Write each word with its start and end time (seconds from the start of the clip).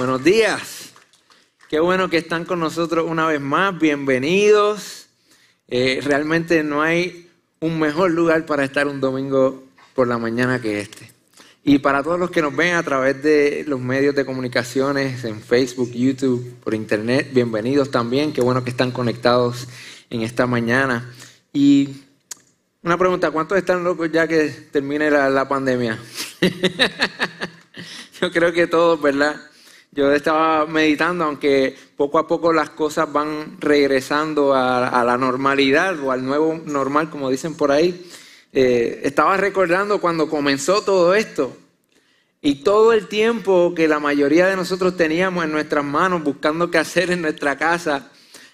Buenos 0.00 0.22
días. 0.22 0.92
Qué 1.68 1.80
bueno 1.80 2.08
que 2.08 2.18
están 2.18 2.44
con 2.44 2.60
nosotros 2.60 3.04
una 3.10 3.26
vez 3.26 3.40
más. 3.40 3.76
Bienvenidos. 3.76 5.08
Eh, 5.66 5.98
realmente 6.04 6.62
no 6.62 6.82
hay 6.82 7.28
un 7.58 7.80
mejor 7.80 8.12
lugar 8.12 8.46
para 8.46 8.62
estar 8.62 8.86
un 8.86 9.00
domingo 9.00 9.64
por 9.96 10.06
la 10.06 10.16
mañana 10.16 10.62
que 10.62 10.78
este. 10.78 11.10
Y 11.64 11.80
para 11.80 12.04
todos 12.04 12.16
los 12.16 12.30
que 12.30 12.42
nos 12.42 12.54
ven 12.54 12.76
a 12.76 12.82
través 12.84 13.20
de 13.24 13.64
los 13.66 13.80
medios 13.80 14.14
de 14.14 14.24
comunicaciones, 14.24 15.24
en 15.24 15.40
Facebook, 15.40 15.90
YouTube, 15.90 16.54
por 16.62 16.74
Internet, 16.74 17.30
bienvenidos 17.32 17.90
también. 17.90 18.32
Qué 18.32 18.40
bueno 18.40 18.62
que 18.62 18.70
están 18.70 18.92
conectados 18.92 19.66
en 20.10 20.22
esta 20.22 20.46
mañana. 20.46 21.12
Y 21.52 22.04
una 22.84 22.96
pregunta, 22.96 23.32
¿cuántos 23.32 23.58
están 23.58 23.82
locos 23.82 24.12
ya 24.12 24.28
que 24.28 24.48
termine 24.70 25.10
la, 25.10 25.28
la 25.28 25.48
pandemia? 25.48 25.98
Yo 28.20 28.30
creo 28.30 28.52
que 28.52 28.68
todos, 28.68 29.02
¿verdad? 29.02 29.40
Yo 29.90 30.12
estaba 30.12 30.66
meditando, 30.66 31.24
aunque 31.24 31.74
poco 31.96 32.18
a 32.18 32.26
poco 32.26 32.52
las 32.52 32.70
cosas 32.70 33.10
van 33.12 33.60
regresando 33.60 34.54
a, 34.54 35.02
la 35.04 35.16
normalidad 35.16 35.98
o 36.00 36.12
al 36.12 36.24
nuevo 36.24 36.60
normal, 36.64 37.08
como 37.10 37.30
dicen 37.30 37.54
por 37.54 37.72
ahí. 37.72 38.06
Eh, 38.52 39.00
estaba 39.04 39.36
recordando 39.36 40.00
cuando 40.00 40.28
comenzó 40.28 40.82
todo 40.82 41.14
esto 41.14 41.56
y 42.40 42.62
todo 42.62 42.92
el 42.92 43.08
tiempo 43.08 43.74
que 43.74 43.88
la 43.88 43.98
mayoría 43.98 44.46
de 44.46 44.56
nosotros 44.56 44.96
teníamos 44.96 45.44
en 45.44 45.52
nuestras 45.52 45.84
manos 45.84 46.22
buscando 46.22 46.70
qué 46.70 46.78
hacer 46.78 47.10
en 47.10 47.22
nuestra 47.22 47.56
casa 47.56 48.10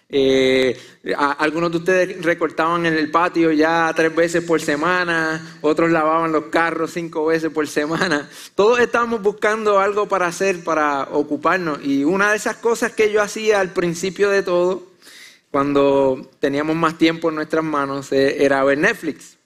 eh, 0.09 0.79
algunos 1.17 1.71
de 1.73 1.79
ustedes 1.79 2.23
recortaban 2.23 2.87
en 2.87 2.95
el 2.95 3.11
patio 3.11 3.51
ya 3.53 3.93
tres 3.97 4.15
veces 4.15 4.45
por 4.45 4.61
semana, 4.61 5.59
otros 5.61 5.91
lavaban 5.91 6.33
los 6.33 6.45
carros 6.47 6.93
cinco 6.93 7.27
veces 7.27 7.51
por 7.51 7.67
semana. 7.67 8.29
Todos 8.55 8.81
estábamos 8.81 9.23
buscando 9.23 9.79
algo 9.79 10.07
para 10.07 10.27
hacer, 10.27 10.63
para 10.63 11.09
ocuparnos. 11.11 11.79
Y 11.83 12.05
una 12.05 12.31
de 12.31 12.37
esas 12.37 12.57
cosas 12.57 12.93
que 12.93 13.11
yo 13.11 13.23
hacía 13.23 13.61
al 13.61 13.73
principio 13.73 14.31
de 14.31 14.43
todo, 14.43 14.85
cuando 15.51 16.31
teníamos 16.41 16.77
más 16.77 16.99
tiempo 16.99 17.29
en 17.29 17.37
nuestras 17.37 17.65
manos, 17.65 18.13
eh, 18.13 18.45
era 18.45 18.63
ver 18.65 18.79
Netflix. 18.79 19.37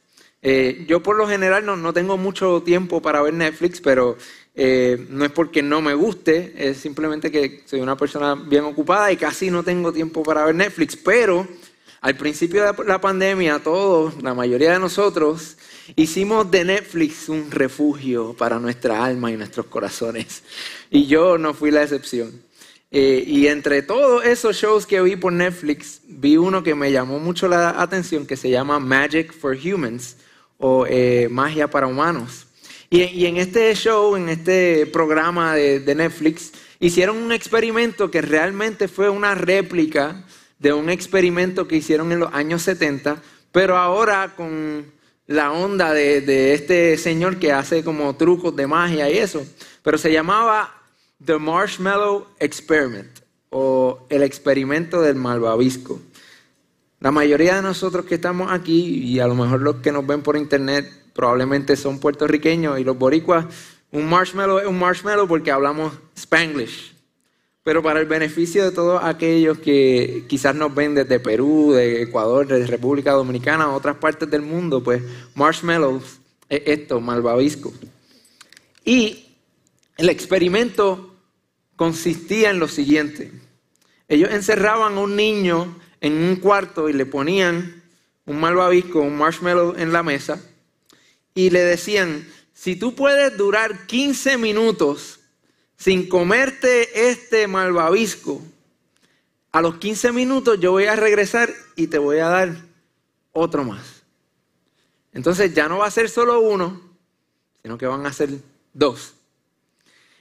Eh, 0.41 0.84
yo 0.88 1.02
por 1.02 1.16
lo 1.16 1.27
general 1.27 1.66
no, 1.66 1.77
no, 1.77 1.92
tengo 1.92 2.16
mucho 2.16 2.62
tiempo 2.62 3.02
para 3.02 3.20
ver 3.22 3.34
Netflix, 3.34 3.80
pero 3.80 4.16
eh, 4.60 5.06
no 5.10 5.24
es 5.24 5.30
porque 5.30 5.62
no 5.62 5.80
me 5.80 5.94
guste, 5.94 6.52
es 6.56 6.78
simplemente 6.78 7.30
que 7.30 7.62
soy 7.64 7.78
una 7.78 7.96
persona 7.96 8.34
bien 8.34 8.64
ocupada 8.64 9.12
y 9.12 9.16
casi 9.16 9.52
no 9.52 9.62
tengo 9.62 9.92
tiempo 9.92 10.24
para 10.24 10.44
ver 10.44 10.56
Netflix. 10.56 10.96
Pero 10.96 11.46
al 12.00 12.16
principio 12.16 12.64
de 12.64 12.84
la 12.84 13.00
pandemia, 13.00 13.60
todos, 13.60 14.20
la 14.20 14.34
mayoría 14.34 14.72
de 14.72 14.80
nosotros, 14.80 15.56
hicimos 15.94 16.50
de 16.50 16.64
Netflix 16.64 17.28
un 17.28 17.52
refugio 17.52 18.34
para 18.36 18.58
nuestra 18.58 19.04
alma 19.04 19.30
y 19.30 19.36
nuestros 19.36 19.66
corazones. 19.66 20.42
Y 20.90 21.06
yo 21.06 21.38
no 21.38 21.54
fui 21.54 21.70
la 21.70 21.84
excepción. 21.84 22.42
Eh, 22.90 23.22
y 23.24 23.46
entre 23.46 23.82
todos 23.82 24.24
esos 24.24 24.56
shows 24.56 24.86
que 24.86 25.00
vi 25.00 25.14
por 25.14 25.32
Netflix, 25.32 26.00
vi 26.08 26.36
uno 26.36 26.64
que 26.64 26.74
me 26.74 26.90
llamó 26.90 27.20
mucho 27.20 27.46
la 27.46 27.80
atención 27.80 28.26
que 28.26 28.36
se 28.36 28.50
llama 28.50 28.80
Magic 28.80 29.32
for 29.32 29.56
Humans 29.56 30.16
o 30.56 30.84
eh, 30.88 31.28
Magia 31.30 31.70
para 31.70 31.86
Humanos. 31.86 32.47
Y, 32.91 33.27
en 33.27 33.36
este 33.36 33.75
show, 33.75 34.17
en 34.17 34.31
este 34.31 34.86
programa 34.86 35.55
de, 35.55 35.94
Netflix, 35.94 36.53
hicieron 36.81 37.19
un 37.19 37.33
experimento 37.33 38.11
que 38.11 38.22
realmente 38.22 38.89
fue 38.89 39.11
una 39.11 39.34
réplica 39.34 40.25
de 40.58 40.72
un 40.72 40.89
experimento 40.89 41.69
que 41.69 41.77
hicieron 41.77 42.12
en 42.12 42.20
los 42.20 42.33
años 42.33 42.62
70, 42.62 43.22
pero 43.53 43.77
ahora 43.77 44.34
con 44.34 44.86
la 45.27 45.53
onda 45.53 45.92
de, 45.92 46.22
de, 46.22 46.55
este 46.55 46.97
señor 46.97 47.39
que 47.39 47.53
hace 47.53 47.84
como 47.84 48.16
trucos 48.16 48.56
de 48.56 48.66
magia 48.66 49.11
y 49.11 49.19
eso. 49.19 49.47
Pero 49.83 49.98
se 49.98 50.11
llamaba 50.11 50.75
The 51.22 51.39
Marshmallow 51.39 52.27
Experiment 52.41 53.20
o 53.50 54.06
el 54.09 54.22
experimento 54.22 55.03
del 55.03 55.16
malvavisco. 55.16 56.00
La 57.00 57.11
mayoría 57.11 57.56
de 57.56 57.62
nosotros 57.62 58.06
que 58.06 58.14
estamos 58.14 58.50
aquí 58.50 59.05
y 59.05 59.20
a 59.20 59.27
lo 59.27 59.34
mejor 59.34 59.61
los 59.61 59.77
que 59.77 59.92
nos 59.92 60.06
ven 60.06 60.22
por 60.22 60.38
internet 60.38 60.91
probablemente 61.18 61.74
son 61.74 61.98
puertorriqueños 61.98 62.78
y 62.78 62.84
los 62.84 62.96
boricuas, 62.96 63.46
un 63.90 64.08
marshmallow 64.08 64.60
es 64.60 64.66
un 64.68 64.78
marshmallow 64.78 65.26
porque 65.26 65.50
hablamos 65.50 65.92
spanglish. 66.16 66.94
Pero 67.64 67.82
para 67.82 67.98
el 67.98 68.06
beneficio 68.06 68.62
de 68.62 68.70
todos 68.70 69.02
aquellos 69.02 69.58
que 69.58 70.26
quizás 70.28 70.54
nos 70.54 70.72
ven 70.72 70.94
desde 70.94 71.18
Perú, 71.18 71.72
de 71.72 72.02
Ecuador, 72.02 72.46
de 72.46 72.64
República 72.64 73.10
Dominicana, 73.10 73.68
otras 73.74 73.96
partes 73.96 74.30
del 74.30 74.42
mundo, 74.42 74.80
pues 74.80 75.02
marshmallows 75.34 76.20
es 76.48 76.62
esto, 76.64 77.00
malvavisco. 77.00 77.72
Y 78.84 79.26
el 79.96 80.10
experimento 80.10 81.16
consistía 81.74 82.50
en 82.50 82.60
lo 82.60 82.68
siguiente. 82.68 83.32
Ellos 84.06 84.30
encerraban 84.30 84.96
a 84.96 85.00
un 85.00 85.16
niño 85.16 85.80
en 86.00 86.12
un 86.12 86.36
cuarto 86.36 86.88
y 86.88 86.92
le 86.92 87.06
ponían 87.06 87.82
un 88.24 88.38
malvavisco, 88.38 89.00
un 89.00 89.18
marshmallow 89.18 89.74
en 89.76 89.92
la 89.92 90.04
mesa 90.04 90.40
y 91.38 91.50
le 91.50 91.60
decían, 91.60 92.28
si 92.53 92.75
tú 92.75 92.97
puedes 92.97 93.37
durar 93.37 93.87
15 93.87 94.38
minutos 94.38 95.21
sin 95.76 96.09
comerte 96.09 97.10
este 97.10 97.47
malvavisco, 97.47 98.43
a 99.53 99.62
los 99.62 99.77
15 99.77 100.10
minutos 100.10 100.59
yo 100.59 100.72
voy 100.72 100.87
a 100.87 100.97
regresar 100.97 101.54
y 101.77 101.87
te 101.87 101.98
voy 101.98 102.19
a 102.19 102.27
dar 102.27 102.56
otro 103.31 103.62
más. 103.62 104.03
Entonces 105.12 105.54
ya 105.54 105.69
no 105.69 105.78
va 105.78 105.87
a 105.87 105.93
ser 105.93 106.10
solo 106.10 106.41
uno, 106.41 106.82
sino 107.62 107.78
que 107.78 107.87
van 107.87 108.04
a 108.04 108.12
ser 108.12 108.31
dos. 108.72 109.15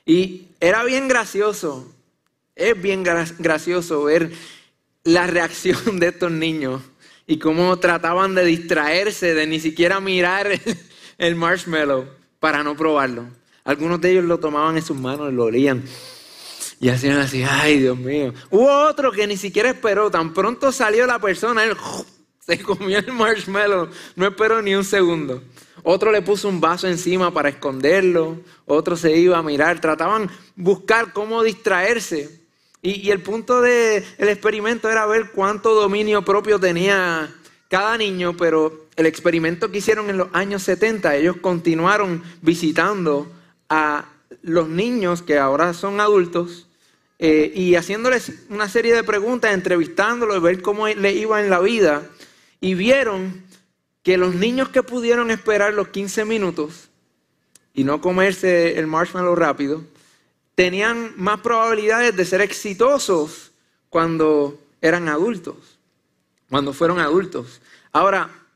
Y 0.05 0.49
era 0.59 0.83
bien 0.83 1.07
gracioso, 1.07 1.91
es 2.55 2.79
bien 2.79 3.01
gracioso 3.03 4.03
ver 4.03 4.31
la 5.03 5.25
reacción 5.25 5.99
de 5.99 6.09
estos 6.09 6.31
niños 6.31 6.83
y 7.25 7.39
cómo 7.39 7.79
trataban 7.79 8.35
de 8.35 8.45
distraerse, 8.45 9.33
de 9.33 9.47
ni 9.47 9.59
siquiera 9.59 9.99
mirar 9.99 10.61
el 11.17 11.35
marshmallow 11.35 12.05
para 12.39 12.63
no 12.63 12.75
probarlo. 12.75 13.25
Algunos 13.63 13.99
de 14.01 14.11
ellos 14.11 14.25
lo 14.25 14.39
tomaban 14.39 14.77
en 14.77 14.83
sus 14.83 14.97
manos, 14.97 15.33
lo 15.33 15.45
olían 15.45 15.83
y 16.79 16.89
hacían 16.89 17.17
así, 17.17 17.43
ay 17.43 17.79
Dios 17.79 17.97
mío. 17.97 18.33
Hubo 18.49 18.87
otro 18.87 19.11
que 19.11 19.25
ni 19.27 19.37
siquiera 19.37 19.69
esperó, 19.69 20.11
tan 20.11 20.33
pronto 20.33 20.71
salió 20.71 21.07
la 21.07 21.19
persona, 21.19 21.63
él 21.63 21.75
se 22.39 22.61
comió 22.61 22.99
el 22.99 23.11
marshmallow, 23.11 23.89
no 24.15 24.27
esperó 24.27 24.61
ni 24.61 24.75
un 24.75 24.83
segundo. 24.83 25.41
Otro 25.83 26.11
le 26.11 26.21
puso 26.21 26.49
un 26.49 26.59
vaso 26.59 26.87
encima 26.87 27.33
para 27.33 27.49
esconderlo, 27.49 28.39
otro 28.65 28.95
se 28.95 29.15
iba 29.17 29.37
a 29.37 29.43
mirar, 29.43 29.79
trataban 29.79 30.29
buscar 30.55 31.13
cómo 31.13 31.43
distraerse. 31.43 32.45
Y, 32.81 33.09
el 33.09 33.21
punto 33.21 33.61
del 33.61 34.03
experimento 34.19 34.89
era 34.89 35.05
ver 35.05 35.31
cuánto 35.31 35.73
dominio 35.73 36.23
propio 36.23 36.59
tenía 36.59 37.33
cada 37.69 37.97
niño, 37.97 38.37
pero 38.37 38.86
el 38.97 39.05
experimento 39.05 39.71
que 39.71 39.77
hicieron 39.77 40.09
en 40.09 40.17
los 40.17 40.27
años 40.33 40.63
70, 40.63 41.15
ellos 41.15 41.37
continuaron 41.37 42.23
visitando 42.41 43.31
a 43.69 44.09
los 44.41 44.67
niños 44.67 45.21
que 45.21 45.37
ahora 45.37 45.73
son 45.73 46.01
adultos 46.01 46.67
eh, 47.19 47.51
y 47.55 47.75
haciéndoles 47.75 48.33
una 48.49 48.67
serie 48.67 48.95
de 48.95 49.03
preguntas, 49.03 49.53
entrevistándolos, 49.53 50.41
ver 50.41 50.61
cómo 50.61 50.87
le 50.87 51.13
iba 51.13 51.41
en 51.41 51.49
la 51.49 51.59
vida. 51.59 52.03
Y 52.59 52.73
vieron 52.73 53.43
que 54.01 54.17
los 54.17 54.33
niños 54.33 54.69
que 54.69 54.83
pudieron 54.83 55.29
esperar 55.29 55.73
los 55.73 55.89
15 55.89 56.25
minutos 56.25 56.89
y 57.75 57.83
no 57.83 58.01
comerse 58.01 58.79
el 58.79 58.87
marshmallow 58.87 59.35
rápido, 59.35 59.83
tenían 60.55 61.13
más 61.17 61.41
probabilidades 61.41 62.15
de 62.15 62.25
ser 62.25 62.41
exitosos 62.41 63.51
cuando 63.89 64.59
eran 64.81 65.07
adultos, 65.07 65.77
cuando 66.49 66.73
fueron 66.73 66.99
adultos. 66.99 67.61
Ahora, 67.91 68.46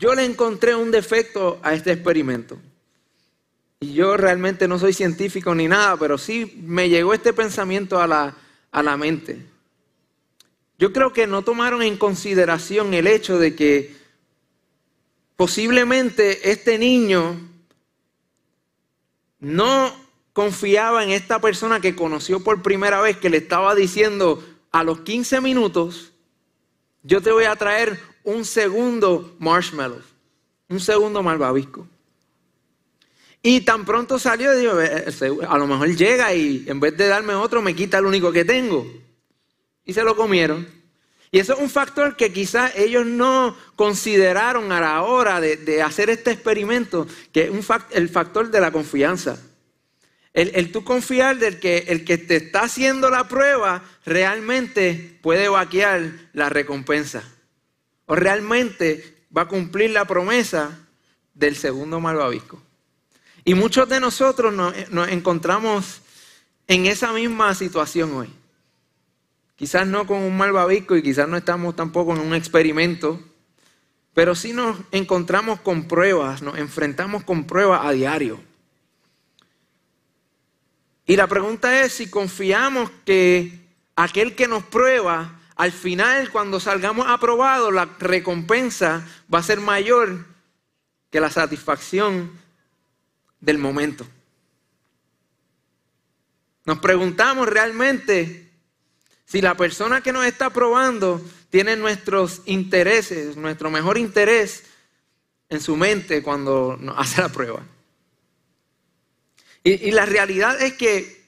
yo 0.00 0.14
le 0.14 0.24
encontré 0.24 0.74
un 0.74 0.90
defecto 0.90 1.60
a 1.62 1.74
este 1.74 1.92
experimento. 1.92 2.58
Y 3.80 3.92
yo 3.92 4.16
realmente 4.16 4.66
no 4.66 4.78
soy 4.78 4.94
científico 4.94 5.54
ni 5.54 5.68
nada, 5.68 5.98
pero 5.98 6.16
sí 6.16 6.58
me 6.64 6.88
llegó 6.88 7.12
este 7.12 7.34
pensamiento 7.34 8.00
a 8.00 8.06
la, 8.06 8.34
a 8.72 8.82
la 8.82 8.96
mente. 8.96 9.44
Yo 10.78 10.94
creo 10.94 11.12
que 11.12 11.26
no 11.26 11.42
tomaron 11.42 11.82
en 11.82 11.98
consideración 11.98 12.94
el 12.94 13.06
hecho 13.06 13.38
de 13.38 13.54
que 13.54 13.94
posiblemente 15.36 16.50
este 16.50 16.78
niño 16.78 17.38
no 19.38 19.94
confiaba 20.32 21.04
en 21.04 21.10
esta 21.10 21.42
persona 21.42 21.80
que 21.80 21.94
conoció 21.94 22.42
por 22.42 22.62
primera 22.62 23.02
vez, 23.02 23.18
que 23.18 23.28
le 23.28 23.36
estaba 23.36 23.74
diciendo 23.74 24.42
a 24.72 24.82
los 24.82 25.00
15 25.00 25.42
minutos, 25.42 26.12
yo 27.02 27.20
te 27.20 27.32
voy 27.32 27.44
a 27.44 27.56
traer 27.56 28.09
un 28.24 28.44
segundo 28.44 29.36
marshmallow, 29.38 30.00
un 30.68 30.80
segundo 30.80 31.22
malvavisco. 31.22 31.86
Y 33.42 33.62
tan 33.62 33.84
pronto 33.84 34.18
salió, 34.18 34.54
dijo, 34.54 34.74
a 35.48 35.58
lo 35.58 35.66
mejor 35.66 35.96
llega 35.96 36.34
y 36.34 36.64
en 36.66 36.78
vez 36.78 36.96
de 36.96 37.08
darme 37.08 37.34
otro, 37.34 37.62
me 37.62 37.74
quita 37.74 37.98
el 37.98 38.06
único 38.06 38.30
que 38.32 38.44
tengo. 38.44 38.86
Y 39.84 39.94
se 39.94 40.04
lo 40.04 40.14
comieron. 40.14 40.68
Y 41.32 41.38
eso 41.38 41.54
es 41.54 41.60
un 41.60 41.70
factor 41.70 42.16
que 42.16 42.32
quizás 42.32 42.72
ellos 42.76 43.06
no 43.06 43.56
consideraron 43.76 44.72
a 44.72 44.80
la 44.80 45.02
hora 45.02 45.40
de, 45.40 45.82
hacer 45.82 46.10
este 46.10 46.32
experimento, 46.32 47.06
que 47.32 47.44
es 47.44 47.50
un 47.50 47.64
el 47.92 48.08
factor 48.08 48.50
de 48.50 48.60
la 48.60 48.72
confianza. 48.72 49.38
El, 50.32 50.70
tú 50.70 50.84
confiar 50.84 51.38
del 51.38 51.58
que 51.58 51.78
el 51.88 52.04
que 52.04 52.16
te 52.16 52.36
está 52.36 52.62
haciendo 52.62 53.10
la 53.10 53.26
prueba 53.26 53.82
realmente 54.04 55.18
puede 55.22 55.48
vaquear 55.48 56.12
la 56.32 56.48
recompensa. 56.48 57.24
O 58.10 58.16
realmente 58.16 59.22
va 59.36 59.42
a 59.42 59.48
cumplir 59.48 59.90
la 59.90 60.04
promesa 60.04 60.80
del 61.32 61.54
segundo 61.54 62.00
malvavisco. 62.00 62.60
Y 63.44 63.54
muchos 63.54 63.88
de 63.88 64.00
nosotros 64.00 64.52
nos, 64.52 64.74
encontramos 65.08 66.00
en 66.66 66.86
esa 66.86 67.12
misma 67.12 67.54
situación 67.54 68.12
hoy. 68.16 68.28
Quizás 69.54 69.86
no 69.86 70.08
con 70.08 70.22
un 70.22 70.36
malvavisco 70.36 70.96
y 70.96 71.04
quizás 71.04 71.28
no 71.28 71.36
estamos 71.36 71.76
tampoco 71.76 72.12
en 72.16 72.22
un 72.22 72.34
experimento, 72.34 73.20
pero 74.12 74.34
sí 74.34 74.52
nos 74.52 74.76
encontramos 74.90 75.60
con 75.60 75.86
pruebas, 75.86 76.42
nos 76.42 76.58
enfrentamos 76.58 77.22
con 77.22 77.44
pruebas 77.44 77.82
a 77.84 77.92
diario. 77.92 78.40
Y 81.06 81.14
la 81.14 81.28
pregunta 81.28 81.84
es 81.84 81.92
si 81.92 82.10
confiamos 82.10 82.90
que 83.04 83.68
aquel 83.94 84.34
que 84.34 84.48
nos 84.48 84.64
prueba, 84.64 85.39
al 85.60 85.72
final, 85.72 86.30
cuando 86.30 86.58
salgamos 86.58 87.06
aprobados, 87.06 87.70
la 87.70 87.84
recompensa 87.98 89.06
va 89.32 89.40
a 89.40 89.42
ser 89.42 89.60
mayor 89.60 90.24
que 91.10 91.20
la 91.20 91.28
satisfacción 91.28 92.32
del 93.40 93.58
momento. 93.58 94.06
Nos 96.64 96.78
preguntamos 96.78 97.46
realmente 97.46 98.50
si 99.26 99.42
la 99.42 99.54
persona 99.54 100.00
que 100.00 100.14
nos 100.14 100.24
está 100.24 100.48
probando 100.48 101.22
tiene 101.50 101.76
nuestros 101.76 102.40
intereses, 102.46 103.36
nuestro 103.36 103.70
mejor 103.70 103.98
interés 103.98 104.64
en 105.50 105.60
su 105.60 105.76
mente 105.76 106.22
cuando 106.22 106.78
hace 106.96 107.20
la 107.20 107.28
prueba. 107.28 107.62
Y, 109.62 109.90
la 109.90 110.06
realidad 110.06 110.58
es 110.62 110.72
que 110.72 111.22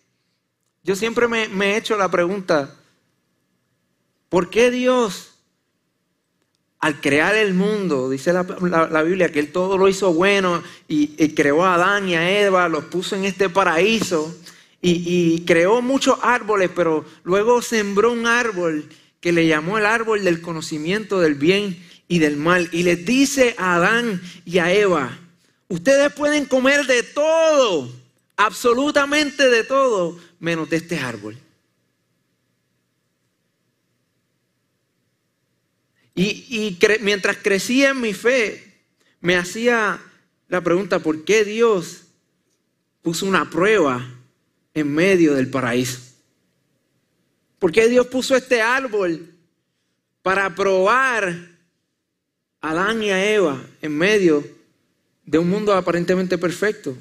yo 0.82 0.96
siempre 0.96 1.28
me, 1.28 1.44
he 1.44 1.76
hecho 1.76 1.98
la 1.98 2.10
pregunta, 2.10 2.78
¿por 4.32 4.48
qué 4.48 4.70
Dios, 4.70 5.34
al 6.78 7.02
crear 7.02 7.34
el 7.34 7.52
mundo, 7.52 8.08
dice 8.08 8.32
la, 8.32 9.02
Biblia 9.02 9.30
que 9.30 9.40
Él 9.40 9.52
todo 9.52 9.76
lo 9.76 9.90
hizo 9.90 10.14
bueno 10.14 10.62
y, 10.88 11.12
y, 11.22 11.34
creó 11.34 11.66
a 11.66 11.74
Adán 11.74 12.08
y 12.08 12.14
a 12.14 12.40
Eva, 12.40 12.66
los 12.70 12.86
puso 12.86 13.14
en 13.14 13.26
este 13.26 13.50
paraíso 13.50 14.34
y, 14.80 15.02
y 15.06 15.44
creó 15.44 15.82
muchos 15.82 16.18
árboles, 16.22 16.70
pero 16.74 17.04
luego 17.24 17.60
sembró 17.60 18.10
un 18.10 18.26
árbol 18.26 18.88
que 19.20 19.32
le 19.32 19.46
llamó 19.46 19.76
el 19.76 19.84
árbol 19.84 20.24
del 20.24 20.40
conocimiento 20.40 21.20
del 21.20 21.34
bien 21.34 21.84
y 22.08 22.18
del 22.18 22.38
mal. 22.38 22.70
Y 22.72 22.84
les 22.84 23.04
dice 23.04 23.54
a 23.58 23.74
Adán 23.74 24.22
y 24.46 24.60
a 24.60 24.72
Eva, 24.72 25.18
ustedes 25.68 26.10
pueden 26.14 26.46
comer 26.46 26.86
de 26.86 27.02
todo 27.02 27.92
absolutamente 28.38 29.50
de 29.50 29.62
todo 29.62 30.18
menos 30.40 30.70
de 30.70 30.78
este 30.78 30.98
árbol. 30.98 31.36
Y, 36.14 36.78
mientras 37.00 37.38
crecía 37.38 37.90
en 37.90 38.00
mi 38.00 38.12
fe, 38.12 38.72
me 39.20 39.36
hacía 39.36 40.00
la 40.48 40.60
pregunta, 40.60 40.98
¿por 40.98 41.24
qué 41.24 41.44
Dios 41.44 42.02
puso 43.00 43.26
una 43.26 43.48
prueba 43.48 44.06
en 44.74 44.92
medio 44.92 45.34
del 45.34 45.48
paraíso? 45.48 46.00
¿Por 47.58 47.72
qué 47.72 47.88
Dios 47.88 48.06
puso 48.08 48.36
este 48.36 48.60
árbol 48.60 49.32
para 50.22 50.54
probar 50.54 51.48
a 52.60 52.70
Adán 52.70 53.02
y 53.02 53.10
a 53.10 53.32
Eva 53.32 53.64
en 53.80 53.96
medio 53.96 54.44
de 55.24 55.38
un 55.38 55.48
mundo 55.48 55.72
aparentemente 55.72 56.36
perfecto? 56.36 56.96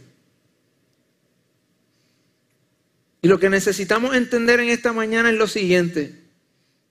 Y 3.21 3.27
lo 3.27 3.39
que 3.39 3.49
necesitamos 3.49 4.15
entender 4.15 4.59
en 4.61 4.69
esta 4.69 4.93
mañana 4.93 5.29
es 5.29 5.37
lo 5.37 5.47
siguiente, 5.47 6.20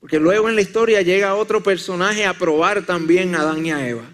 porque 0.00 0.18
luego 0.18 0.48
en 0.48 0.56
la 0.56 0.62
historia 0.62 1.02
llega 1.02 1.34
otro 1.34 1.62
personaje 1.62 2.24
a 2.24 2.34
probar 2.34 2.86
también 2.86 3.34
a 3.34 3.42
Adán 3.42 3.66
y 3.66 3.70
a 3.70 3.86
Eva. 3.86 4.10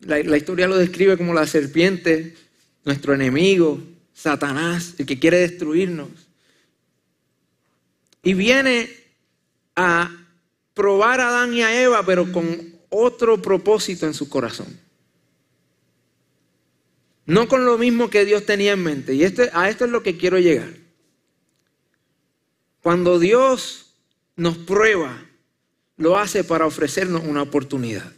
La, 0.00 0.36
historia 0.36 0.66
lo 0.66 0.76
describe 0.76 1.16
como 1.16 1.32
la 1.32 1.46
serpiente, 1.46 2.34
nuestro 2.84 3.14
enemigo, 3.14 3.80
Satanás, 4.12 4.94
el 4.98 5.06
que 5.06 5.20
quiere 5.20 5.38
destruirnos. 5.38 6.08
Y 8.22 8.34
viene 8.34 8.90
a 9.76 10.10
probar 10.74 11.20
a 11.20 11.28
Adán 11.28 11.54
y 11.54 11.62
a 11.62 11.82
Eva, 11.82 12.04
pero 12.04 12.32
con 12.32 12.74
otro 12.88 13.40
propósito 13.40 14.06
en 14.06 14.14
su 14.14 14.28
corazón. 14.28 14.80
No 17.24 17.46
con 17.46 17.64
lo 17.64 17.78
mismo 17.78 18.10
que 18.10 18.24
Dios 18.24 18.46
tenía 18.46 18.72
en 18.72 18.82
mente. 18.82 19.14
Y 19.14 19.22
este, 19.22 19.50
a 19.52 19.68
esto 19.68 19.84
es 19.84 19.90
lo 19.92 20.02
que 20.02 20.16
quiero 20.16 20.38
llegar. 20.38 20.72
Cuando 22.82 23.18
Dios 23.18 23.89
nos 24.40 24.56
prueba, 24.56 25.22
lo 25.98 26.16
hace 26.16 26.44
para 26.44 26.64
ofrecernos 26.64 27.22
una 27.24 27.42
oportunidad. 27.42 28.10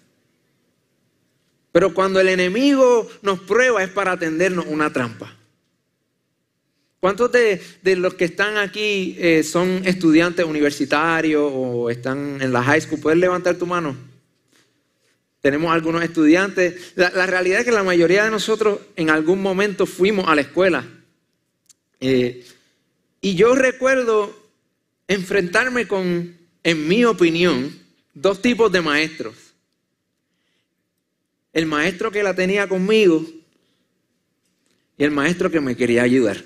Pero 1.72 1.92
cuando 1.92 2.20
el 2.20 2.28
enemigo 2.28 3.10
nos 3.22 3.40
prueba 3.40 3.82
es 3.82 3.90
para 3.90 4.12
atendernos 4.12 4.66
una 4.68 4.92
trampa. 4.92 5.34
¿Cuántos 7.00 7.32
de, 7.32 7.60
los 7.96 8.14
que 8.14 8.24
están 8.24 8.56
aquí 8.56 9.16
eh, 9.18 9.42
son 9.42 9.82
estudiantes 9.84 10.46
universitarios 10.46 11.50
o 11.52 11.90
están 11.90 12.40
en 12.40 12.52
la 12.52 12.62
high 12.62 12.80
school? 12.80 13.00
¿Puedes 13.00 13.18
levantar 13.18 13.56
tu 13.56 13.66
mano? 13.66 13.96
tenemos 15.40 15.72
algunos 15.72 16.04
estudiantes. 16.04 16.92
La, 16.94 17.26
realidad 17.26 17.58
es 17.58 17.64
que 17.64 17.72
la 17.72 17.82
mayoría 17.82 18.22
de 18.22 18.30
nosotros 18.30 18.78
en 18.94 19.10
algún 19.10 19.42
momento 19.42 19.86
fuimos 19.86 20.28
a 20.28 20.36
la 20.36 20.42
escuela. 20.42 20.86
Eh, 21.98 22.46
y 23.20 23.34
yo 23.34 23.56
recuerdo 23.56 24.41
enfrentarme 25.12 25.86
con, 25.86 26.36
en 26.62 26.88
mi 26.88 27.04
opinión, 27.04 27.76
dos 28.14 28.40
tipos 28.40 28.70
de 28.72 28.80
maestros. 28.80 29.34
El 31.52 31.66
maestro 31.66 32.10
que 32.10 32.22
la 32.22 32.34
tenía 32.34 32.66
conmigo 32.66 33.26
y 34.96 35.04
el 35.04 35.10
maestro 35.10 35.50
que 35.50 35.60
me 35.60 35.76
quería 35.76 36.02
ayudar. 36.02 36.44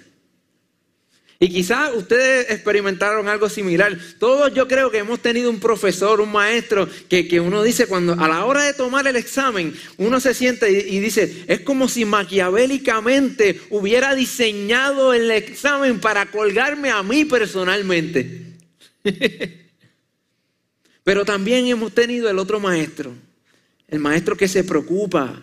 Y 1.39 1.51
quizás 1.51 1.95
ustedes 1.95 2.51
experimentaron 2.51 3.29
algo 3.29 3.51
similar. 3.51 3.97
Todos 4.19 4.55
yo 4.55 4.67
creo 4.67 4.91
que 4.91 4.99
hemos 4.99 5.21
tenido 5.21 5.51
un 5.51 5.61
profesor, 5.61 6.21
un 6.21 6.33
maestro, 6.33 6.89
que, 7.11 7.41
uno 7.41 7.63
dice 7.63 7.87
cuando 7.87 8.15
a 8.15 8.27
la 8.27 8.47
hora 8.47 8.63
de 8.63 8.73
tomar 8.73 9.07
el 9.07 9.17
examen, 9.17 9.75
uno 9.99 10.19
se 10.19 10.33
siente 10.33 10.73
y, 10.73 10.97
y 10.97 11.01
dice, 11.01 11.45
es 11.47 11.61
como 11.61 11.89
si 11.89 12.07
maquiavélicamente 12.07 13.61
hubiera 13.69 14.15
diseñado 14.15 15.13
el 15.13 15.31
examen 15.31 16.01
para 16.01 16.27
colgarme 16.27 16.91
a 16.91 17.03
mí 17.03 17.27
personalmente. 17.27 18.46
Pero 21.05 21.25
también 21.25 21.67
hemos 21.67 21.93
tenido 21.95 22.29
el 22.29 22.39
otro 22.39 22.59
maestro, 22.61 23.13
el 23.89 24.01
maestro 24.01 24.37
que 24.37 24.49
se 24.49 24.65
preocupa 24.65 25.41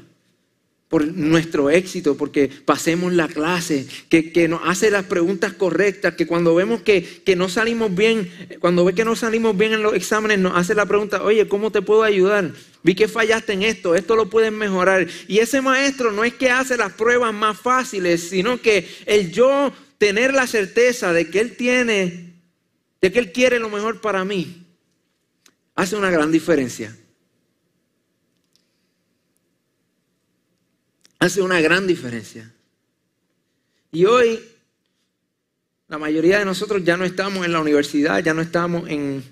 por 0.93 1.07
nuestro 1.07 1.71
éxito, 1.71 2.15
porque 2.15 2.51
pasemos 2.65 3.13
la 3.13 3.27
clase, 3.27 3.87
que, 4.09 4.47
nos 4.47 4.61
hace 4.63 4.91
las 4.91 5.05
preguntas 5.05 5.53
correctas, 5.53 6.13
que 6.13 6.27
cuando 6.27 6.53
vemos 6.53 6.83
que, 6.83 7.01
que, 7.25 7.35
no 7.35 7.49
salimos 7.49 7.95
bien, 7.95 8.29
cuando 8.59 8.85
ve 8.85 8.93
que 8.93 9.03
no 9.03 9.15
salimos 9.15 9.57
bien 9.57 9.73
en 9.73 9.81
los 9.81 9.95
exámenes, 9.95 10.37
nos 10.37 10.55
hace 10.55 10.75
la 10.75 10.85
pregunta, 10.85 11.23
oye, 11.23 11.47
¿cómo 11.47 11.71
te 11.71 11.81
puedo 11.81 12.03
ayudar? 12.03 12.51
Vi 12.83 12.93
que 12.93 13.07
fallaste 13.07 13.53
en 13.53 13.63
esto, 13.63 13.95
esto 13.95 14.15
lo 14.15 14.29
puedes 14.29 14.51
mejorar. 14.51 15.07
Y 15.27 15.39
ese 15.39 15.61
maestro 15.61 16.11
no 16.11 16.23
es 16.23 16.35
que 16.35 16.51
hace 16.51 16.77
las 16.77 16.93
pruebas 16.93 17.33
más 17.33 17.59
fáciles, 17.59 18.29
sino 18.29 18.61
que 18.61 18.87
el 19.07 19.31
yo 19.31 19.73
tener 19.97 20.31
la 20.33 20.45
certeza 20.45 21.11
de 21.11 21.27
que 21.27 21.39
él 21.39 21.55
tiene, 21.55 22.32
de 23.03 23.11
que 23.11 23.19
él 23.19 23.33
quiere 23.33 23.59
lo 23.59 23.69
mejor 23.69 23.99
para 23.99 24.23
mí, 24.23 24.65
hace 25.75 25.97
una 25.97 26.09
gran 26.09 26.31
diferencia. 26.31 26.97
hace 31.19 31.41
una 31.41 31.61
gran 31.61 31.87
diferencia. 31.87 32.51
Y 33.93 34.03
hoy 34.03 34.43
la 35.87 35.97
mayoría 35.97 36.39
de 36.39 36.45
nosotros 36.45 36.83
ya 36.83 36.97
no 36.97 37.05
estamos 37.05 37.45
en 37.45 37.53
la 37.53 37.61
universidad, 37.61 38.21
ya 38.21 38.33
no 38.33 38.41
estamos 38.41 38.89
en 38.89 39.23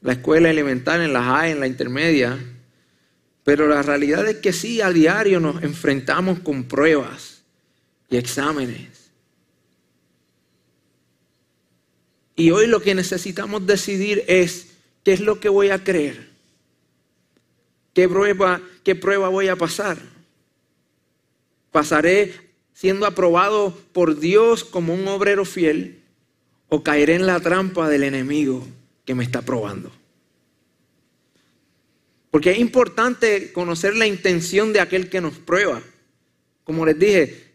la 0.00 0.14
escuela 0.14 0.50
elemental, 0.50 1.00
en 1.00 1.12
la 1.12 1.22
high, 1.22 1.52
en 1.52 1.60
la 1.60 1.68
intermedia. 1.68 2.38
Pero 3.44 3.68
la 3.68 3.82
realidad 3.82 4.26
es 4.28 4.36
que 4.38 4.52
sí, 4.52 4.80
a 4.80 4.90
diario 4.90 5.38
nos 5.38 5.62
enfrentamos 5.62 6.40
con 6.40 6.64
pruebas 6.64 7.42
y 8.08 8.16
exámenes. 8.16 8.99
Y 12.36 12.50
hoy 12.50 12.66
lo 12.66 12.80
que 12.80 12.94
necesitamos 12.94 13.66
decidir 13.66 14.24
es 14.26 14.68
qué 15.04 15.12
es 15.12 15.20
lo 15.20 15.40
que 15.40 15.48
voy 15.48 15.70
a 15.70 15.82
creer. 15.82 16.30
¿Qué 17.94 18.08
prueba, 18.08 18.60
qué 18.84 18.94
prueba 18.94 19.28
voy 19.28 19.48
a 19.48 19.56
pasar? 19.56 19.98
¿Pasaré 21.70 22.34
siendo 22.72 23.06
aprobado 23.06 23.76
por 23.92 24.18
Dios 24.18 24.64
como 24.64 24.94
un 24.94 25.06
obrero 25.08 25.44
fiel 25.44 26.00
o 26.68 26.82
caeré 26.82 27.16
en 27.16 27.26
la 27.26 27.40
trampa 27.40 27.88
del 27.88 28.04
enemigo 28.04 28.66
que 29.04 29.14
me 29.14 29.24
está 29.24 29.42
probando? 29.42 29.90
Porque 32.30 32.52
es 32.52 32.58
importante 32.58 33.52
conocer 33.52 33.96
la 33.96 34.06
intención 34.06 34.72
de 34.72 34.80
aquel 34.80 35.10
que 35.10 35.20
nos 35.20 35.34
prueba. 35.34 35.82
Como 36.62 36.86
les 36.86 36.98
dije, 36.98 37.49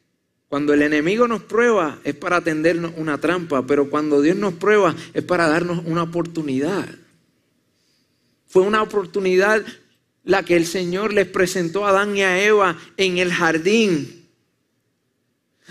Cuando 0.48 0.74
el 0.74 0.84
enemigo 0.84 1.28
nos 1.28 1.44
prueba 1.44 2.00
es 2.04 2.16
para 2.16 2.42
tendernos 2.42 2.94
una 2.98 3.20
trampa, 3.20 3.66
pero 3.66 3.90
cuando 3.90 4.22
Dios 4.22 4.38
nos 4.38 4.54
prueba 4.54 4.96
es 5.14 5.24
para 5.24 5.48
darnos 5.48 5.84
una 5.86 6.04
oportunidad. 6.04 6.88
Fue 8.48 8.62
una 8.62 8.82
oportunidad 8.82 9.66
la 10.24 10.44
que 10.44 10.56
el 10.56 10.66
Señor 10.66 11.14
les 11.14 11.28
presentó 11.28 11.86
a 11.86 11.90
Adán 11.90 12.18
y 12.18 12.22
a 12.22 12.44
Eva 12.44 12.78
en 12.98 13.18
el 13.18 13.32
jardín, 13.32 14.28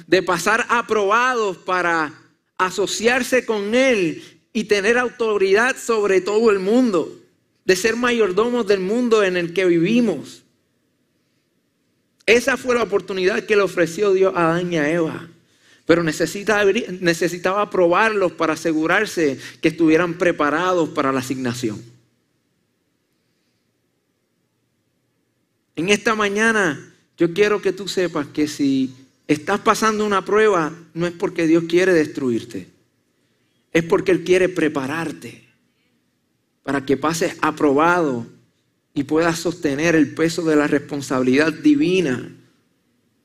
de 0.07 0.23
pasar 0.23 0.67
aprobados 0.69 1.57
para 1.59 2.13
asociarse 2.59 3.45
con 3.45 3.75
Él 3.75 4.23
y 4.53 4.65
tener 4.65 4.99
autoridad 4.99 5.77
sobre 5.77 6.21
todo 6.21 6.51
el 6.51 6.61
mundo, 6.61 7.21
de 7.65 7.77
ser 7.77 7.97
mayordomos 7.97 8.67
del 8.67 8.81
mundo 8.81 9.23
en 9.25 9.37
el 9.37 9.53
que 9.53 9.65
vivimos. 9.65 10.44
Esa 12.27 12.57
fue 12.57 12.75
la 12.75 12.83
oportunidad 12.83 13.45
que 13.45 13.57
le 13.57 13.63
ofreció 13.63 14.13
Dios 14.13 14.35
a 14.35 14.51
Adán 14.51 14.73
y 14.73 14.77
a 14.79 14.91
Eva. 14.91 15.29
Pero 15.87 16.03
necesitaba, 16.03 16.71
necesitaba 17.01 17.69
probarlos 17.69 18.33
para 18.33 18.55
asegurarse 18.55 19.39
que 19.61 19.69
estuvieran 19.69 20.15
preparados 20.15 20.89
para 20.91 21.13
la 21.13 21.21
asignación. 21.21 21.83
En 25.77 25.91
esta 25.91 26.15
mañana 26.15 26.95
yo 27.19 27.35
quiero 27.35 27.61
que 27.61 27.73
tú 27.73 27.89
sepas 27.89 28.27
que 28.29 28.49
si 28.49 28.95
estás 29.27 29.61
pasando 29.61 30.07
una 30.07 30.25
prueba, 30.25 30.73
no 30.95 31.07
es 31.07 31.13
porque 31.13 31.47
Dios 31.47 31.65
quiere 31.69 31.93
destruirte, 31.93 32.69
es 33.73 33.83
porque 33.85 34.13
Él 34.13 34.25
quiere 34.25 34.49
prepararte 34.49 35.45
para 36.63 36.87
que 36.87 36.97
pases 36.97 37.37
aprobado 37.43 38.27
y 38.95 39.03
puedas 39.03 39.41
sostener 39.41 39.97
el 39.97 40.15
peso 40.15 40.43
de 40.43 40.55
la 40.55 40.69
responsabilidad 40.69 41.53
divina 41.53 42.31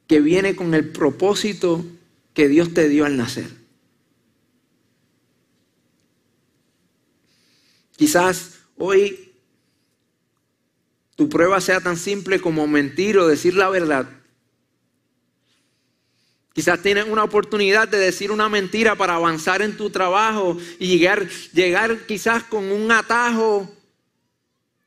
que 0.08 0.20
viene 0.20 0.56
con 0.56 0.74
el 0.74 0.90
propósito 0.90 1.86
que 2.34 2.48
Dios 2.48 2.74
te 2.74 2.90
dio 2.90 3.06
al 3.06 3.16
nacer. 3.16 3.52
Quizás 7.96 8.60
hoy 8.78 9.34
tu 11.16 11.30
prueba 11.30 11.62
sea 11.62 11.82
tan 11.82 11.98
simple 11.98 12.42
como 12.42 12.66
mentir 12.66 13.20
o 13.20 13.28
decir 13.28 13.54
la 13.54 13.70
verdad. 13.70 14.10
Quizás 16.54 16.82
tienes 16.82 17.06
una 17.08 17.24
oportunidad 17.24 17.88
de 17.88 17.98
decir 17.98 18.32
una 18.32 18.50
mentira 18.50 18.96
para 18.96 19.16
avanzar 19.16 19.62
en 19.62 19.78
tu 19.78 19.92
trabajo 19.92 20.58
y 20.80 20.88
llegar, 20.88 21.28
llegar 21.54 22.08
quizás 22.08 22.44
con 22.44 22.72
un 22.72 22.92
atajo 22.92 23.70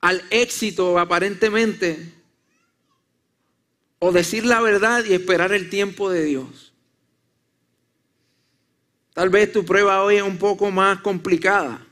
al 0.02 0.22
éxito 0.30 0.98
aparentemente, 0.98 2.12
o 4.00 4.10
decir 4.10 4.44
la 4.44 4.60
verdad 4.60 5.04
y 5.04 5.14
esperar 5.14 5.52
el 5.52 5.70
tiempo 5.70 6.10
de 6.10 6.24
Dios. 6.24 6.72
Tal 9.14 9.30
vez 9.30 9.52
tu 9.52 9.64
prueba 9.64 10.02
hoy 10.02 10.16
es 10.16 10.22
un 10.22 10.38
poco 10.38 10.72
más 10.72 11.00
complicada. 11.00 11.86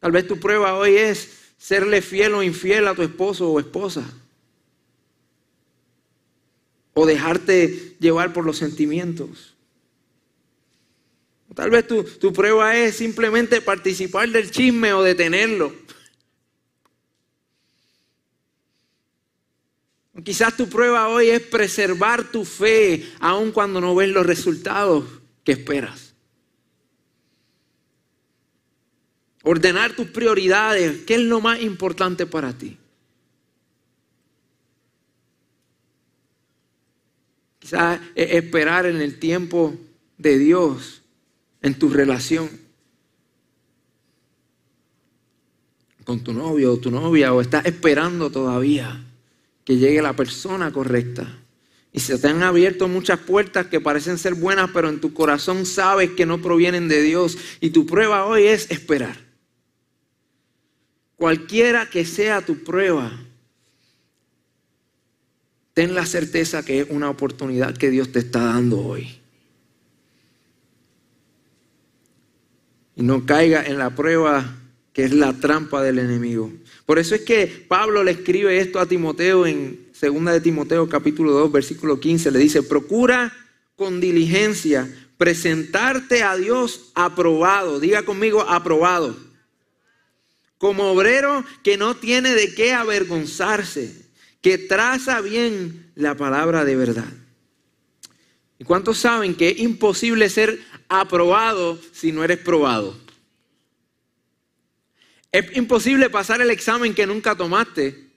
Tal 0.00 0.10
vez 0.10 0.26
tu 0.26 0.40
prueba 0.40 0.74
hoy 0.74 0.96
es 0.96 1.52
serle 1.56 2.02
fiel 2.02 2.34
o 2.34 2.42
infiel 2.42 2.88
a 2.88 2.94
tu 2.96 3.02
esposo 3.02 3.48
o 3.48 3.60
esposa. 3.60 4.04
O 6.94 7.06
dejarte 7.06 7.96
llevar 8.00 8.32
por 8.32 8.44
los 8.44 8.56
sentimientos. 8.56 9.54
Tal 11.54 11.70
vez 11.70 11.86
tu, 11.86 12.02
tu 12.02 12.32
prueba 12.32 12.76
es 12.76 12.96
simplemente 12.96 13.60
participar 13.60 14.28
del 14.30 14.50
chisme 14.50 14.92
o 14.92 15.02
detenerlo. 15.02 15.72
Quizás 20.24 20.56
tu 20.56 20.68
prueba 20.68 21.08
hoy 21.08 21.28
es 21.30 21.42
preservar 21.42 22.24
tu 22.24 22.44
fe 22.44 23.08
aun 23.20 23.52
cuando 23.52 23.80
no 23.80 23.94
ves 23.94 24.10
los 24.10 24.26
resultados 24.26 25.04
que 25.44 25.52
esperas. 25.52 26.14
Ordenar 29.44 29.94
tus 29.94 30.08
prioridades. 30.08 31.04
¿Qué 31.04 31.14
es 31.14 31.20
lo 31.20 31.40
más 31.40 31.62
importante 31.62 32.26
para 32.26 32.52
ti? 32.52 32.76
Quizás 37.60 38.00
esperar 38.14 38.86
en 38.86 39.00
el 39.00 39.18
tiempo 39.18 39.74
de 40.16 40.38
Dios 40.38 41.02
en 41.62 41.78
tu 41.78 41.90
relación 41.90 42.48
con 46.04 46.24
tu 46.24 46.32
novio 46.32 46.72
o 46.72 46.78
tu 46.78 46.90
novia 46.90 47.34
o 47.34 47.40
estás 47.40 47.66
esperando 47.66 48.30
todavía 48.30 49.04
que 49.68 49.76
llegue 49.76 50.00
la 50.00 50.16
persona 50.16 50.72
correcta. 50.72 51.28
Y 51.92 52.00
se 52.00 52.16
te 52.18 52.26
han 52.26 52.42
abierto 52.42 52.88
muchas 52.88 53.18
puertas 53.18 53.66
que 53.66 53.82
parecen 53.82 54.16
ser 54.16 54.32
buenas, 54.32 54.70
pero 54.72 54.88
en 54.88 54.98
tu 54.98 55.12
corazón 55.12 55.66
sabes 55.66 56.12
que 56.12 56.24
no 56.24 56.40
provienen 56.40 56.88
de 56.88 57.02
Dios. 57.02 57.36
Y 57.60 57.68
tu 57.68 57.84
prueba 57.84 58.24
hoy 58.24 58.44
es 58.44 58.70
esperar. 58.70 59.14
Cualquiera 61.16 61.90
que 61.90 62.06
sea 62.06 62.40
tu 62.40 62.64
prueba, 62.64 63.12
ten 65.74 65.94
la 65.94 66.06
certeza 66.06 66.64
que 66.64 66.80
es 66.80 66.86
una 66.88 67.10
oportunidad 67.10 67.76
que 67.76 67.90
Dios 67.90 68.10
te 68.10 68.20
está 68.20 68.44
dando 68.44 68.78
hoy. 68.78 69.18
Y 72.96 73.02
no 73.02 73.26
caiga 73.26 73.62
en 73.66 73.76
la 73.76 73.94
prueba 73.94 74.56
que 74.94 75.04
es 75.04 75.12
la 75.12 75.34
trampa 75.34 75.82
del 75.82 75.98
enemigo. 75.98 76.50
Por 76.88 76.98
eso 76.98 77.14
es 77.14 77.20
que 77.20 77.46
Pablo 77.68 78.02
le 78.02 78.12
escribe 78.12 78.60
esto 78.60 78.80
a 78.80 78.86
Timoteo 78.86 79.44
en 79.44 79.90
2 80.00 80.24
de 80.24 80.40
Timoteo 80.40 80.88
capítulo 80.88 81.32
2 81.32 81.52
versículo 81.52 82.00
15. 82.00 82.30
Le 82.30 82.38
dice, 82.38 82.62
procura 82.62 83.30
con 83.76 84.00
diligencia 84.00 84.90
presentarte 85.18 86.22
a 86.22 86.34
Dios 86.34 86.90
aprobado. 86.94 87.78
Diga 87.78 88.04
conmigo, 88.06 88.40
aprobado. 88.40 89.14
Como 90.56 90.90
obrero 90.90 91.44
que 91.62 91.76
no 91.76 91.94
tiene 91.94 92.34
de 92.34 92.54
qué 92.54 92.72
avergonzarse, 92.72 93.94
que 94.40 94.56
traza 94.56 95.20
bien 95.20 95.92
la 95.94 96.16
palabra 96.16 96.64
de 96.64 96.74
verdad. 96.74 97.12
¿Y 98.58 98.64
cuántos 98.64 98.96
saben 98.96 99.34
que 99.34 99.50
es 99.50 99.58
imposible 99.58 100.30
ser 100.30 100.58
aprobado 100.88 101.78
si 101.92 102.12
no 102.12 102.24
eres 102.24 102.38
probado? 102.38 103.07
Es 105.30 105.56
imposible 105.56 106.08
pasar 106.08 106.40
el 106.40 106.50
examen 106.50 106.94
que 106.94 107.06
nunca 107.06 107.34
tomaste. 107.34 108.08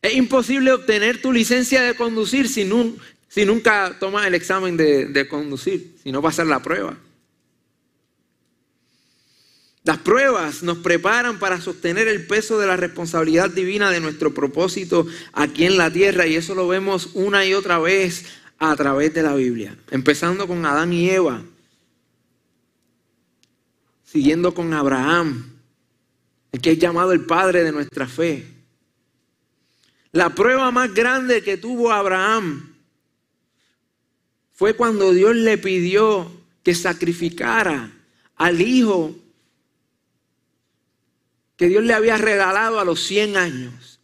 Es 0.00 0.14
imposible 0.14 0.72
obtener 0.72 1.20
tu 1.20 1.32
licencia 1.32 1.82
de 1.82 1.94
conducir 1.94 2.48
si, 2.48 2.64
nunca 2.64 3.96
tomas 3.98 4.26
el 4.26 4.34
examen 4.34 4.76
de, 4.76 5.06
de 5.06 5.26
conducir, 5.26 5.96
si 6.02 6.12
no 6.12 6.22
pasas 6.22 6.46
la 6.46 6.62
prueba. 6.62 6.96
Las 9.82 9.98
pruebas 9.98 10.62
nos 10.62 10.78
preparan 10.78 11.38
para 11.38 11.60
sostener 11.60 12.08
el 12.08 12.26
peso 12.26 12.58
de 12.58 12.66
la 12.66 12.76
responsabilidad 12.76 13.50
divina 13.50 13.90
de 13.90 14.00
nuestro 14.00 14.34
propósito 14.34 15.06
aquí 15.32 15.64
en 15.64 15.78
la 15.78 15.90
tierra 15.90 16.26
y 16.26 16.36
eso 16.36 16.54
lo 16.54 16.68
vemos 16.68 17.10
una 17.14 17.44
y 17.46 17.54
otra 17.54 17.78
vez 17.78 18.26
a 18.58 18.76
través 18.76 19.14
de 19.14 19.22
la 19.22 19.34
Biblia, 19.34 19.76
empezando 19.90 20.46
con 20.46 20.66
Adán 20.66 20.92
y 20.92 21.08
Eva 21.10 21.42
siguiendo 24.10 24.54
con 24.54 24.72
Abraham, 24.72 25.60
el 26.52 26.60
que 26.62 26.72
es 26.72 26.78
llamado 26.78 27.12
el 27.12 27.26
padre 27.26 27.62
de 27.62 27.72
nuestra 27.72 28.08
fe. 28.08 28.46
La 30.12 30.30
prueba 30.30 30.70
más 30.70 30.94
grande 30.94 31.42
que 31.42 31.58
tuvo 31.58 31.92
Abraham 31.92 32.74
fue 34.54 34.74
cuando 34.74 35.12
Dios 35.12 35.36
le 35.36 35.58
pidió 35.58 36.30
que 36.62 36.74
sacrificara 36.74 37.92
al 38.36 38.62
hijo 38.62 39.14
que 41.56 41.68
Dios 41.68 41.84
le 41.84 41.92
había 41.92 42.16
regalado 42.16 42.80
a 42.80 42.84
los 42.84 43.00
100 43.00 43.36
años. 43.36 44.00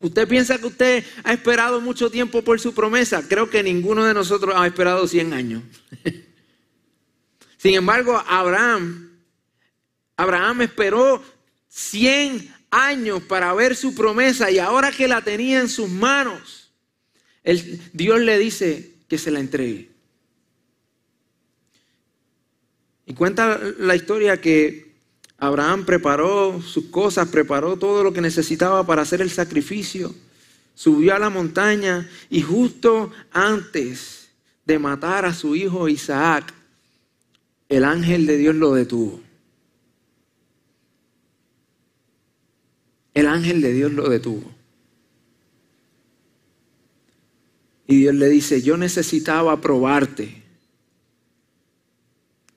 ¿Usted 0.00 0.26
piensa 0.26 0.58
que 0.58 0.66
usted 0.66 1.04
ha 1.22 1.32
esperado 1.32 1.80
mucho 1.80 2.10
tiempo 2.10 2.42
por 2.42 2.58
su 2.58 2.74
promesa? 2.74 3.22
Creo 3.28 3.48
que 3.48 3.62
ninguno 3.62 4.04
de 4.04 4.14
nosotros 4.14 4.54
ha 4.56 4.66
esperado 4.66 5.06
100 5.06 5.32
años. 5.34 5.62
Sin 7.58 7.74
embargo, 7.74 8.20
Abraham 8.26 9.09
Abraham 10.20 10.60
esperó 10.60 11.22
100 11.68 12.54
años 12.70 13.22
para 13.22 13.54
ver 13.54 13.74
su 13.74 13.94
promesa 13.94 14.50
y 14.50 14.58
ahora 14.58 14.92
que 14.92 15.08
la 15.08 15.22
tenía 15.22 15.60
en 15.60 15.68
sus 15.70 15.88
manos, 15.88 16.70
Dios 17.94 18.20
le 18.20 18.38
dice 18.38 18.96
que 19.08 19.16
se 19.16 19.30
la 19.30 19.40
entregue. 19.40 19.88
Y 23.06 23.14
cuenta 23.14 23.58
la 23.78 23.96
historia 23.96 24.42
que 24.42 24.92
Abraham 25.38 25.86
preparó 25.86 26.60
sus 26.60 26.88
cosas, 26.88 27.28
preparó 27.28 27.78
todo 27.78 28.04
lo 28.04 28.12
que 28.12 28.20
necesitaba 28.20 28.86
para 28.86 29.00
hacer 29.00 29.22
el 29.22 29.30
sacrificio, 29.30 30.14
subió 30.74 31.14
a 31.14 31.18
la 31.18 31.30
montaña 31.30 32.06
y 32.28 32.42
justo 32.42 33.10
antes 33.32 34.28
de 34.66 34.78
matar 34.78 35.24
a 35.24 35.32
su 35.32 35.56
hijo 35.56 35.88
Isaac, 35.88 36.52
el 37.70 37.84
ángel 37.84 38.26
de 38.26 38.36
Dios 38.36 38.54
lo 38.54 38.74
detuvo. 38.74 39.29
El 43.14 43.26
ángel 43.26 43.60
de 43.60 43.72
Dios 43.72 43.92
lo 43.92 44.08
detuvo. 44.08 44.50
Y 47.86 47.96
Dios 47.96 48.14
le 48.14 48.28
dice, 48.28 48.62
yo 48.62 48.76
necesitaba 48.76 49.60
probarte 49.60 50.42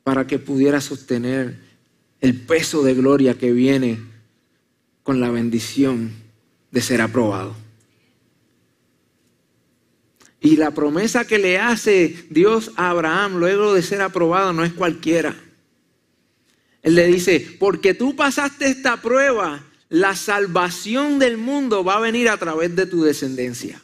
para 0.04 0.28
que 0.28 0.38
pudiera 0.38 0.80
sostener 0.80 1.58
el 2.22 2.40
peso 2.40 2.84
de 2.84 2.94
gloria 2.94 3.38
que 3.38 3.52
viene 3.52 4.00
con 5.02 5.20
la 5.20 5.30
bendición 5.30 6.12
de 6.72 6.82
ser 6.82 7.02
aprobado. 7.02 7.56
Y 10.40 10.58
la 10.58 10.72
promesa 10.72 11.26
que 11.26 11.40
le 11.40 11.58
hace 11.58 12.28
Dios 12.30 12.72
a 12.76 12.90
Abraham 12.90 13.38
luego 13.38 13.74
de 13.74 13.82
ser 13.82 14.02
aprobado 14.02 14.52
no 14.52 14.64
es 14.64 14.74
cualquiera. 14.74 15.36
Él 16.82 16.96
le 16.96 17.08
dice, 17.08 17.56
porque 17.60 17.94
tú 17.94 18.16
pasaste 18.16 18.68
esta 18.68 19.02
prueba, 19.02 19.64
la 19.94 20.16
salvación 20.16 21.20
del 21.20 21.38
mundo 21.38 21.84
va 21.84 21.98
a 21.98 22.00
venir 22.00 22.28
a 22.28 22.38
través 22.38 22.76
de 22.76 22.88
tu 22.88 23.04
descendencia. 23.04 23.80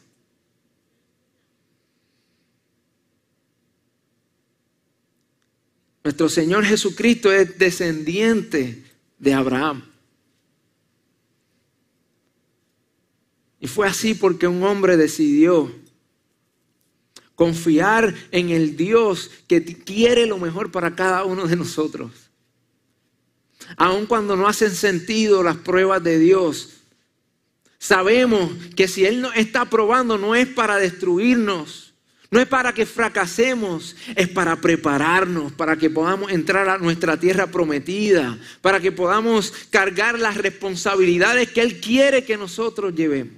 Nuestro 6.04 6.28
Señor 6.28 6.66
Jesucristo 6.66 7.32
es 7.32 7.60
descendiente 7.60 8.84
de 9.20 9.34
Abraham. 9.36 9.84
Y 13.60 13.68
fue 13.68 13.88
así 13.88 14.16
porque 14.16 14.48
un 14.48 14.64
hombre 14.64 14.98
decidió 14.98 15.72
confiar 17.36 18.16
en 18.32 18.50
el 18.50 18.76
Dios 18.76 19.30
que 19.48 19.64
quiere 19.64 20.26
lo 20.26 20.40
mejor 20.40 20.72
para 20.72 20.96
cada 20.96 21.24
uno 21.24 21.46
de 21.46 21.56
nosotros. 21.56 22.29
Aun 23.78 24.06
cuando 24.06 24.36
no 24.36 24.48
hacen 24.48 24.76
sentido 24.76 25.44
las 25.44 25.58
pruebas 25.58 26.04
de 26.04 26.20
Dios, 26.20 26.70
sabemos 27.78 28.52
que 28.76 28.88
si 28.88 29.06
Él 29.06 29.22
nos 29.22 29.36
está 29.36 29.66
probando 29.70 30.18
no 30.18 30.36
es 30.36 30.48
para 30.48 30.78
destruirnos, 30.78 31.94
no 32.32 32.40
es 32.40 32.48
para 32.48 32.74
que 32.74 32.86
fracasemos, 32.86 33.96
es 34.16 34.28
para 34.28 34.56
prepararnos, 34.62 35.52
para 35.54 35.78
que 35.78 35.90
podamos 35.90 36.32
entrar 36.32 36.70
a 36.70 36.78
nuestra 36.78 37.20
tierra 37.20 37.48
prometida, 37.48 38.38
para 38.62 38.80
que 38.80 38.92
podamos 38.92 39.52
cargar 39.72 40.20
las 40.20 40.38
responsabilidades 40.38 41.52
que 41.52 41.62
Él 41.62 41.80
quiere 41.80 42.24
que 42.24 42.38
nosotros 42.38 42.94
llevemos. 42.94 43.34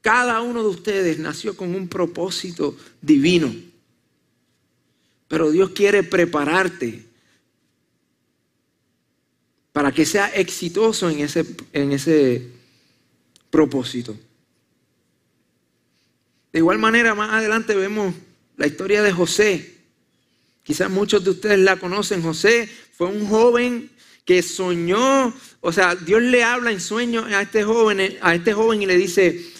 Cada 0.00 0.40
uno 0.40 0.62
de 0.62 0.68
ustedes 0.68 1.18
nació 1.18 1.56
con 1.56 1.74
un 1.74 1.88
propósito 1.88 2.76
divino. 3.02 3.52
Pero 5.28 5.50
Dios 5.50 5.70
quiere 5.70 6.02
prepararte 6.02 7.09
para 9.80 9.92
que 9.92 10.04
sea 10.04 10.26
exitoso 10.34 11.08
en 11.08 11.20
ese, 11.20 11.42
en 11.72 11.92
ese 11.92 12.50
propósito. 13.48 14.14
De 16.52 16.58
igual 16.58 16.76
manera, 16.76 17.14
más 17.14 17.32
adelante 17.32 17.74
vemos 17.74 18.14
la 18.58 18.66
historia 18.66 19.02
de 19.02 19.10
José. 19.10 19.76
Quizás 20.62 20.90
muchos 20.90 21.24
de 21.24 21.30
ustedes 21.30 21.60
la 21.60 21.76
conocen. 21.78 22.22
José 22.22 22.68
fue 22.92 23.06
un 23.06 23.26
joven 23.26 23.90
que 24.26 24.42
soñó, 24.42 25.34
o 25.62 25.72
sea, 25.72 25.94
Dios 25.94 26.20
le 26.20 26.44
habla 26.44 26.72
en 26.72 26.80
sueño 26.82 27.24
a 27.24 27.40
este 27.40 27.64
joven, 27.64 28.18
a 28.20 28.34
este 28.34 28.52
joven 28.52 28.82
y 28.82 28.86
le 28.86 28.98
dice, 28.98 29.50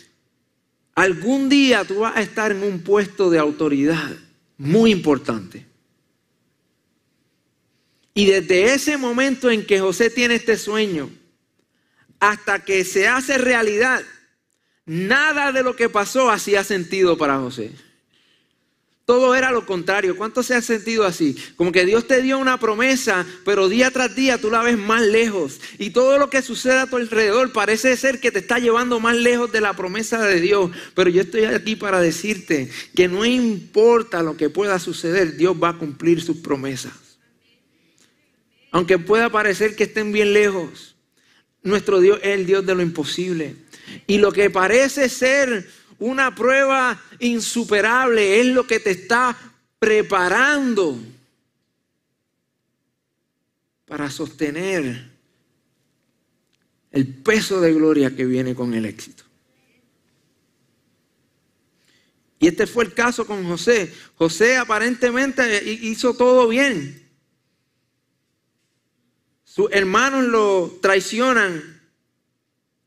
Algún 0.96 1.48
día 1.48 1.82
tú 1.86 2.00
vas 2.00 2.14
a 2.14 2.20
estar 2.20 2.52
en 2.52 2.62
un 2.62 2.80
puesto 2.80 3.30
de 3.30 3.38
autoridad 3.38 4.10
muy 4.58 4.90
importante. 4.90 5.69
Y 8.20 8.26
desde 8.26 8.74
ese 8.74 8.98
momento 8.98 9.50
en 9.50 9.64
que 9.64 9.80
José 9.80 10.10
tiene 10.10 10.34
este 10.34 10.58
sueño, 10.58 11.08
hasta 12.18 12.62
que 12.62 12.84
se 12.84 13.08
hace 13.08 13.38
realidad, 13.38 14.02
nada 14.84 15.52
de 15.52 15.62
lo 15.62 15.74
que 15.74 15.88
pasó 15.88 16.30
hacía 16.30 16.62
sentido 16.62 17.16
para 17.16 17.38
José. 17.38 17.72
Todo 19.06 19.34
era 19.34 19.50
lo 19.50 19.64
contrario. 19.64 20.18
¿Cuánto 20.18 20.42
se 20.42 20.54
ha 20.54 20.60
sentido 20.60 21.06
así? 21.06 21.34
Como 21.56 21.72
que 21.72 21.86
Dios 21.86 22.06
te 22.06 22.20
dio 22.20 22.38
una 22.38 22.60
promesa, 22.60 23.24
pero 23.46 23.70
día 23.70 23.90
tras 23.90 24.14
día 24.14 24.38
tú 24.38 24.50
la 24.50 24.62
ves 24.62 24.76
más 24.76 25.00
lejos. 25.00 25.58
Y 25.78 25.88
todo 25.88 26.18
lo 26.18 26.28
que 26.28 26.42
sucede 26.42 26.78
a 26.78 26.86
tu 26.88 26.96
alrededor 26.96 27.54
parece 27.54 27.96
ser 27.96 28.20
que 28.20 28.30
te 28.30 28.40
está 28.40 28.58
llevando 28.58 29.00
más 29.00 29.16
lejos 29.16 29.50
de 29.50 29.62
la 29.62 29.72
promesa 29.72 30.26
de 30.26 30.42
Dios. 30.42 30.70
Pero 30.94 31.08
yo 31.08 31.22
estoy 31.22 31.44
aquí 31.44 31.74
para 31.74 32.02
decirte 32.02 32.70
que 32.94 33.08
no 33.08 33.24
importa 33.24 34.22
lo 34.22 34.36
que 34.36 34.50
pueda 34.50 34.78
suceder, 34.78 35.38
Dios 35.38 35.56
va 35.56 35.70
a 35.70 35.78
cumplir 35.78 36.20
sus 36.20 36.36
promesas. 36.36 37.09
Aunque 38.70 38.98
pueda 38.98 39.30
parecer 39.30 39.74
que 39.74 39.84
estén 39.84 40.12
bien 40.12 40.32
lejos, 40.32 40.96
nuestro 41.62 42.00
Dios 42.00 42.18
es 42.22 42.38
el 42.38 42.46
Dios 42.46 42.64
de 42.64 42.74
lo 42.74 42.82
imposible. 42.82 43.56
Y 44.06 44.18
lo 44.18 44.32
que 44.32 44.50
parece 44.50 45.08
ser 45.08 45.68
una 45.98 46.34
prueba 46.34 47.00
insuperable, 47.18 48.40
es 48.40 48.46
lo 48.46 48.66
que 48.66 48.80
te 48.80 48.90
está 48.90 49.36
preparando 49.78 50.98
para 53.86 54.10
sostener 54.10 55.10
el 56.90 57.06
peso 57.06 57.60
de 57.60 57.72
gloria 57.72 58.14
que 58.14 58.24
viene 58.24 58.54
con 58.54 58.72
el 58.74 58.86
éxito. 58.86 59.24
Y 62.38 62.48
este 62.48 62.66
fue 62.66 62.84
el 62.84 62.94
caso 62.94 63.26
con 63.26 63.44
José. 63.46 63.92
José 64.14 64.56
aparentemente 64.56 65.62
hizo 65.62 66.14
todo 66.14 66.48
bien. 66.48 67.09
Sus 69.50 69.68
hermanos 69.72 70.24
lo 70.26 70.78
traicionan 70.80 71.80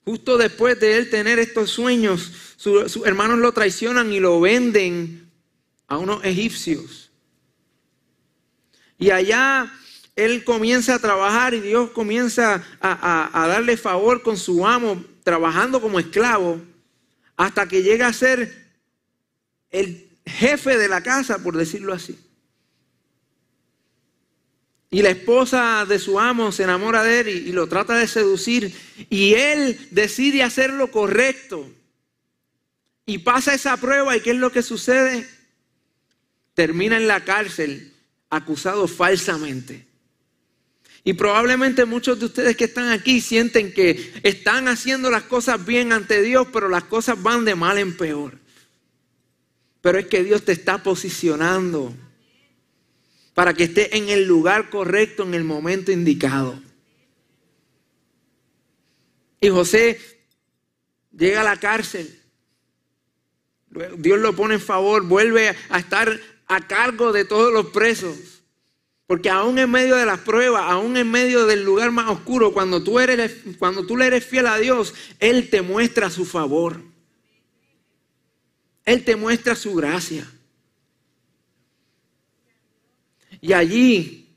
Justo 0.05 0.37
después 0.37 0.79
de 0.79 0.97
él 0.97 1.09
tener 1.09 1.39
estos 1.39 1.69
sueños, 1.69 2.31
sus 2.57 3.05
hermanos 3.05 3.39
lo 3.39 3.53
traicionan 3.53 4.11
y 4.11 4.19
lo 4.19 4.41
venden 4.41 5.31
a 5.87 5.97
unos 5.97 6.23
egipcios. 6.25 7.09
Y 8.97 9.11
allá 9.11 9.71
él 10.17 10.43
comienza 10.43 10.95
a 10.95 10.99
trabajar 10.99 11.53
y 11.53 11.61
Dios 11.61 11.91
comienza 11.91 12.63
a, 12.81 13.43
a, 13.43 13.47
darle 13.47 13.77
favor 13.77 14.21
con 14.23 14.37
su 14.37 14.67
amo, 14.67 15.03
trabajando 15.23 15.81
como 15.81 15.99
esclavo, 15.99 16.61
hasta 17.37 17.67
que 17.67 17.81
llega 17.81 18.07
a 18.07 18.13
ser 18.13 18.73
el 19.71 20.09
jefe 20.25 20.77
de 20.77 20.89
la 20.89 21.01
casa, 21.01 21.41
por 21.41 21.55
decirlo 21.55 21.93
así. 21.93 22.19
Y 24.93 25.01
la 25.01 25.09
esposa 25.09 25.87
de 25.89 25.97
su 25.97 26.19
amo 26.19 26.51
se 26.51 26.61
enamora 26.61 27.01
de 27.01 27.21
él 27.21 27.27
y, 27.27 27.51
lo 27.51 27.65
trata 27.65 27.97
de 27.97 28.05
seducir. 28.05 28.71
Y 29.09 29.33
él 29.33 29.87
decide 29.89 30.43
hacer 30.43 30.69
lo 30.69 30.91
correcto. 30.91 31.67
Y 33.07 33.17
pasa 33.17 33.55
esa 33.55 33.75
prueba. 33.77 34.15
¿Y 34.15 34.21
qué 34.21 34.29
es 34.29 34.37
lo 34.37 34.51
que 34.51 34.61
sucede? 34.61 35.27
Termina 36.53 36.95
en 36.97 37.07
la 37.07 37.25
cárcel 37.25 37.91
acusado 38.29 38.87
falsamente. 38.87 39.87
Y 41.03 41.13
probablemente 41.13 41.85
muchos 41.85 42.19
de 42.19 42.27
ustedes 42.27 42.55
que 42.55 42.65
están 42.65 42.91
aquí 42.91 43.19
sienten 43.19 43.73
que 43.73 44.13
están 44.21 44.67
haciendo 44.67 45.09
las 45.09 45.23
cosas 45.23 45.65
bien 45.65 45.91
ante 45.91 46.21
Dios, 46.21 46.47
pero 46.53 46.69
las 46.69 46.83
cosas 46.83 47.19
van 47.19 47.45
de 47.45 47.55
mal 47.55 47.79
en 47.79 47.97
peor. 47.97 48.37
Pero 49.81 49.97
es 49.97 50.05
que 50.05 50.23
Dios 50.23 50.45
te 50.45 50.51
está 50.51 50.83
posicionando 50.83 51.95
para 53.33 53.53
que 53.53 53.63
esté 53.63 53.97
en 53.97 54.09
el 54.09 54.25
lugar 54.25 54.69
correcto 54.69 55.23
en 55.23 55.33
el 55.33 55.43
momento 55.43 55.91
indicado. 55.91 56.61
Y 59.41 59.49
José 59.49 59.99
llega 61.11 61.41
a 61.41 61.43
la 61.43 61.57
cárcel. 61.57 62.19
Dios 63.97 64.19
lo 64.19 64.35
pone 64.35 64.55
en 64.55 64.61
favor, 64.61 65.03
vuelve 65.03 65.55
a 65.69 65.79
estar 65.79 66.19
a 66.47 66.67
cargo 66.67 67.11
de 67.11 67.25
todos 67.25 67.51
los 67.51 67.67
presos. 67.67 68.43
Porque 69.07 69.29
aún 69.29 69.59
en 69.59 69.69
medio 69.69 69.95
de 69.95 70.05
las 70.05 70.19
pruebas, 70.19 70.63
aún 70.65 70.95
en 70.95 71.11
medio 71.11 71.45
del 71.45 71.63
lugar 71.63 71.91
más 71.91 72.09
oscuro, 72.09 72.53
cuando 72.53 72.83
tú, 72.83 72.99
eres, 72.99 73.35
cuando 73.59 73.85
tú 73.85 73.97
le 73.97 74.07
eres 74.07 74.25
fiel 74.25 74.47
a 74.47 74.57
Dios, 74.57 74.93
Él 75.19 75.49
te 75.49 75.61
muestra 75.61 76.09
su 76.09 76.25
favor. 76.25 76.81
Él 78.85 79.03
te 79.03 79.15
muestra 79.15 79.55
su 79.55 79.75
gracia. 79.75 80.25
Y 83.43 83.51
allí 83.51 84.29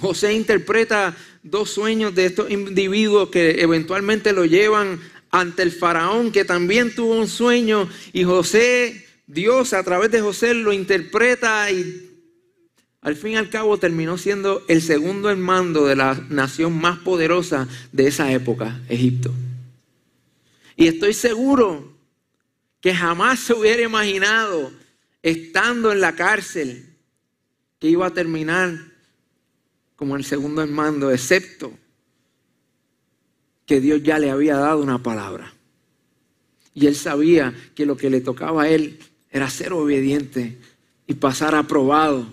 José 0.00 0.32
interpreta 0.32 1.16
dos 1.42 1.70
sueños 1.70 2.14
de 2.14 2.26
estos 2.26 2.52
individuos 2.52 3.30
que 3.30 3.60
eventualmente 3.60 4.32
lo 4.32 4.44
llevan 4.44 5.00
ante 5.32 5.64
el 5.64 5.72
faraón, 5.72 6.30
que 6.30 6.44
también 6.44 6.94
tuvo 6.94 7.16
un 7.16 7.26
sueño, 7.26 7.90
y 8.12 8.22
José, 8.22 9.04
Dios 9.26 9.72
a 9.72 9.82
través 9.82 10.12
de 10.12 10.20
José 10.20 10.54
lo 10.54 10.72
interpreta 10.72 11.68
y 11.72 12.08
al 13.00 13.16
fin 13.16 13.32
y 13.32 13.36
al 13.36 13.50
cabo 13.50 13.76
terminó 13.76 14.18
siendo 14.18 14.64
el 14.68 14.80
segundo 14.80 15.28
en 15.28 15.40
mando 15.40 15.84
de 15.84 15.96
la 15.96 16.14
nación 16.28 16.80
más 16.80 17.00
poderosa 17.00 17.66
de 17.90 18.06
esa 18.06 18.30
época, 18.30 18.80
Egipto. 18.88 19.34
Y 20.76 20.86
estoy 20.86 21.12
seguro 21.12 21.92
que 22.80 22.94
jamás 22.94 23.40
se 23.40 23.52
hubiera 23.52 23.82
imaginado, 23.82 24.70
estando 25.22 25.90
en 25.90 26.00
la 26.00 26.14
cárcel, 26.14 26.87
que 27.78 27.88
iba 27.88 28.06
a 28.06 28.12
terminar 28.12 28.76
como 29.96 30.16
el 30.16 30.24
segundo 30.24 30.62
en 30.62 30.72
mando, 30.72 31.10
excepto 31.10 31.72
que 33.66 33.80
Dios 33.80 34.02
ya 34.02 34.18
le 34.18 34.30
había 34.30 34.56
dado 34.56 34.82
una 34.82 35.02
palabra. 35.02 35.52
Y 36.74 36.86
él 36.86 36.94
sabía 36.94 37.54
que 37.74 37.84
lo 37.84 37.96
que 37.96 38.08
le 38.08 38.20
tocaba 38.20 38.62
a 38.62 38.68
él 38.68 38.98
era 39.30 39.50
ser 39.50 39.72
obediente 39.72 40.58
y 41.06 41.14
pasar 41.14 41.54
aprobado. 41.54 42.26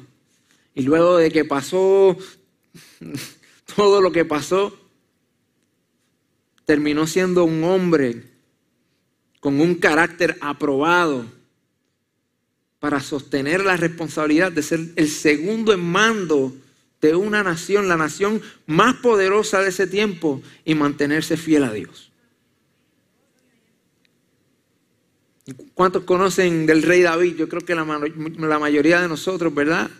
Y 0.75 0.83
luego 0.83 1.17
de 1.17 1.31
que 1.31 1.43
pasó 1.43 2.17
todo 3.75 4.01
lo 4.01 4.11
que 4.11 4.25
pasó, 4.25 4.77
terminó 6.65 7.07
siendo 7.07 7.43
un 7.43 7.63
hombre 7.63 8.23
con 9.39 9.59
un 9.59 9.75
carácter 9.75 10.37
aprobado 10.41 11.25
para 12.79 12.99
sostener 12.99 13.63
la 13.63 13.77
responsabilidad 13.77 14.51
de 14.51 14.63
ser 14.63 14.79
el 14.95 15.09
segundo 15.09 15.73
en 15.73 15.81
mando 15.81 16.53
de 17.01 17.15
una 17.15 17.43
nación, 17.43 17.87
la 17.87 17.97
nación 17.97 18.41
más 18.65 18.95
poderosa 18.95 19.61
de 19.61 19.69
ese 19.69 19.87
tiempo, 19.87 20.41
y 20.63 20.75
mantenerse 20.75 21.37
fiel 21.37 21.63
a 21.63 21.71
Dios. 21.71 22.11
¿Cuántos 25.75 26.03
conocen 26.03 26.65
del 26.65 26.81
rey 26.81 27.01
David? 27.01 27.35
Yo 27.35 27.47
creo 27.47 27.61
que 27.61 27.75
la, 27.75 27.85
mayoría 28.59 29.01
de 29.01 29.07
nosotros, 29.07 29.53
¿verdad? 29.53 29.91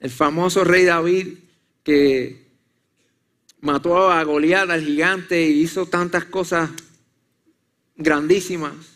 El 0.00 0.10
famoso 0.10 0.64
rey 0.64 0.84
David 0.84 1.34
que 1.84 2.46
mató 3.60 4.10
a 4.10 4.22
Goliat, 4.24 4.68
al 4.68 4.84
gigante, 4.84 5.48
y 5.48 5.60
hizo 5.60 5.86
tantas 5.86 6.24
cosas 6.24 6.70
grandísimas. 7.94 8.95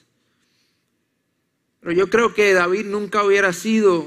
Pero 1.81 1.93
yo 1.93 2.11
creo 2.11 2.35
que 2.35 2.53
David 2.53 2.87
nunca 2.87 3.25
hubiera 3.25 3.53
sido, 3.53 4.07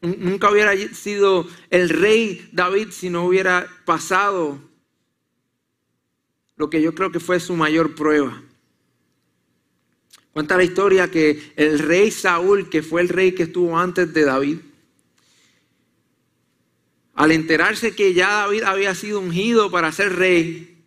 nunca 0.00 0.50
hubiera 0.50 0.76
sido 0.94 1.48
el 1.70 1.88
rey 1.88 2.48
David 2.52 2.88
si 2.90 3.10
no 3.10 3.24
hubiera 3.24 3.66
pasado 3.84 4.60
lo 6.56 6.70
que 6.70 6.82
yo 6.82 6.94
creo 6.94 7.10
que 7.10 7.20
fue 7.20 7.40
su 7.40 7.54
mayor 7.56 7.94
prueba. 7.94 8.42
Cuenta 10.32 10.56
la 10.56 10.64
historia 10.64 11.10
que 11.10 11.52
el 11.56 11.78
rey 11.78 12.10
Saúl, 12.10 12.68
que 12.68 12.82
fue 12.82 13.00
el 13.00 13.08
rey 13.08 13.32
que 13.32 13.44
estuvo 13.44 13.78
antes 13.78 14.12
de 14.12 14.24
David, 14.24 14.58
al 17.14 17.30
enterarse 17.30 17.94
que 17.94 18.12
ya 18.12 18.28
David 18.30 18.64
había 18.64 18.94
sido 18.94 19.20
ungido 19.20 19.70
para 19.70 19.92
ser 19.92 20.16
rey, 20.16 20.84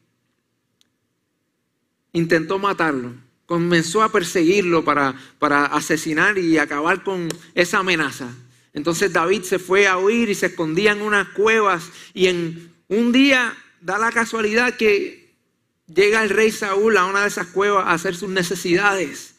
intentó 2.11 2.59
matarlo. 2.59 3.13
Comenzó 3.47 4.03
a 4.03 4.11
perseguirlo 4.11 4.83
para, 4.85 5.15
para 5.39 5.65
asesinar 5.65 6.37
y 6.37 6.59
acabar 6.59 7.03
con 7.03 7.29
esa 7.55 7.79
amenaza. 7.79 8.29
Entonces 8.73 9.11
David 9.11 9.41
se 9.41 9.57
fue 9.57 9.87
a 9.87 9.97
huir 9.97 10.29
y 10.29 10.35
se 10.35 10.45
escondía 10.45 10.91
en 10.91 11.01
unas 11.01 11.29
cuevas 11.29 11.89
y 12.13 12.27
en 12.27 12.71
un 12.89 13.11
día 13.11 13.57
da 13.81 13.97
la 13.97 14.11
casualidad 14.11 14.75
que 14.75 15.33
llega 15.87 16.21
el 16.21 16.29
rey 16.29 16.51
Saúl 16.51 16.95
a 16.97 17.05
una 17.05 17.23
de 17.23 17.29
esas 17.29 17.47
cuevas 17.47 17.87
a 17.87 17.93
hacer 17.93 18.15
sus 18.15 18.29
necesidades 18.29 19.35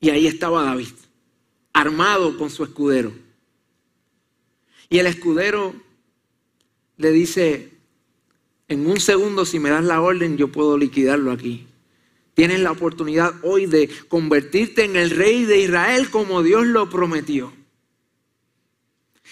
y 0.00 0.10
ahí 0.10 0.26
estaba 0.26 0.64
David, 0.64 0.92
armado 1.72 2.36
con 2.36 2.50
su 2.50 2.62
escudero. 2.62 3.12
Y 4.90 4.98
el 4.98 5.06
escudero 5.06 5.74
le 6.98 7.10
dice, 7.10 7.72
en 8.68 8.86
un 8.86 9.00
segundo 9.00 9.46
si 9.46 9.58
me 9.58 9.70
das 9.70 9.84
la 9.84 10.02
orden 10.02 10.36
yo 10.36 10.52
puedo 10.52 10.76
liquidarlo 10.76 11.32
aquí. 11.32 11.66
Tienes 12.34 12.60
la 12.60 12.72
oportunidad 12.72 13.32
hoy 13.42 13.66
de 13.66 13.88
convertirte 14.08 14.84
en 14.84 14.96
el 14.96 15.10
rey 15.10 15.44
de 15.44 15.60
Israel 15.60 16.10
como 16.10 16.42
Dios 16.42 16.66
lo 16.66 16.90
prometió. 16.90 17.52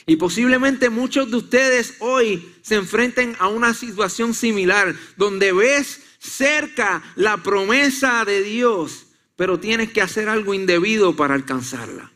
Y 0.06 0.16
posiblemente 0.16 0.90
muchos 0.90 1.30
de 1.30 1.36
ustedes 1.36 1.96
hoy 2.00 2.54
se 2.62 2.76
enfrenten 2.76 3.36
a 3.38 3.48
una 3.48 3.74
situación 3.74 4.34
similar, 4.34 4.94
donde 5.16 5.52
ves 5.52 6.00
cerca 6.18 7.02
la 7.16 7.36
promesa 7.38 8.24
de 8.24 8.42
Dios, 8.42 9.06
pero 9.36 9.60
tienes 9.60 9.92
que 9.92 10.00
hacer 10.00 10.28
algo 10.28 10.54
indebido 10.54 11.14
para 11.14 11.34
alcanzarla. 11.34 12.12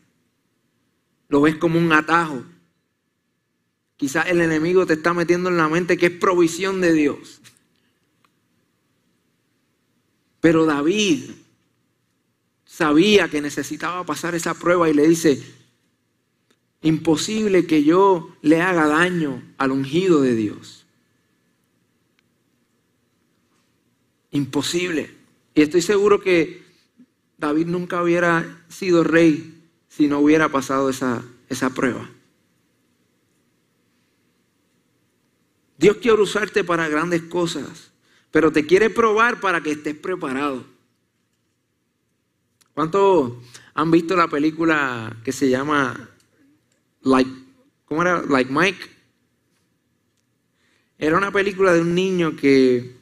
Lo 1.29 1.41
ves 1.41 1.57
como 1.57 1.79
un 1.79 1.93
atajo. 1.93 2.45
Quizás 3.97 4.27
el 4.27 4.41
enemigo 4.41 4.87
te 4.87 4.95
está 4.95 5.15
metiendo 5.15 5.49
en 5.49 5.57
la 5.57 5.69
mente 5.69 5.97
que 5.97 6.07
es 6.07 6.13
provisión 6.13 6.81
de 6.81 6.93
Dios. 6.93 7.36
Pero 10.47 10.65
David 10.65 11.25
sabía 12.65 13.29
que 13.29 13.41
necesitaba 13.41 14.07
pasar 14.07 14.37
esa 14.37 14.55
prueba 14.55 14.89
y 14.89 14.95
le 14.95 15.09
dice, 15.09 15.43
imposible 16.83 17.67
que 17.67 17.83
yo 17.83 18.33
le 18.43 18.63
haga 18.63 18.87
daño 18.87 19.43
al 19.59 19.73
ungido 19.73 20.21
de 20.21 20.37
Dios. 20.37 20.87
Imposible. 24.31 25.13
Y 25.53 25.63
estoy 25.63 25.83
seguro 25.83 26.21
que 26.21 26.63
David 27.39 27.67
nunca 27.67 28.01
hubiera 28.01 28.65
sido 28.69 29.03
rey 29.03 29.69
si 29.89 30.07
no 30.07 30.21
hubiera 30.21 30.49
pasado 30.49 30.91
esa, 30.91 31.25
esa 31.49 31.71
prueba. 31.71 32.09
Dios 35.77 35.97
quiere 35.97 36.23
usarte 36.23 36.63
para 36.63 36.89
grandes 36.89 37.23
cosas, 37.23 37.91
pero 38.37 38.53
te 38.53 38.67
quiere 38.67 38.91
probar 38.91 39.41
para 39.41 39.63
que 39.63 39.71
estés 39.71 39.95
preparado. 39.95 40.63
¿Cuántos 42.75 43.33
han 43.73 43.91
visto 43.91 44.15
la 44.15 44.29
película 44.29 45.17
que 45.25 45.33
se 45.33 45.49
llama 45.49 46.11
Like, 47.01 47.31
¿cómo 47.87 48.03
era? 48.03 48.23
Like 48.29 48.53
Mike? 48.53 48.91
Era 50.99 51.17
una 51.17 51.33
película 51.33 51.73
de 51.73 51.81
un 51.81 51.95
niño 51.95 52.37
que 52.37 52.97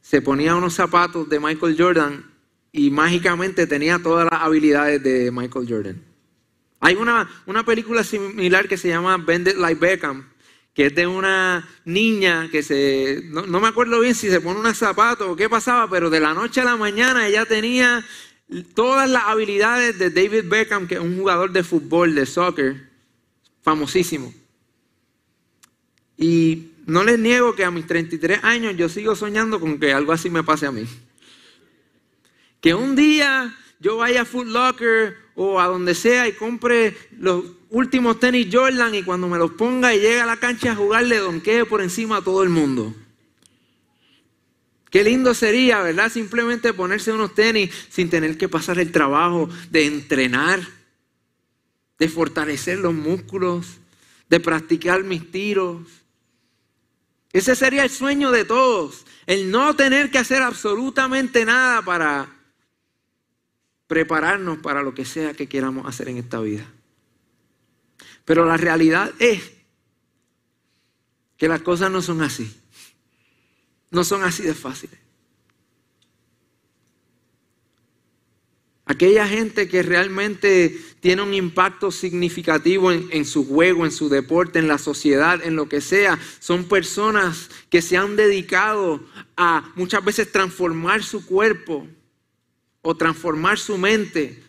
se 0.00 0.22
ponía 0.22 0.54
unos 0.54 0.74
zapatos 0.74 1.28
de 1.28 1.40
Michael 1.40 1.74
Jordan 1.76 2.30
y 2.70 2.92
mágicamente 2.92 3.66
tenía 3.66 4.00
todas 4.00 4.28
las 4.30 4.42
habilidades 4.42 5.02
de 5.02 5.32
Michael 5.32 5.66
Jordan. 5.68 6.04
Hay 6.78 6.94
una, 6.94 7.28
una 7.46 7.64
película 7.64 8.04
similar 8.04 8.68
que 8.68 8.76
se 8.76 8.86
llama 8.86 9.16
Bend 9.16 9.48
It 9.48 9.56
Like 9.56 9.80
Beckham, 9.80 10.28
que 10.78 10.86
es 10.86 10.94
de 10.94 11.08
una 11.08 11.68
niña 11.84 12.48
que 12.52 12.62
se, 12.62 13.24
no, 13.24 13.42
me 13.58 13.66
acuerdo 13.66 13.98
bien 13.98 14.14
si 14.14 14.30
se 14.30 14.40
pone 14.40 14.60
unos 14.60 14.78
zapatos 14.78 15.26
o 15.26 15.34
qué 15.34 15.48
pasaba, 15.48 15.90
pero 15.90 16.08
de 16.08 16.20
la 16.20 16.34
noche 16.34 16.60
a 16.60 16.64
la 16.64 16.76
mañana 16.76 17.26
ella 17.26 17.44
tenía 17.46 18.06
todas 18.74 19.10
las 19.10 19.24
habilidades 19.24 19.98
de 19.98 20.10
David 20.10 20.44
Beckham, 20.44 20.86
que 20.86 20.94
es 20.94 21.00
un 21.00 21.18
jugador 21.18 21.50
de 21.50 21.64
fútbol, 21.64 22.14
de 22.14 22.26
soccer, 22.26 22.90
famosísimo. 23.60 24.32
Y 26.16 26.68
no 26.86 27.02
les 27.02 27.18
niego 27.18 27.56
que 27.56 27.64
a 27.64 27.72
mis 27.72 27.84
33 27.84 28.44
años 28.44 28.76
yo 28.76 28.88
sigo 28.88 29.16
soñando 29.16 29.58
con 29.58 29.80
que 29.80 29.92
algo 29.92 30.12
así 30.12 30.30
me 30.30 30.44
pase 30.44 30.66
a 30.66 30.70
mí. 30.70 30.84
Que 32.60 32.72
un 32.74 32.94
día 32.94 33.52
yo 33.80 33.96
vaya 33.96 34.22
a 34.22 34.24
Foot 34.24 34.46
Locker 34.46 35.16
o 35.34 35.58
a 35.58 35.66
donde 35.66 35.96
sea 35.96 36.28
y 36.28 36.34
compre 36.34 36.96
los 37.18 37.57
últimos 37.70 38.18
tenis 38.20 38.48
Jordan 38.52 38.94
y 38.94 39.02
cuando 39.02 39.28
me 39.28 39.38
los 39.38 39.52
ponga 39.52 39.94
y 39.94 40.00
llegue 40.00 40.20
a 40.20 40.26
la 40.26 40.36
cancha 40.36 40.72
a 40.72 40.76
jugar 40.76 41.04
le 41.04 41.18
donquee 41.18 41.64
por 41.64 41.82
encima 41.82 42.18
a 42.18 42.22
todo 42.22 42.42
el 42.42 42.48
mundo. 42.48 42.94
Qué 44.90 45.04
lindo 45.04 45.34
sería, 45.34 45.82
¿verdad? 45.82 46.10
Simplemente 46.10 46.72
ponerse 46.72 47.12
unos 47.12 47.34
tenis 47.34 47.70
sin 47.90 48.08
tener 48.08 48.38
que 48.38 48.48
pasar 48.48 48.78
el 48.78 48.90
trabajo 48.90 49.48
de 49.70 49.86
entrenar, 49.86 50.60
de 51.98 52.08
fortalecer 52.08 52.78
los 52.78 52.94
músculos, 52.94 53.78
de 54.30 54.40
practicar 54.40 55.04
mis 55.04 55.30
tiros. 55.30 55.86
Ese 57.32 57.54
sería 57.54 57.84
el 57.84 57.90
sueño 57.90 58.30
de 58.30 58.46
todos, 58.46 59.04
el 59.26 59.50
no 59.50 59.76
tener 59.76 60.10
que 60.10 60.18
hacer 60.18 60.40
absolutamente 60.40 61.44
nada 61.44 61.82
para 61.82 62.34
prepararnos 63.86 64.58
para 64.58 64.82
lo 64.82 64.94
que 64.94 65.04
sea 65.04 65.34
que 65.34 65.48
queramos 65.48 65.86
hacer 65.86 66.08
en 66.08 66.18
esta 66.18 66.40
vida. 66.40 66.64
Pero 68.28 68.44
la 68.44 68.58
realidad 68.58 69.10
es 69.18 69.40
que 71.38 71.48
las 71.48 71.62
cosas 71.62 71.90
no 71.90 72.02
son 72.02 72.20
así. 72.20 72.54
No 73.90 74.04
son 74.04 74.22
así 74.22 74.42
de 74.42 74.52
fáciles. 74.52 75.00
Aquella 78.84 79.26
gente 79.26 79.66
que 79.66 79.82
realmente 79.82 80.78
tiene 81.00 81.22
un 81.22 81.32
impacto 81.32 81.90
significativo 81.90 82.92
en, 82.92 83.08
en, 83.12 83.24
su 83.24 83.48
juego, 83.48 83.86
en 83.86 83.92
su 83.92 84.10
deporte, 84.10 84.58
en 84.58 84.68
la 84.68 84.76
sociedad, 84.76 85.42
en 85.42 85.56
lo 85.56 85.66
que 85.70 85.80
sea, 85.80 86.18
son 86.38 86.68
personas 86.68 87.48
que 87.70 87.80
se 87.80 87.96
han 87.96 88.14
dedicado 88.14 89.02
a 89.38 89.72
muchas 89.74 90.04
veces 90.04 90.30
transformar 90.30 91.02
su 91.02 91.24
cuerpo 91.24 91.88
o 92.82 92.94
transformar 92.94 93.58
su 93.58 93.78
mente 93.78 94.42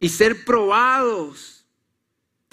y 0.00 0.08
ser 0.08 0.46
probados 0.46 1.63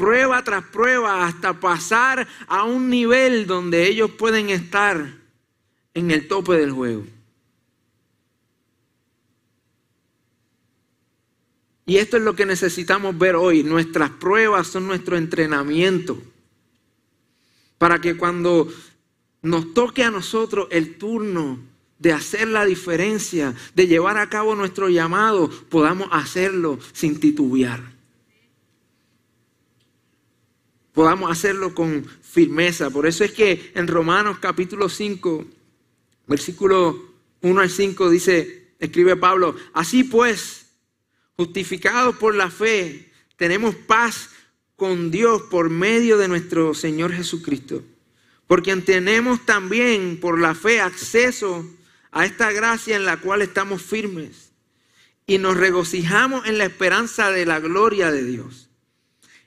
prueba 0.02 0.44
tras 0.44 0.64
prueba 0.64 1.28
hasta 1.28 1.60
pasar 1.60 2.28
a 2.48 2.64
un 2.64 2.90
nivel 2.90 3.46
donde 3.46 3.88
ellos 3.88 4.10
pueden 4.10 4.50
estar 4.50 5.14
en 5.94 6.10
el 6.10 6.28
tope 6.28 6.54
del 6.54 6.72
juego. 6.72 7.06
Y 11.86 11.98
esto 11.98 12.18
es 12.18 12.24
lo 12.24 12.36
que 12.36 12.48
necesitamos 12.48 13.16
ver 13.16 13.36
hoy. 13.36 13.62
Nuestras 13.62 14.10
pruebas 14.10 14.66
son 14.66 14.88
nuestro 14.88 15.18
entrenamiento. 15.18 16.20
Para 17.78 18.02
que 18.02 18.18
cuando 18.18 18.70
nos 19.44 19.72
toque 19.76 20.04
a 20.04 20.10
nosotros 20.10 20.68
el 20.72 20.98
turno 20.98 21.60
de 22.00 22.12
hacer 22.12 22.48
la 22.48 22.66
diferencia, 22.66 23.54
de 23.76 23.86
llevar 23.86 24.18
a 24.18 24.30
cabo 24.30 24.56
nuestro 24.56 24.90
llamado, 24.90 25.48
podamos 25.70 26.08
hacerlo 26.12 26.80
sin 26.92 27.20
titubear. 27.20 28.01
Podamos 30.94 31.32
hacerlo 31.32 31.74
con 31.74 32.06
firmeza. 32.22 32.90
Por 32.90 33.08
eso 33.08 33.24
es 33.24 33.32
que 33.32 33.72
en 33.76 33.88
Romanos 33.88 34.40
capítulo 34.40 34.90
5, 34.90 35.46
versículo 36.28 37.14
1 37.42 37.62
al 37.62 37.70
5 37.70 38.10
dice, 38.10 38.74
escribe 38.80 39.16
Pablo, 39.16 39.56
así 39.74 40.04
pues, 40.04 40.68
justificados 41.38 42.16
por 42.18 42.36
la 42.36 42.50
fe, 42.50 43.12
tenemos 43.38 43.76
paz 43.76 44.30
con 44.76 45.12
Dios 45.12 45.44
por 45.44 45.70
medio 45.70 46.18
de 46.18 46.28
nuestro 46.28 46.74
Señor 46.74 47.14
Jesucristo. 47.14 47.84
Porque 48.48 48.76
tenemos 48.78 49.46
también 49.46 50.20
por 50.20 50.40
la 50.40 50.56
fe 50.56 50.82
acceso 50.82 51.66
a 52.12 52.26
esta 52.26 52.52
gracia 52.52 52.96
en 52.96 53.06
la 53.06 53.18
cual 53.18 53.42
estamos 53.42 53.82
firmes 53.82 54.52
y 55.26 55.38
nos 55.38 55.56
regocijamos 55.56 56.46
en 56.48 56.58
la 56.58 56.66
esperanza 56.66 57.32
de 57.32 57.46
la 57.46 57.60
gloria 57.60 58.12
de 58.12 58.26
Dios. 58.26 58.71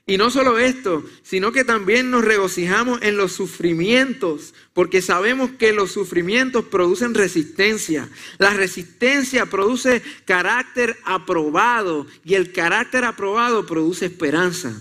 Y 0.07 0.17
no 0.17 0.29
solo 0.29 0.59
esto, 0.59 1.03
sino 1.23 1.51
que 1.51 1.63
también 1.63 2.11
nos 2.11 2.23
regocijamos 2.23 3.01
en 3.01 3.17
los 3.17 3.31
sufrimientos, 3.31 4.53
porque 4.73 5.01
sabemos 5.01 5.51
que 5.57 5.73
los 5.73 5.91
sufrimientos 5.91 6.65
producen 6.65 7.15
resistencia. 7.15 8.07
La 8.37 8.53
resistencia 8.53 9.47
produce 9.47 10.03
carácter 10.25 10.95
aprobado 11.05 12.05
y 12.23 12.35
el 12.35 12.51
carácter 12.51 13.03
aprobado 13.03 13.65
produce 13.65 14.05
esperanza. 14.05 14.79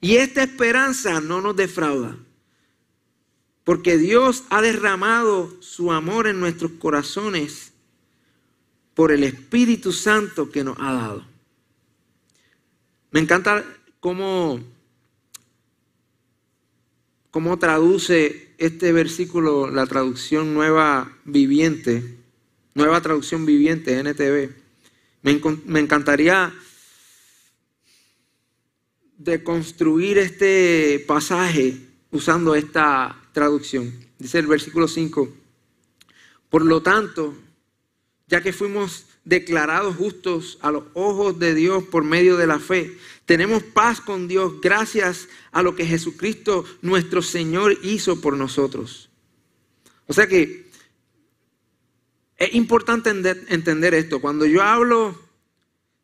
Y 0.00 0.16
esta 0.16 0.42
esperanza 0.42 1.20
no 1.20 1.40
nos 1.40 1.54
defrauda, 1.54 2.16
porque 3.62 3.96
Dios 3.96 4.42
ha 4.50 4.60
derramado 4.60 5.56
su 5.62 5.92
amor 5.92 6.26
en 6.26 6.40
nuestros 6.40 6.72
corazones 6.72 7.72
por 8.94 9.12
el 9.12 9.22
Espíritu 9.22 9.92
Santo 9.92 10.50
que 10.50 10.64
nos 10.64 10.76
ha 10.80 10.92
dado. 10.92 11.24
Me 13.12 13.20
encanta 13.20 13.64
cómo, 14.00 14.60
cómo 17.30 17.58
traduce 17.58 18.54
este 18.58 18.92
versículo 18.92 19.70
la 19.70 19.86
traducción 19.86 20.54
nueva 20.54 21.12
viviente, 21.24 22.18
nueva 22.74 23.00
traducción 23.00 23.46
viviente, 23.46 23.98
NTV. 23.98 24.50
Me, 25.22 25.40
me 25.66 25.80
encantaría 25.80 26.54
de 29.18 29.42
construir 29.42 30.18
este 30.18 31.04
pasaje 31.06 31.80
usando 32.10 32.54
esta 32.54 33.20
traducción. 33.32 33.92
Dice 34.18 34.38
el 34.38 34.46
versículo 34.46 34.88
5, 34.88 35.28
por 36.48 36.64
lo 36.64 36.82
tanto, 36.82 37.34
ya 38.28 38.42
que 38.42 38.52
fuimos 38.52 39.05
declarados 39.26 39.96
justos 39.96 40.56
a 40.62 40.70
los 40.70 40.84
ojos 40.94 41.38
de 41.38 41.54
Dios 41.54 41.84
por 41.84 42.04
medio 42.04 42.36
de 42.36 42.46
la 42.46 42.60
fe, 42.60 42.96
tenemos 43.26 43.62
paz 43.64 44.00
con 44.00 44.28
Dios 44.28 44.60
gracias 44.62 45.28
a 45.50 45.62
lo 45.62 45.74
que 45.74 45.84
Jesucristo 45.84 46.64
nuestro 46.80 47.20
Señor 47.20 47.76
hizo 47.82 48.20
por 48.20 48.36
nosotros. 48.36 49.10
O 50.06 50.14
sea 50.14 50.28
que 50.28 50.70
es 52.36 52.54
importante 52.54 53.10
entender 53.10 53.94
esto. 53.94 54.20
Cuando 54.20 54.46
yo 54.46 54.62
hablo 54.62 55.20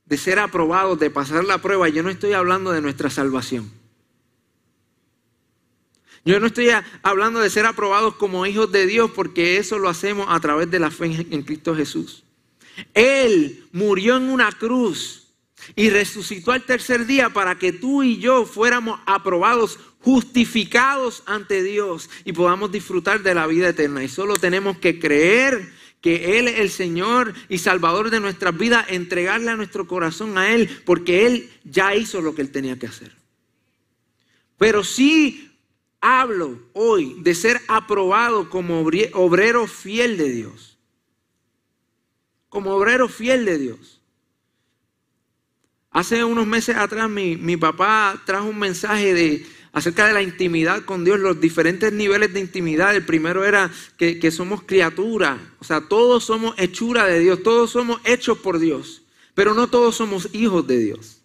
de 0.04 0.18
ser 0.18 0.40
aprobados, 0.40 0.98
de 0.98 1.10
pasar 1.10 1.44
la 1.44 1.58
prueba, 1.58 1.88
yo 1.88 2.02
no 2.02 2.10
estoy 2.10 2.32
hablando 2.32 2.72
de 2.72 2.80
nuestra 2.80 3.08
salvación. 3.08 3.70
Yo 6.24 6.40
no 6.40 6.48
estoy 6.48 6.70
hablando 7.02 7.38
de 7.38 7.50
ser 7.50 7.66
aprobados 7.66 8.16
como 8.16 8.46
hijos 8.46 8.72
de 8.72 8.86
Dios 8.86 9.12
porque 9.12 9.58
eso 9.58 9.78
lo 9.78 9.88
hacemos 9.88 10.26
a 10.28 10.40
través 10.40 10.70
de 10.70 10.80
la 10.80 10.90
fe 10.90 11.26
en 11.30 11.42
Cristo 11.42 11.76
Jesús. 11.76 12.24
Él 12.94 13.64
murió 13.72 14.16
en 14.16 14.24
una 14.24 14.50
cruz 14.52 15.22
y 15.76 15.90
resucitó 15.90 16.52
al 16.52 16.64
tercer 16.64 17.06
día 17.06 17.30
para 17.30 17.58
que 17.58 17.72
tú 17.72 18.02
y 18.02 18.18
yo 18.18 18.44
fuéramos 18.44 19.00
aprobados, 19.06 19.78
justificados 20.00 21.22
ante 21.26 21.62
Dios 21.62 22.10
y 22.24 22.32
podamos 22.32 22.72
disfrutar 22.72 23.22
de 23.22 23.34
la 23.34 23.46
vida 23.46 23.68
eterna. 23.68 24.02
Y 24.02 24.08
solo 24.08 24.36
tenemos 24.36 24.78
que 24.78 24.98
creer 24.98 25.72
que 26.00 26.38
Él 26.38 26.48
es 26.48 26.58
el 26.58 26.70
Señor 26.70 27.32
y 27.48 27.58
Salvador 27.58 28.10
de 28.10 28.20
nuestras 28.20 28.56
vidas, 28.58 28.86
entregarle 28.88 29.52
a 29.52 29.56
nuestro 29.56 29.86
corazón 29.86 30.36
a 30.36 30.52
Él, 30.52 30.68
porque 30.84 31.26
Él 31.26 31.50
ya 31.64 31.94
hizo 31.94 32.20
lo 32.20 32.34
que 32.34 32.42
Él 32.42 32.50
tenía 32.50 32.78
que 32.78 32.88
hacer. 32.88 33.12
Pero 34.58 34.82
sí 34.82 35.52
hablo 36.00 36.58
hoy 36.72 37.16
de 37.20 37.34
ser 37.34 37.60
aprobado 37.68 38.50
como 38.50 38.80
obrero 38.80 39.66
fiel 39.68 40.16
de 40.16 40.30
Dios. 40.30 40.71
Como 42.52 42.72
obrero 42.72 43.08
fiel 43.08 43.46
de 43.46 43.56
Dios. 43.56 44.02
Hace 45.90 46.22
unos 46.22 46.46
meses 46.46 46.76
atrás 46.76 47.08
mi, 47.08 47.38
mi 47.38 47.56
papá 47.56 48.20
trajo 48.26 48.46
un 48.46 48.58
mensaje 48.58 49.14
de 49.14 49.46
acerca 49.72 50.06
de 50.06 50.12
la 50.12 50.20
intimidad 50.20 50.84
con 50.84 51.02
Dios, 51.02 51.18
los 51.18 51.40
diferentes 51.40 51.90
niveles 51.94 52.34
de 52.34 52.40
intimidad. 52.40 52.94
El 52.94 53.06
primero 53.06 53.42
era 53.42 53.70
que, 53.96 54.30
somos 54.30 54.64
criaturas, 54.64 55.40
o 55.60 55.64
sea, 55.64 55.80
todos 55.80 56.24
somos 56.24 56.54
hechura 56.58 57.06
de 57.06 57.20
Dios, 57.20 57.42
todos 57.42 57.70
somos 57.70 58.02
hechos 58.04 58.36
por 58.36 58.58
Dios, 58.58 59.02
pero 59.32 59.54
no 59.54 59.68
todos 59.68 59.96
somos 59.96 60.28
hijos 60.34 60.66
de 60.66 60.76
Dios. 60.76 61.22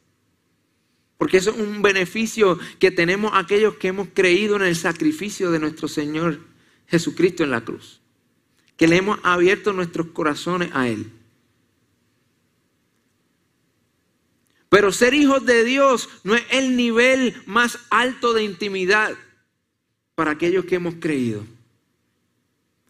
Porque 1.18 1.36
eso 1.36 1.50
es 1.50 1.58
un 1.58 1.82
beneficio 1.82 2.58
que 2.80 2.90
tenemos 2.90 3.34
aquellos 3.34 3.76
que 3.76 3.90
hemos 3.90 4.08
creído 4.14 4.56
en 4.56 4.62
el 4.62 4.78
sacrificio 4.78 5.52
de 5.52 5.60
nuestro 5.60 5.90
Señor 5.90 6.40
Jesucristo 6.88 7.44
en 7.44 7.52
la 7.52 7.66
cruz. 7.66 8.00
Que 8.78 8.88
le 8.88 8.96
hemos 8.96 9.20
abierto 9.24 9.74
nuestros 9.74 10.08
corazones 10.08 10.70
a 10.74 10.88
Él. 10.88 11.12
Pero 14.70 14.92
ser 14.92 15.14
hijos 15.14 15.46
de 15.46 15.64
Dios 15.64 16.10
no 16.24 16.36
es 16.36 16.44
el 16.52 16.76
nivel 16.76 17.42
más 17.46 17.80
alto 17.90 18.34
de 18.34 18.44
intimidad 18.44 19.16
para 20.16 20.32
aquellos 20.32 20.66
que 20.66 20.76
hemos 20.76 20.96
creído. 20.96 21.46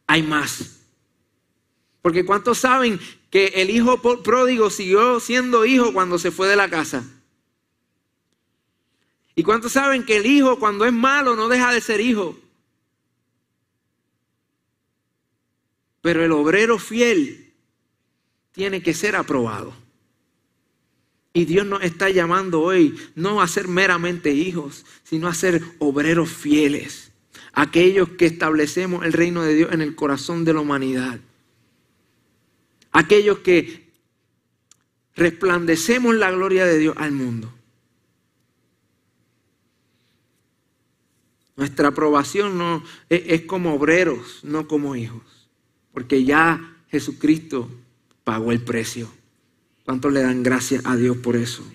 Hay 0.07 0.23
más. 0.23 0.79
Porque 2.01 2.25
¿cuántos 2.25 2.59
saben 2.59 2.99
que 3.29 3.47
el 3.55 3.69
hijo 3.69 4.01
pródigo 4.23 4.69
siguió 4.69 5.19
siendo 5.19 5.65
hijo 5.65 5.93
cuando 5.93 6.17
se 6.17 6.31
fue 6.31 6.47
de 6.47 6.55
la 6.55 6.69
casa? 6.69 7.03
¿Y 9.35 9.43
cuántos 9.43 9.73
saben 9.73 10.03
que 10.03 10.17
el 10.17 10.25
hijo 10.25 10.57
cuando 10.57 10.85
es 10.85 10.93
malo 10.93 11.35
no 11.35 11.47
deja 11.47 11.71
de 11.71 11.81
ser 11.81 11.99
hijo? 11.99 12.35
Pero 16.01 16.23
el 16.25 16.31
obrero 16.31 16.79
fiel 16.79 17.53
tiene 18.53 18.81
que 18.81 18.95
ser 18.95 19.15
aprobado. 19.15 19.73
Y 21.37 21.45
Dios 21.45 21.67
nos 21.67 21.83
está 21.83 22.09
llamando 22.09 22.61
hoy 22.61 22.97
no 23.13 23.43
a 23.43 23.47
ser 23.47 23.67
meramente 23.67 24.31
hijos, 24.33 24.87
sino 25.03 25.27
a 25.27 25.35
ser 25.35 25.61
obreros 25.77 26.31
fieles. 26.31 27.11
Aquellos 27.53 28.09
que 28.09 28.25
establecemos 28.25 29.05
el 29.05 29.13
reino 29.13 29.43
de 29.43 29.53
Dios 29.53 29.71
en 29.71 29.81
el 29.81 29.93
corazón 29.93 30.45
de 30.45 30.53
la 30.55 30.61
humanidad. 30.61 31.19
Aquellos 32.91 33.37
que 33.37 33.87
resplandecemos 35.15 36.15
la 36.15 36.31
gloria 36.31 36.65
de 36.65 36.79
Dios 36.79 36.95
al 36.97 37.11
mundo. 37.11 37.53
Nuestra 41.55 41.89
aprobación 41.89 42.57
no 42.57 42.83
es, 43.09 43.21
es 43.27 43.41
como 43.43 43.75
obreros, 43.75 44.39
no 44.43 44.67
como 44.67 44.95
hijos. 44.95 45.51
Porque 45.93 46.23
ya 46.23 46.77
Jesucristo 46.89 47.69
pagó 48.23 48.51
el 48.51 48.61
precio. 48.61 49.16
¿Cuántos 49.87 50.11
le 50.11 50.21
dan 50.21 50.43
gracias 50.43 50.85
a 50.85 50.97
Dios 50.97 51.15
por 51.15 51.37
eso? 51.37 51.65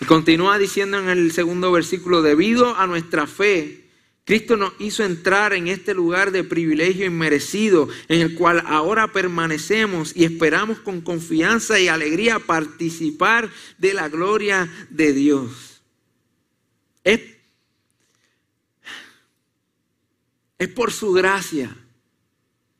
Y 0.00 0.04
continúa 0.04 0.56
diciendo 0.56 1.00
en 1.00 1.08
el 1.08 1.32
segundo 1.32 1.72
versículo, 1.72 2.22
debido 2.22 2.76
a 2.76 2.86
nuestra 2.86 3.26
fe, 3.26 3.88
Cristo 4.24 4.56
nos 4.56 4.72
hizo 4.78 5.02
entrar 5.02 5.52
en 5.52 5.66
este 5.66 5.94
lugar 5.94 6.30
de 6.30 6.44
privilegio 6.44 7.06
inmerecido, 7.06 7.88
en 8.06 8.20
el 8.20 8.36
cual 8.36 8.62
ahora 8.68 9.08
permanecemos 9.08 10.14
y 10.14 10.24
esperamos 10.24 10.78
con 10.78 11.00
confianza 11.00 11.80
y 11.80 11.88
alegría 11.88 12.38
participar 12.38 13.50
de 13.78 13.94
la 13.94 14.08
gloria 14.08 14.72
de 14.90 15.12
Dios. 15.12 15.82
Es, 17.02 17.20
es 20.56 20.68
por 20.68 20.92
su 20.92 21.12
gracia 21.12 21.76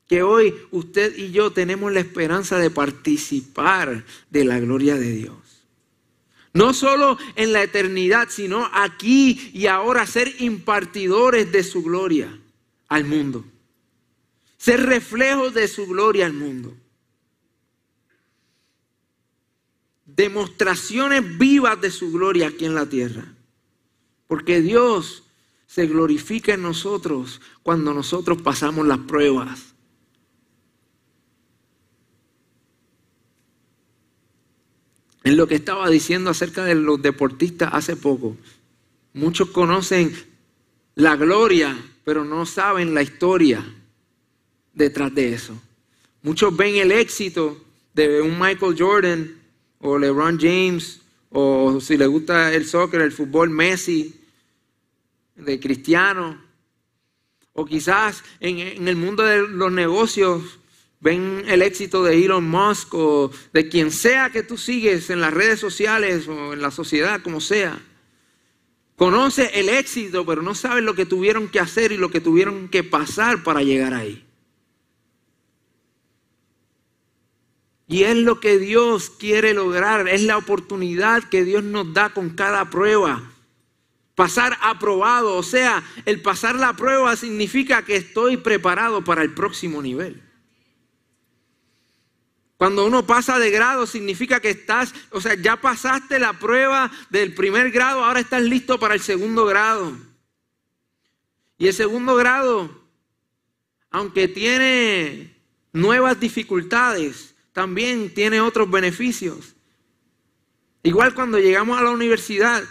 que 0.09 0.23
hoy 0.23 0.55
usted 0.71 1.17
y 1.17 1.31
yo 1.31 1.51
tenemos 1.51 1.93
la 1.93 2.01
esperanza 2.01 2.59
de 2.59 2.71
participar 2.71 4.05
de 4.31 4.45
la 4.45 4.61
gloria 4.61 4.97
de 4.97 5.11
Dios. 5.11 5.37
No 6.53 6.73
solo 6.73 7.19
en 7.35 7.53
la 7.53 7.63
eternidad, 7.63 8.29
sino 8.31 8.71
aquí 8.73 9.51
y 9.53 9.67
ahora 9.67 10.07
ser 10.07 10.33
impartidores 10.39 11.51
de 11.51 11.65
su 11.65 11.83
gloria 11.83 12.39
al 12.89 13.05
mundo. 13.05 13.45
Ser 14.57 14.87
reflejos 14.87 15.53
de 15.53 15.67
su 15.67 15.87
gloria 15.87 16.27
al 16.27 16.33
mundo. 16.33 16.77
Demostraciones 20.07 21.39
vivas 21.39 21.81
de 21.81 21.91
su 21.91 22.13
gloria 22.13 22.49
aquí 22.49 22.67
en 22.67 22.77
la 22.77 22.87
tierra. 22.87 23.35
Porque 24.29 24.61
Dios 24.61 25.25
se 25.67 25.87
glorifica 25.89 26.55
en 26.55 26.63
nosotros 26.63 27.41
cuando 27.65 27.93
nosotros 27.93 28.41
pasamos 28.43 28.87
las 28.87 28.99
pruebas. 28.99 29.74
Es 35.25 35.33
lo 35.35 35.49
que 35.49 35.55
estaba 35.55 35.89
diciendo 35.89 36.31
acerca 36.31 36.65
de 36.65 36.75
los 36.75 37.01
deportistas 37.01 37.71
hace 37.73 37.97
poco. 37.97 38.37
Muchos 39.15 39.49
conocen 39.51 40.15
la 40.95 41.17
gloria, 41.17 41.77
pero 42.05 42.27
no 42.27 42.45
saben 42.45 42.95
la 42.95 43.03
historia 43.03 43.65
detrás 44.75 45.15
de 45.15 45.33
eso. 45.33 45.59
Muchos 46.23 46.55
ven 46.55 46.77
el 46.77 46.93
éxito 46.93 47.65
de 47.95 48.21
un 48.21 48.39
Michael 48.39 48.77
Jordan 48.79 49.35
o 49.79 49.99
LeBron 49.99 50.39
James 50.39 51.01
o 51.31 51.81
si 51.81 51.97
le 51.97 52.07
gusta 52.07 52.53
el 52.53 52.67
soccer, 52.67 53.01
el 53.01 53.13
fútbol, 53.13 53.49
Messi, 53.49 54.15
de 55.37 55.59
Cristiano. 55.59 56.39
O 57.55 57.65
quizás 57.65 58.23
en, 58.41 58.59
en 58.59 58.89
el 58.89 58.97
mundo 58.97 59.23
de 59.23 59.49
los 59.49 59.73
negocios 59.73 60.59
ven 61.05 61.45
el 61.49 61.61
éxito 61.61 62.03
de 62.03 62.25
Elon 62.25 62.49
Musk 62.49 62.95
o 62.95 63.31
de 63.53 63.69
quien 63.69 63.91
sea 63.91 64.31
que 64.31 64.43
tú 64.43 64.57
sigues 64.57 65.11
en 65.11 65.21
las 65.21 65.35
redes 65.35 65.61
sociales 65.61 66.27
o 66.27 66.55
en 66.55 66.63
la 66.63 66.71
sociedad, 66.71 67.21
como 67.21 67.43
sea. 67.43 67.79
Conoce 68.97 69.51
el 69.53 69.69
éxito, 69.69 70.25
pero 70.25 70.41
no 70.41 70.55
sabe 70.55 70.81
lo 70.81 70.95
que 70.95 71.05
tuvieron 71.05 71.49
que 71.49 71.61
hacer 71.61 71.93
y 71.93 71.99
lo 71.99 72.11
que 72.11 72.23
tuvieron 72.23 72.71
que 72.71 72.83
pasar 72.85 73.43
para 73.43 73.63
llegar 73.63 73.93
ahí. 73.93 74.25
Y 77.87 78.05
es 78.05 78.17
lo 78.17 78.41
que 78.41 78.59
Dios 78.59 79.11
quiere 79.11 79.53
lograr, 79.53 80.09
es 80.09 80.23
la 80.23 80.39
oportunidad 80.39 81.23
que 81.25 81.45
Dios 81.45 81.63
nos 81.63 81.93
da 81.93 82.15
con 82.15 82.31
cada 82.31 82.71
prueba. 82.71 83.31
Pasar 84.15 84.57
aprobado, 84.63 85.37
o 85.37 85.43
sea, 85.43 85.85
el 86.07 86.23
pasar 86.23 86.55
la 86.55 86.75
prueba 86.75 87.15
significa 87.15 87.85
que 87.85 87.97
estoy 87.97 88.39
preparado 88.39 89.05
para 89.05 89.21
el 89.21 89.35
próximo 89.35 89.83
nivel. 89.83 90.23
Cuando 92.65 92.87
uno 92.87 93.07
pasa 93.07 93.39
de 93.39 93.51
grado 93.51 93.87
significa 93.87 94.41
que 94.41 94.49
estás, 94.49 94.95
o 95.11 95.21
sea, 95.21 95.35
ya 95.35 95.61
pasaste 95.61 96.19
la 96.19 96.33
prueba 96.33 96.91
del 97.11 97.35
primer 97.35 97.71
grado, 97.71 98.03
ahora 98.03 98.21
estás 98.21 98.41
listo 98.41 98.81
para 98.81 98.95
el 98.95 99.03
segundo 99.03 99.45
grado. 99.45 99.95
Y 101.59 101.67
el 101.67 101.75
segundo 101.75 102.17
grado, 102.17 102.71
aunque 103.91 104.29
tiene 104.29 105.37
nuevas 105.75 106.19
dificultades, 106.19 107.35
también 107.53 108.15
tiene 108.15 108.41
otros 108.41 108.71
beneficios. 108.71 109.55
Igual 110.83 111.13
cuando 111.13 111.39
llegamos 111.39 111.79
a 111.79 111.83
la 111.83 111.91
universidad, 111.91 112.65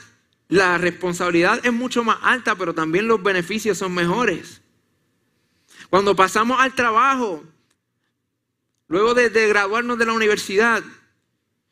la 0.47 0.79
responsabilidad 0.79 1.63
es 1.63 1.71
mucho 1.71 2.03
más 2.03 2.17
alta, 2.23 2.56
pero 2.56 2.73
también 2.73 3.08
los 3.08 3.21
beneficios 3.21 3.77
son 3.77 3.93
mejores. 3.93 4.60
Cuando 5.91 6.15
pasamos 6.15 6.60
al 6.60 6.73
trabajo, 6.73 7.43
luego 8.93 9.15
de, 9.15 9.47
graduarnos 9.47 9.97
de 9.97 10.06
la 10.06 10.13
universidad, 10.13 10.84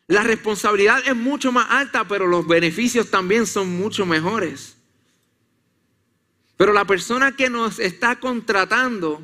la 0.08 0.24
responsabilidad 0.24 1.04
es 1.08 1.16
mucho 1.16 1.52
más 1.52 1.68
alta, 1.70 2.08
pero 2.08 2.26
los 2.26 2.48
beneficios 2.48 3.12
también 3.12 3.46
son 3.46 3.70
mucho 3.70 4.08
mejores. 4.08 4.76
Pero 6.58 6.74
la 6.74 6.84
persona 6.86 7.36
que 7.36 7.48
nos 7.48 7.78
está 7.78 8.20
contratando 8.20 9.22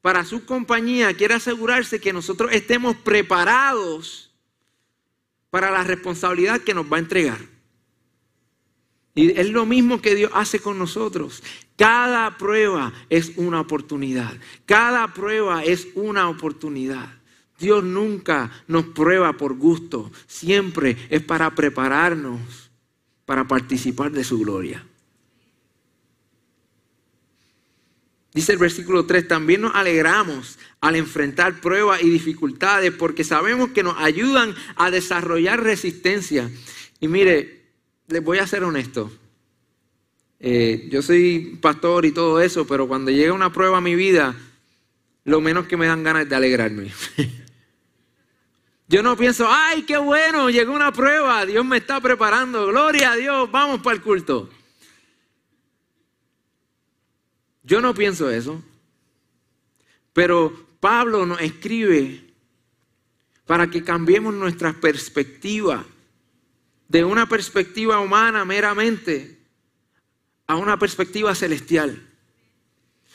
para 0.00 0.24
su 0.24 0.46
compañía 0.46 1.12
quiere 1.14 1.34
asegurarse 1.34 2.00
que 2.00 2.14
nosotros 2.14 2.50
estemos 2.52 2.96
preparados 2.96 4.32
para 5.50 5.70
la 5.70 5.84
responsabilidad 5.84 6.62
que 6.62 6.72
nos 6.72 6.90
va 6.90 6.96
a 6.96 7.00
entregar. 7.00 7.53
Y 9.14 9.38
es 9.38 9.50
lo 9.50 9.64
mismo 9.64 10.00
que 10.00 10.14
Dios 10.14 10.32
hace 10.34 10.58
con 10.58 10.78
nosotros. 10.78 11.42
Cada 11.76 12.36
prueba 12.36 12.92
es 13.10 13.32
una 13.36 13.60
oportunidad. 13.60 14.32
Cada 14.66 15.14
prueba 15.14 15.62
es 15.62 15.88
una 15.94 16.28
oportunidad. 16.28 17.14
Dios 17.58 17.84
nunca 17.84 18.50
nos 18.66 18.86
prueba 18.86 19.34
por 19.34 19.54
gusto. 19.54 20.10
Siempre 20.26 20.96
es 21.10 21.22
para 21.22 21.54
prepararnos 21.54 22.70
para 23.24 23.46
participar 23.46 24.10
de 24.10 24.24
su 24.24 24.38
gloria. 24.38 24.84
Dice 28.34 28.52
el 28.52 28.58
versículo 28.58 29.06
3, 29.06 29.28
también 29.28 29.60
nos 29.60 29.76
alegramos 29.76 30.58
al 30.80 30.96
enfrentar 30.96 31.60
pruebas 31.60 32.02
y 32.02 32.10
dificultades 32.10 32.92
porque 32.92 33.22
sabemos 33.22 33.70
que 33.70 33.84
nos 33.84 33.96
ayudan 33.96 34.54
a 34.74 34.90
desarrollar 34.90 35.62
resistencia. 35.62 36.50
Y 36.98 37.06
mire, 37.06 37.63
les 38.08 38.22
voy 38.22 38.38
a 38.38 38.46
ser 38.46 38.64
honesto. 38.64 39.10
Eh, 40.40 40.88
yo 40.90 41.00
soy 41.02 41.58
pastor 41.60 42.04
y 42.04 42.12
todo 42.12 42.40
eso, 42.40 42.66
pero 42.66 42.86
cuando 42.86 43.10
llega 43.10 43.32
una 43.32 43.52
prueba 43.52 43.78
a 43.78 43.80
mi 43.80 43.94
vida, 43.94 44.36
lo 45.24 45.40
menos 45.40 45.66
que 45.66 45.76
me 45.76 45.86
dan 45.86 46.02
ganas 46.02 46.24
es 46.24 46.28
de 46.28 46.36
alegrarme. 46.36 46.92
yo 48.88 49.02
no 49.02 49.16
pienso, 49.16 49.46
ay, 49.48 49.82
qué 49.82 49.96
bueno, 49.96 50.50
llegó 50.50 50.74
una 50.74 50.92
prueba, 50.92 51.46
Dios 51.46 51.64
me 51.64 51.78
está 51.78 52.00
preparando, 52.00 52.66
gloria 52.66 53.12
a 53.12 53.16
Dios, 53.16 53.50
vamos 53.50 53.80
para 53.80 53.96
el 53.96 54.02
culto. 54.02 54.50
Yo 57.62 57.80
no 57.80 57.94
pienso 57.94 58.30
eso. 58.30 58.62
Pero 60.12 60.66
Pablo 60.78 61.24
nos 61.26 61.40
escribe 61.40 62.22
para 63.46 63.68
que 63.68 63.82
cambiemos 63.82 64.34
nuestra 64.34 64.72
perspectiva 64.74 65.84
de 66.94 67.04
una 67.04 67.28
perspectiva 67.28 67.98
humana 67.98 68.44
meramente 68.44 69.36
a 70.46 70.54
una 70.54 70.78
perspectiva 70.78 71.34
celestial. 71.34 72.00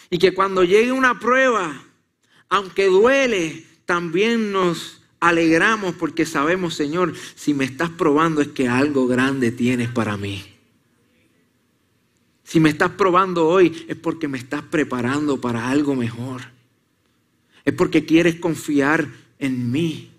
Y 0.10 0.18
que 0.18 0.34
cuando 0.34 0.65
llegue 0.65 0.92
una 0.92 1.18
prueba, 1.18 1.82
aunque 2.50 2.88
duele, 2.88 3.65
también 3.86 4.52
nos 4.52 5.02
alegramos 5.22 5.96
porque 5.96 6.26
sabemos, 6.26 6.74
Señor, 6.74 7.13
si 7.36 7.54
me 7.54 7.63
estás 7.63 7.89
probando 7.89 8.42
es 8.42 8.50
que 8.50 8.68
algo 8.68 9.08
grande 9.08 9.50
tienes 9.50 9.88
para 9.88 10.18
mí. 10.18 10.44
Si 12.44 12.60
me 12.60 12.68
estás 12.68 12.92
probando 12.92 13.48
hoy 13.48 13.86
es 13.88 13.96
porque 13.96 14.28
me 14.28 14.39
estás 14.39 14.63
preparando 14.63 15.39
para 15.39 15.70
algo 15.70 15.96
mejor. 15.96 16.42
Es 17.63 17.74
porque 17.74 18.06
quieres 18.06 18.42
confiar 18.42 19.08
en 19.38 19.72
mí 19.72 20.12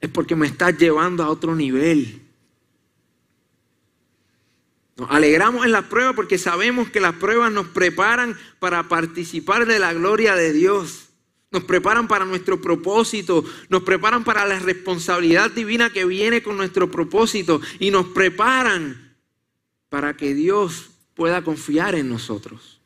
es 0.00 0.10
porque 0.10 0.36
me 0.36 0.46
estás 0.46 0.76
llevando 0.78 1.22
a 1.22 1.28
otro 1.28 1.54
nivel. 1.54 2.22
Nos 4.96 5.10
alegramos 5.10 5.64
en 5.64 5.72
las 5.72 5.84
pruebas 5.84 6.14
porque 6.14 6.38
sabemos 6.38 6.90
que 6.90 7.00
las 7.00 7.14
pruebas 7.14 7.52
nos 7.52 7.68
preparan 7.68 8.36
para 8.58 8.88
participar 8.88 9.66
de 9.66 9.78
la 9.78 9.92
gloria 9.92 10.34
de 10.34 10.52
Dios. 10.52 11.10
Nos 11.50 11.64
preparan 11.64 12.08
para 12.08 12.24
nuestro 12.24 12.60
propósito, 12.60 13.44
nos 13.70 13.82
preparan 13.82 14.22
para 14.22 14.44
la 14.44 14.58
responsabilidad 14.58 15.50
divina 15.50 15.90
que 15.90 16.04
viene 16.04 16.42
con 16.42 16.56
nuestro 16.56 16.90
propósito 16.90 17.60
y 17.78 17.90
nos 17.90 18.08
preparan 18.08 19.16
para 19.88 20.16
que 20.16 20.34
Dios 20.34 20.90
pueda 21.14 21.42
confiar 21.42 21.94
en 21.94 22.08
nosotros. 22.08 22.80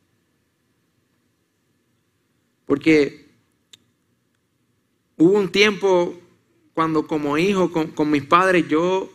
Porque 2.65 3.27
hubo 5.17 5.37
un 5.37 5.51
tiempo 5.51 6.22
cuando 6.73 7.07
como 7.07 7.37
hijo 7.37 7.71
con, 7.71 8.09
mis 8.09 8.23
padres 8.23 8.67
yo 8.67 9.11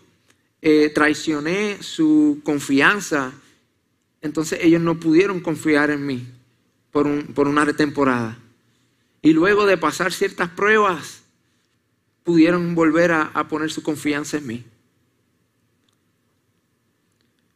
eh, 0.63 0.91
traicioné 0.95 1.83
su 1.83 2.41
confianza, 2.45 3.33
entonces 4.21 4.61
ellos 4.63 4.81
no 4.81 4.99
pudieron 4.99 5.41
confiar 5.41 5.91
en 5.91 6.07
mí 6.07 6.27
por, 6.91 7.07
una 7.07 7.73
temporada. 7.73 8.39
Y 9.23 9.33
luego 9.33 9.67
de 9.67 9.77
pasar 9.77 10.13
ciertas 10.13 10.49
pruebas, 10.51 11.23
pudieron 12.25 12.75
volver 12.75 13.11
a 13.13 13.49
poner 13.49 13.71
su 13.71 13.83
confianza 13.83 14.37
en 14.37 14.47
mí. 14.47 14.65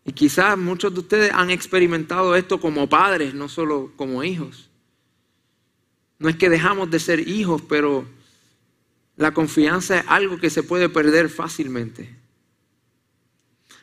Y 0.04 0.12
quizás 0.12 0.58
muchos 0.58 0.92
de 0.92 1.00
ustedes 1.00 1.32
han 1.32 1.50
experimentado 1.50 2.34
esto 2.34 2.60
como 2.60 2.88
padres, 2.88 3.34
no 3.34 3.48
solo 3.48 3.92
como 3.96 4.24
hijos. 4.24 4.68
No 6.18 6.28
es 6.28 6.36
que 6.36 6.50
dejamos 6.50 6.90
de 6.90 6.98
ser 6.98 7.28
hijos, 7.28 7.62
pero 7.68 8.04
la 9.22 9.32
confianza 9.32 10.00
es 10.00 10.04
algo 10.08 10.38
que 10.38 10.50
se 10.50 10.62
puede 10.62 10.88
perder 10.88 11.28
fácilmente. 11.28 12.14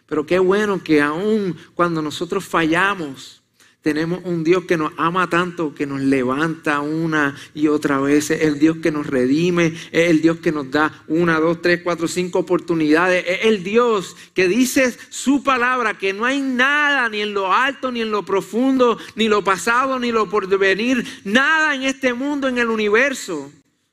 Pero 0.05 0.25
qué 0.25 0.37
bueno 0.39 0.83
que 0.83 1.01
aún 1.01 1.55
cuando 1.75 2.01
nosotros 2.01 2.45
fallamos, 2.45 3.41
tenemos 3.81 4.19
un 4.25 4.43
Dios 4.43 4.65
que 4.65 4.75
nos 4.75 4.91
ama 4.97 5.29
tanto, 5.29 5.73
que 5.73 5.85
nos 5.85 6.01
levanta 6.01 6.81
una 6.81 7.37
y 7.53 7.69
otra 7.69 8.01
vez. 8.01 8.29
Es 8.31 8.41
el 8.41 8.59
Dios 8.59 8.77
que 8.77 8.91
nos 8.91 9.07
redime, 9.07 9.67
es 9.93 10.09
el 10.09 10.21
Dios 10.21 10.39
que 10.39 10.51
nos 10.51 10.69
da 10.69 11.05
una, 11.07 11.39
dos, 11.39 11.61
tres, 11.61 11.79
cuatro, 11.83 12.09
cinco 12.09 12.39
oportunidades. 12.39 13.23
Es 13.25 13.45
el 13.45 13.63
Dios 13.63 14.17
que 14.33 14.49
dice 14.49 14.97
su 15.09 15.43
palabra, 15.43 15.97
que 15.97 16.11
no 16.11 16.25
hay 16.25 16.41
nada, 16.41 17.07
ni 17.07 17.21
en 17.21 17.33
lo 17.33 17.53
alto, 17.53 17.89
ni 17.89 18.01
en 18.01 18.11
lo 18.11 18.25
profundo, 18.25 18.97
ni 19.15 19.29
lo 19.29 19.45
pasado, 19.45 19.97
ni 19.97 20.11
lo 20.11 20.29
por 20.29 20.49
venir, 20.57 21.05
nada 21.23 21.75
en 21.75 21.83
este 21.83 22.13
mundo, 22.13 22.49
en 22.49 22.57
el 22.57 22.67
universo, 22.67 23.49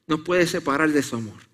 nos 0.07 0.20
puede 0.20 0.46
separar 0.46 0.90
de 0.90 1.02
su 1.02 1.16
amor. 1.16 1.46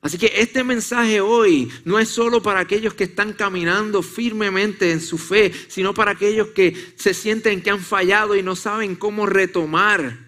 Así 0.00 0.18
que 0.18 0.30
este 0.36 0.62
mensaje 0.62 1.22
hoy 1.22 1.70
no 1.86 1.98
es 1.98 2.10
solo 2.10 2.42
para 2.42 2.60
aquellos 2.60 2.92
que 2.92 3.04
están 3.04 3.32
caminando 3.32 4.02
firmemente 4.02 4.92
en 4.92 5.00
su 5.00 5.16
fe, 5.16 5.50
sino 5.68 5.94
para 5.94 6.10
aquellos 6.10 6.48
que 6.48 6.92
se 6.96 7.14
sienten 7.14 7.62
que 7.62 7.70
han 7.70 7.80
fallado 7.80 8.36
y 8.36 8.42
no 8.42 8.54
saben 8.54 8.96
cómo 8.96 9.24
retomar 9.24 10.23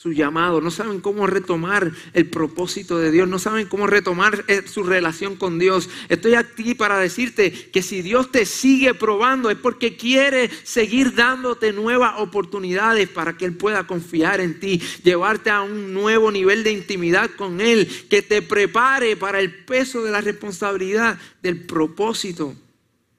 su 0.00 0.12
llamado, 0.12 0.62
no 0.62 0.70
saben 0.70 1.02
cómo 1.02 1.26
retomar 1.26 1.92
el 2.14 2.30
propósito 2.30 2.98
de 2.98 3.10
Dios, 3.10 3.28
no 3.28 3.38
saben 3.38 3.66
cómo 3.66 3.86
retomar 3.86 4.46
eh, 4.48 4.62
su 4.64 4.82
relación 4.82 5.36
con 5.36 5.58
Dios. 5.58 5.90
Estoy 6.08 6.36
aquí 6.36 6.74
para 6.74 6.98
decirte 6.98 7.52
que 7.52 7.82
si 7.82 8.00
Dios 8.00 8.32
te 8.32 8.46
sigue 8.46 8.94
probando 8.94 9.50
es 9.50 9.58
porque 9.58 9.98
quiere 9.98 10.48
seguir 10.62 11.14
dándote 11.14 11.74
nuevas 11.74 12.14
oportunidades 12.16 13.10
para 13.10 13.36
que 13.36 13.44
Él 13.44 13.58
pueda 13.58 13.86
confiar 13.86 14.40
en 14.40 14.58
ti, 14.58 14.80
llevarte 15.04 15.50
a 15.50 15.60
un 15.60 15.92
nuevo 15.92 16.32
nivel 16.32 16.64
de 16.64 16.72
intimidad 16.72 17.28
con 17.36 17.60
Él, 17.60 17.86
que 18.08 18.22
te 18.22 18.40
prepare 18.40 19.18
para 19.18 19.38
el 19.38 19.54
peso 19.66 20.02
de 20.02 20.12
la 20.12 20.22
responsabilidad 20.22 21.18
del 21.42 21.66
propósito 21.66 22.54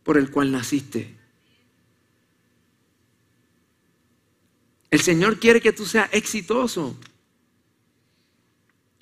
por 0.02 0.18
el 0.18 0.32
cual 0.32 0.52
naciste. 0.52 1.21
El 4.92 5.02
Señor 5.02 5.40
quiere 5.40 5.62
que 5.62 5.72
tú 5.72 5.86
seas 5.86 6.10
exitoso. 6.12 6.98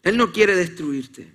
Él 0.04 0.16
no 0.16 0.32
quiere 0.32 0.56
destruirte. 0.56 1.34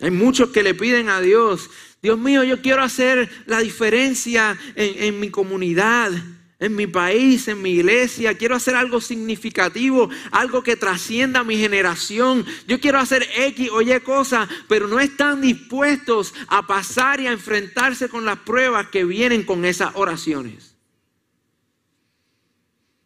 Hay 0.00 0.10
muchos 0.10 0.48
que 0.48 0.62
le 0.62 0.74
piden 0.74 1.08
a 1.08 1.20
Dios, 1.20 1.70
Dios 2.02 2.18
mío, 2.18 2.42
yo 2.44 2.60
quiero 2.60 2.82
hacer 2.82 3.30
la 3.46 3.60
diferencia 3.60 4.58
en, 4.74 5.20
mi 5.20 5.30
comunidad, 5.30 6.10
en 6.58 6.74
mi 6.74 6.86
país, 6.86 7.48
en 7.48 7.62
mi 7.62 7.70
iglesia. 7.70 8.36
Quiero 8.36 8.56
hacer 8.56 8.74
algo 8.74 9.00
significativo, 9.00 10.10
algo 10.30 10.62
que 10.62 10.76
trascienda 10.76 11.44
mi 11.44 11.56
generación. 11.56 12.44
Yo 12.66 12.78
quiero 12.78 12.98
hacer 12.98 13.26
X 13.34 13.70
o 13.72 13.80
Y 13.80 13.98
cosas, 14.00 14.48
pero 14.68 14.88
no 14.88 15.00
están 15.00 15.40
dispuestos 15.40 16.34
a 16.48 16.66
pasar 16.66 17.20
y 17.20 17.26
a 17.26 17.32
enfrentarse 17.32 18.10
con 18.10 18.26
las 18.26 18.38
pruebas 18.40 18.88
que 18.88 19.04
vienen 19.06 19.44
con 19.44 19.64
esas 19.64 19.92
oraciones. 19.94 20.73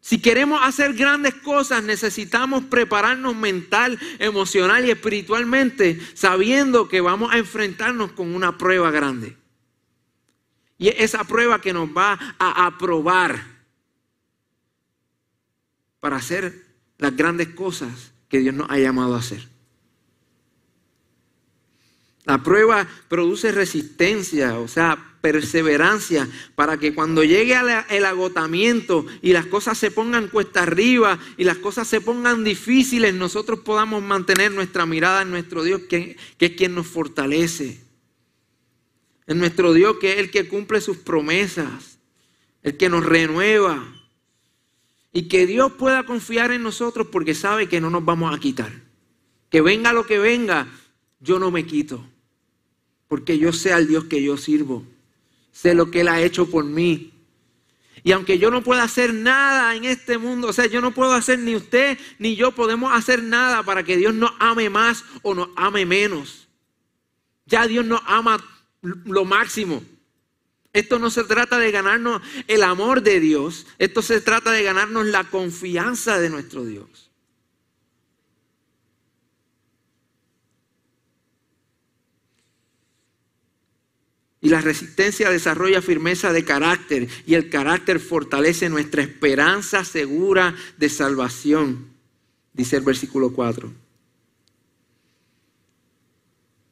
Si 0.09 0.19
queremos 0.19 0.59
hacer 0.63 0.95
grandes 0.95 1.35
cosas, 1.35 1.83
necesitamos 1.83 2.63
prepararnos 2.63 3.35
mental, 3.35 3.99
emocional 4.17 4.83
y 4.83 4.89
espiritualmente, 4.89 5.99
sabiendo 6.15 6.89
que 6.89 6.99
vamos 6.99 7.31
a 7.31 7.37
enfrentarnos 7.37 8.13
con 8.13 8.33
una 8.33 8.57
prueba 8.57 8.89
grande. 8.89 9.37
Y 10.79 10.87
esa 10.87 11.25
prueba 11.25 11.61
que 11.61 11.73
nos 11.73 11.89
va 11.89 12.17
a 12.39 12.65
aprobar 12.65 13.39
para 15.99 16.15
hacer 16.15 16.59
las 16.97 17.15
grandes 17.15 17.49
cosas 17.49 18.11
que 18.29 18.39
Dios 18.39 18.55
nos 18.55 18.67
ha 18.71 18.79
llamado 18.79 19.13
a 19.13 19.19
hacer. 19.19 19.47
La 22.29 22.43
prueba 22.43 22.87
produce 23.07 23.51
resistencia, 23.51 24.59
o 24.59 24.67
sea, 24.67 25.15
perseverancia, 25.19 26.29
para 26.53 26.77
que 26.77 26.93
cuando 26.93 27.23
llegue 27.23 27.55
el 27.89 28.05
agotamiento 28.05 29.03
y 29.23 29.33
las 29.33 29.47
cosas 29.47 29.79
se 29.79 29.89
pongan 29.89 30.27
cuesta 30.27 30.61
arriba 30.61 31.17
y 31.37 31.43
las 31.43 31.57
cosas 31.57 31.87
se 31.87 32.01
pongan 32.01 32.43
difíciles, 32.43 33.15
nosotros 33.15 33.61
podamos 33.61 34.03
mantener 34.03 34.51
nuestra 34.51 34.85
mirada 34.85 35.23
en 35.23 35.31
nuestro 35.31 35.63
Dios, 35.63 35.81
que, 35.89 36.17
es 36.37 36.51
quien 36.51 36.75
nos 36.75 36.85
fortalece. 36.85 37.81
En 39.25 39.39
nuestro 39.39 39.73
Dios, 39.73 39.97
que 39.99 40.13
es 40.13 40.19
el 40.19 40.29
que 40.29 40.47
cumple 40.47 40.81
sus 40.81 40.97
promesas, 40.97 41.97
el 42.61 42.77
que 42.77 42.89
nos 42.89 43.03
renueva. 43.07 43.91
Y 45.11 45.23
que 45.23 45.47
Dios 45.47 45.71
pueda 45.79 46.03
confiar 46.03 46.51
en 46.51 46.61
nosotros 46.61 47.07
porque 47.11 47.33
sabe 47.33 47.67
que 47.67 47.81
no 47.81 47.89
nos 47.89 48.05
vamos 48.05 48.31
a 48.31 48.39
quitar. 48.39 48.71
Que 49.49 49.61
venga 49.61 49.93
lo 49.93 50.05
que 50.05 50.19
venga, 50.19 50.67
yo 51.19 51.39
no 51.39 51.49
me 51.49 51.65
quito. 51.65 52.05
Porque 53.09 53.37
yo 53.37 53.51
sé 53.51 53.73
al 53.73 53.87
Dios 53.87 54.05
que 54.05 54.23
yo 54.23 54.37
sirvo 54.37 54.85
sé 55.59 55.73
lo 55.73 55.91
que 55.91 56.01
Él 56.01 56.07
ha 56.07 56.21
hecho 56.21 56.49
por 56.49 56.63
mí. 56.63 57.11
Y 58.01 58.13
aunque 58.13 58.39
yo 58.39 58.49
no 58.49 58.63
pueda 58.63 58.83
hacer 58.83 59.13
nada 59.13 59.75
en 59.75 59.83
este 59.83 60.17
mundo, 60.17 60.47
o 60.47 60.53
sea, 60.53 60.67
yo 60.67 60.79
no 60.79 60.93
puedo 60.93 61.11
hacer 61.11 61.37
ni 61.39 61.53
usted 61.53 61.97
ni 62.17 62.37
yo 62.37 62.51
podemos 62.51 62.93
hacer 62.93 63.21
nada 63.21 63.61
para 63.63 63.83
que 63.83 63.97
Dios 63.97 64.13
nos 64.13 64.31
ame 64.39 64.69
más 64.69 65.03
o 65.21 65.35
nos 65.35 65.49
ame 65.57 65.85
menos. 65.85 66.47
Ya 67.45 67.67
Dios 67.67 67.85
nos 67.85 67.99
ama 68.05 68.41
lo 68.81 69.25
máximo. 69.25 69.83
Esto 70.71 70.97
no 70.97 71.09
se 71.09 71.25
trata 71.25 71.57
de 71.57 71.71
ganarnos 71.71 72.21
el 72.47 72.63
amor 72.63 73.01
de 73.01 73.19
Dios, 73.19 73.65
esto 73.79 74.01
se 74.01 74.21
trata 74.21 74.51
de 74.51 74.63
ganarnos 74.63 75.07
la 75.07 75.25
confianza 75.25 76.19
de 76.19 76.29
nuestro 76.29 76.63
Dios. 76.63 77.08
Y 84.41 84.49
la 84.49 84.61
resistencia 84.61 85.29
desarrolla 85.29 85.81
firmeza 85.81 86.31
de 86.31 86.45
carácter 86.45 87.07
y 87.25 87.33
el 87.33 87.49
carácter 87.49 87.99
fortalece 87.99 88.69
nuestra 88.69 89.01
esperanza 89.01 89.83
segura 89.83 90.55
de 90.77 90.89
salvación, 90.89 91.89
dice 92.53 92.77
el 92.77 92.83
versículo 92.83 93.33
4. 93.33 93.71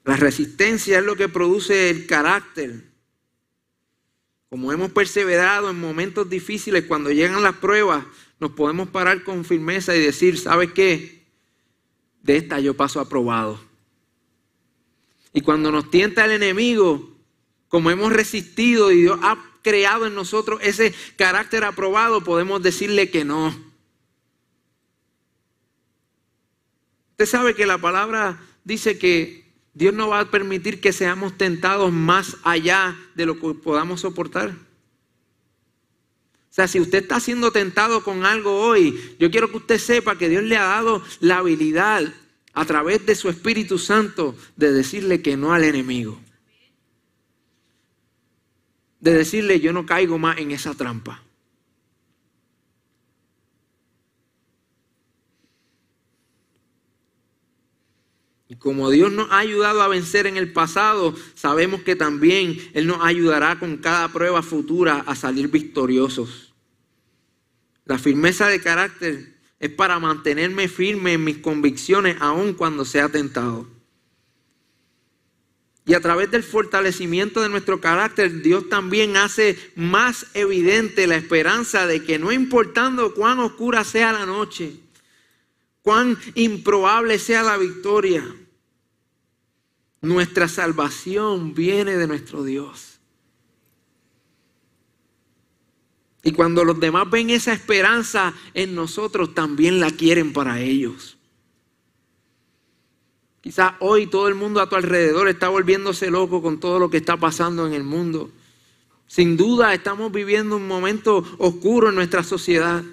La 0.06 0.16
resistencia 0.16 1.00
es 1.00 1.06
lo 1.06 1.18
que 1.18 1.28
produce 1.28 1.90
el 1.90 2.08
carácter. 2.08 2.86
Como 4.50 4.72
hemos 4.72 4.92
perseverado 4.94 5.70
en 5.70 5.78
momentos 5.78 6.30
difíciles, 6.30 6.86
cuando 6.86 7.12
llegan 7.12 7.44
las 7.44 7.58
pruebas, 7.58 8.06
nos 8.40 8.52
podemos 8.52 8.88
parar 8.88 9.26
con 9.26 9.44
firmeza 9.44 9.94
y 9.94 10.00
decir, 10.00 10.38
¿sabes 10.38 10.72
qué? 10.72 11.26
De 12.24 12.38
esta 12.38 12.62
yo 12.62 12.74
paso 12.78 13.02
aprobado. 13.02 13.60
Y 15.34 15.42
cuando 15.42 15.70
nos 15.70 15.92
tienta 15.92 16.24
el 16.24 16.32
enemigo, 16.32 17.17
como 17.70 17.92
hemos 17.92 18.12
resistido 18.12 18.92
y 18.92 19.02
Dios 19.02 19.20
ha 19.22 19.38
creado 19.62 20.06
en 20.06 20.16
nosotros 20.16 20.60
ese 20.64 20.94
carácter 21.18 21.66
aprobado, 21.66 22.24
podemos 22.24 22.64
decirle 22.64 23.10
que 23.10 23.26
no. 23.26 23.48
Usted 27.12 27.26
sabe 27.26 27.56
que 27.56 27.66
la 27.66 27.78
palabra 27.78 28.40
dice 28.64 28.98
que 28.98 29.46
Dios 29.74 29.94
no 29.94 30.08
va 30.08 30.22
a 30.22 30.32
permitir 30.32 30.80
que 30.80 30.94
seamos 30.94 31.38
tentados 31.38 31.92
más 31.92 32.38
allá 32.44 32.98
de 33.16 33.26
lo 33.26 33.40
que 33.40 33.54
podamos 33.56 34.02
soportar. 34.02 34.50
O 34.50 36.54
sea, 36.58 36.68
si 36.68 36.80
usted 36.80 37.04
está 37.04 37.20
siendo 37.20 37.52
tentado 37.52 38.04
con 38.04 38.26
algo 38.26 38.60
hoy, 38.60 39.16
yo 39.20 39.30
quiero 39.30 39.52
que 39.52 39.58
usted 39.58 39.78
sepa 39.78 40.18
que 40.18 40.30
Dios 40.30 40.44
le 40.44 40.58
ha 40.58 40.64
dado 40.64 41.04
la 41.20 41.38
habilidad 41.38 42.04
a 42.54 42.66
través 42.66 43.06
de 43.06 43.16
su 43.16 43.30
Espíritu 43.30 43.78
Santo 43.78 44.36
de 44.56 44.72
decirle 44.72 45.22
que 45.22 45.38
no 45.38 45.54
al 45.54 45.64
enemigo 45.64 46.20
de 49.08 49.14
decirle 49.14 49.62
yo 49.62 49.72
no 49.72 49.86
caigo 49.86 50.20
más 50.20 50.38
en 50.38 50.52
esa 50.52 50.74
trampa. 50.74 51.24
Y 58.50 58.56
como 58.56 58.90
Dios 58.90 59.12
nos 59.12 59.32
ha 59.32 59.40
ayudado 59.40 59.82
a 59.82 59.88
vencer 59.88 60.28
en 60.28 60.36
el 60.36 60.52
pasado, 60.52 61.16
sabemos 61.36 61.84
que 61.84 61.96
también 61.96 62.58
Él 62.74 62.88
nos 62.88 63.02
ayudará 63.02 63.60
con 63.60 63.78
cada 63.78 64.10
prueba 64.10 64.42
futura 64.42 65.04
a 65.06 65.16
salir 65.16 65.50
victoriosos. 65.50 66.54
La 67.86 67.98
firmeza 67.98 68.48
de 68.48 68.62
carácter 68.62 69.38
es 69.60 69.70
para 69.70 70.00
mantenerme 70.00 70.68
firme 70.68 71.14
en 71.14 71.24
mis 71.24 71.38
convicciones 71.38 72.18
aun 72.20 72.54
cuando 72.54 72.84
sea 72.84 73.08
tentado. 73.10 73.77
Y 75.88 75.94
a 75.94 76.02
través 76.02 76.30
del 76.30 76.44
fortalecimiento 76.44 77.42
de 77.42 77.48
nuestro 77.48 77.80
carácter, 77.80 78.42
Dios 78.42 78.68
también 78.68 79.16
hace 79.16 79.58
más 79.78 80.26
evidente 80.34 81.08
la 81.08 81.16
esperanza 81.16 81.88
de 81.88 82.04
que 82.04 82.20
no 82.20 82.34
importando 82.34 83.14
cuán 83.14 83.40
oscura 83.40 83.86
sea 83.86 84.12
la 84.12 84.26
noche, 84.26 84.74
cuán 85.82 86.18
improbable 86.36 87.18
sea 87.20 87.42
la 87.42 87.56
victoria, 87.56 88.22
nuestra 90.02 90.50
salvación 90.50 91.54
viene 91.54 91.96
de 91.96 92.06
nuestro 92.06 92.44
Dios. 92.44 93.00
Y 96.22 96.34
cuando 96.34 96.66
los 96.66 96.82
demás 96.82 97.10
ven 97.10 97.30
esa 97.30 97.54
esperanza 97.54 98.34
en 98.54 98.76
nosotros, 98.76 99.34
también 99.34 99.80
la 99.80 99.90
quieren 99.92 100.34
para 100.34 100.60
ellos. 100.60 101.17
Quizás 103.48 103.76
hoy 103.80 104.08
todo 104.08 104.28
el 104.28 104.36
mundo 104.36 104.60
a 104.60 104.68
tu 104.68 104.76
alrededor 104.76 105.30
está 105.30 105.48
volviéndose 105.48 106.12
loco 106.12 106.42
con 106.42 106.60
todo 106.60 106.80
lo 106.80 106.90
que 106.90 106.98
está 106.98 107.16
pasando 107.16 107.66
en 107.66 107.72
el 107.72 107.86
mundo. 107.86 108.30
Sin 109.08 109.38
duda 109.38 109.74
estamos 109.74 110.12
viviendo 110.12 110.58
un 110.58 110.68
momento 110.68 111.24
oscuro 111.38 111.88
en 111.88 111.96
nuestra 111.96 112.24
sociedad. 112.24 112.84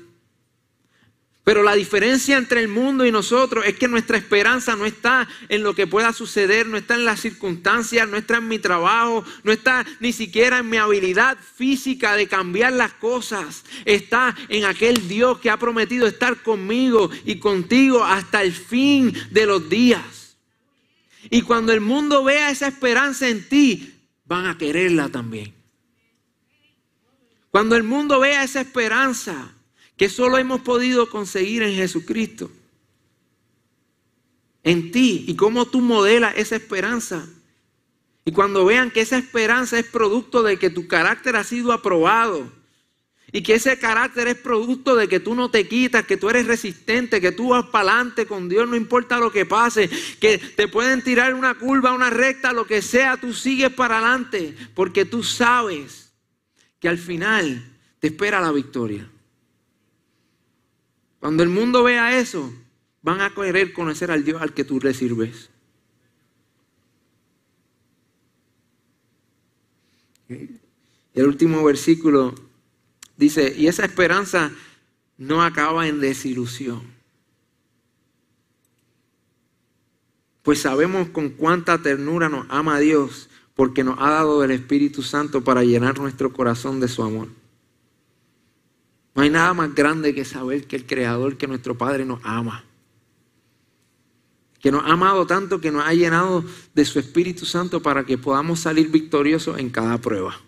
Pero 1.43 1.65
la 1.65 1.75
diferencia 1.75 2.37
entre 2.39 2.61
el 2.61 2.69
mundo 2.69 3.05
y 3.05 3.11
nosotros 3.11 3.67
es 3.67 3.75
que 3.75 3.89
nuestra 3.89 4.17
esperanza 4.17 4.77
no 4.77 4.87
está 4.87 5.27
en 5.49 5.65
lo 5.65 5.75
que 5.75 5.89
pueda 5.89 6.13
suceder, 6.13 6.69
no 6.69 6.77
está 6.77 6.95
en 6.95 7.05
las 7.05 7.19
circunstancias, 7.19 8.09
no 8.09 8.17
está 8.17 8.37
en 8.37 8.47
mi 8.47 8.61
trabajo, 8.61 9.25
no 9.43 9.51
está 9.51 9.85
ni 9.99 10.13
siquiera 10.13 10.59
en 10.59 10.71
mi 10.71 10.77
habilidad 10.77 11.37
física 11.57 12.15
de 12.15 12.29
cambiar 12.29 12.75
las 12.75 12.93
cosas. 12.93 13.65
Está 13.87 14.37
en 14.49 14.67
aquel 14.67 15.09
Dios 15.09 15.41
que 15.41 15.51
ha 15.51 15.57
prometido 15.57 16.07
estar 16.07 16.45
conmigo 16.45 17.11
y 17.25 17.41
contigo 17.41 18.05
hasta 18.05 18.45
el 18.45 18.53
fin 18.53 19.13
de 19.33 19.47
los 19.47 19.69
días. 19.69 20.24
Y 21.31 21.43
cuando 21.43 21.72
el 21.72 21.81
mundo 21.81 22.25
vea 22.25 22.51
esa 22.51 22.68
esperanza 22.68 23.29
en 23.29 23.49
ti, 23.49 23.95
van 24.25 24.47
a 24.47 24.59
quererla 24.59 25.09
también. 25.09 25.55
Cuando 27.51 27.77
el 27.77 27.83
mundo 27.83 28.20
vea 28.20 28.43
esa 28.43 28.61
esperanza 28.61 29.55
que 29.97 30.09
solo 30.09 30.39
hemos 30.39 30.61
podido 30.61 31.09
conseguir 31.09 31.62
en 31.62 31.75
Jesucristo, 31.75 32.51
en 34.64 34.91
ti 34.91 35.25
y 35.29 35.37
cómo 35.37 35.66
tú 35.66 35.81
modelas 35.81 36.35
esa 36.37 36.57
esperanza. 36.57 37.29
Y 38.25 38.33
cuando 38.33 38.64
vean 38.64 38.91
que 38.91 39.03
esa 39.03 39.18
esperanza 39.18 39.79
es 39.79 39.87
producto 39.87 40.43
de 40.43 40.59
que 40.59 40.70
tu 40.70 40.89
carácter 40.89 41.37
ha 41.37 41.45
sido 41.45 41.72
aprobado 41.72 42.51
y 43.33 43.43
que 43.43 43.55
ese 43.55 43.79
carácter 43.79 44.29
es 44.29 44.37
producto 44.37 44.95
de 44.95 45.09
que 45.09 45.20
tú 45.20 45.35
no 45.35 45.51
te 45.51 45.66
quitas, 45.66 46.07
que 46.07 46.16
tú 46.16 46.31
eres 46.31 46.47
resistente, 46.47 47.20
que 47.20 47.33
tú 47.33 47.49
vas 47.49 47.64
para 47.66 47.91
adelante 47.91 48.27
con 48.27 48.49
Dios, 48.49 48.68
no 48.68 48.77
importa 48.77 49.18
lo 49.18 49.33
que 49.33 49.45
pase, 49.45 49.91
que 50.20 50.39
te 50.39 50.68
pueden 50.68 51.03
tirar 51.03 51.35
una 51.35 51.55
curva, 51.55 51.93
una 51.93 52.11
recta, 52.11 52.53
lo 52.53 52.66
que 52.66 52.81
sea, 52.81 53.16
tú 53.16 53.33
sigues 53.33 53.70
para 53.70 53.99
adelante 53.99 54.55
porque 54.75 55.05
tú 55.05 55.22
sabes 55.22 56.12
que 56.79 56.89
al 56.89 56.99
final 56.99 57.77
te 57.99 58.09
espera 58.09 58.41
la 58.41 58.53
victoria. 58.53 59.11
Cuando 61.18 61.43
el 61.43 61.49
mundo 61.49 61.83
vea 61.83 62.18
eso, 62.18 62.53
van 63.01 63.20
a 63.20 63.35
querer 63.35 63.72
conocer 63.72 64.11
al 64.11 64.25
Dios 64.25 64.41
al 64.43 64.53
que 64.53 64.64
tú 64.64 64.79
le 64.79 64.95
sirves. 64.95 65.51
El 70.29 71.27
último 71.27 71.64
versículo 71.64 72.35
dice, 73.17 73.55
y 73.57 73.67
esa 73.67 73.85
esperanza 73.85 74.53
no 75.17 75.43
acaba 75.43 75.87
en 75.89 76.01
desilusión. 76.01 76.83
Pues 80.43 80.61
sabemos 80.61 81.09
con 81.09 81.31
cuánta 81.31 81.81
ternura 81.81 82.29
nos 82.29 82.47
ama 82.51 82.79
Dios, 82.79 83.31
porque 83.55 83.85
nos 83.85 83.99
ha 83.99 84.11
dado 84.11 84.45
el 84.45 84.51
Espíritu 84.51 85.03
Santo 85.03 85.43
para 85.43 85.65
llenar 85.65 85.99
nuestro 85.99 86.33
corazón 86.33 86.81
de 86.81 86.89
su 86.89 87.03
amor. 87.03 87.29
No 89.15 89.23
hay 89.23 89.31
nada 89.31 89.55
más 89.55 89.75
grande 89.75 90.15
que 90.15 90.25
saber 90.25 90.67
que 90.67 90.77
el 90.77 90.87
Creador, 90.87 91.39
que 91.39 91.47
nuestro 91.47 91.79
Padre 91.79 92.05
nos 92.05 92.21
ama. 92.25 92.65
Que 94.61 94.73
nos 94.73 94.83
ha 94.85 94.93
amado 94.93 95.27
tanto 95.27 95.61
que 95.61 95.71
nos 95.71 95.87
ha 95.87 95.95
llenado 95.95 96.45
de 96.75 96.85
su 96.85 96.99
Espíritu 96.99 97.47
Santo 97.47 97.81
para 97.81 98.05
que 98.05 98.19
podamos 98.19 98.61
salir 98.61 98.91
victoriosos 98.91 99.59
en 99.59 99.71
cada 99.71 99.99
prueba. 99.99 100.41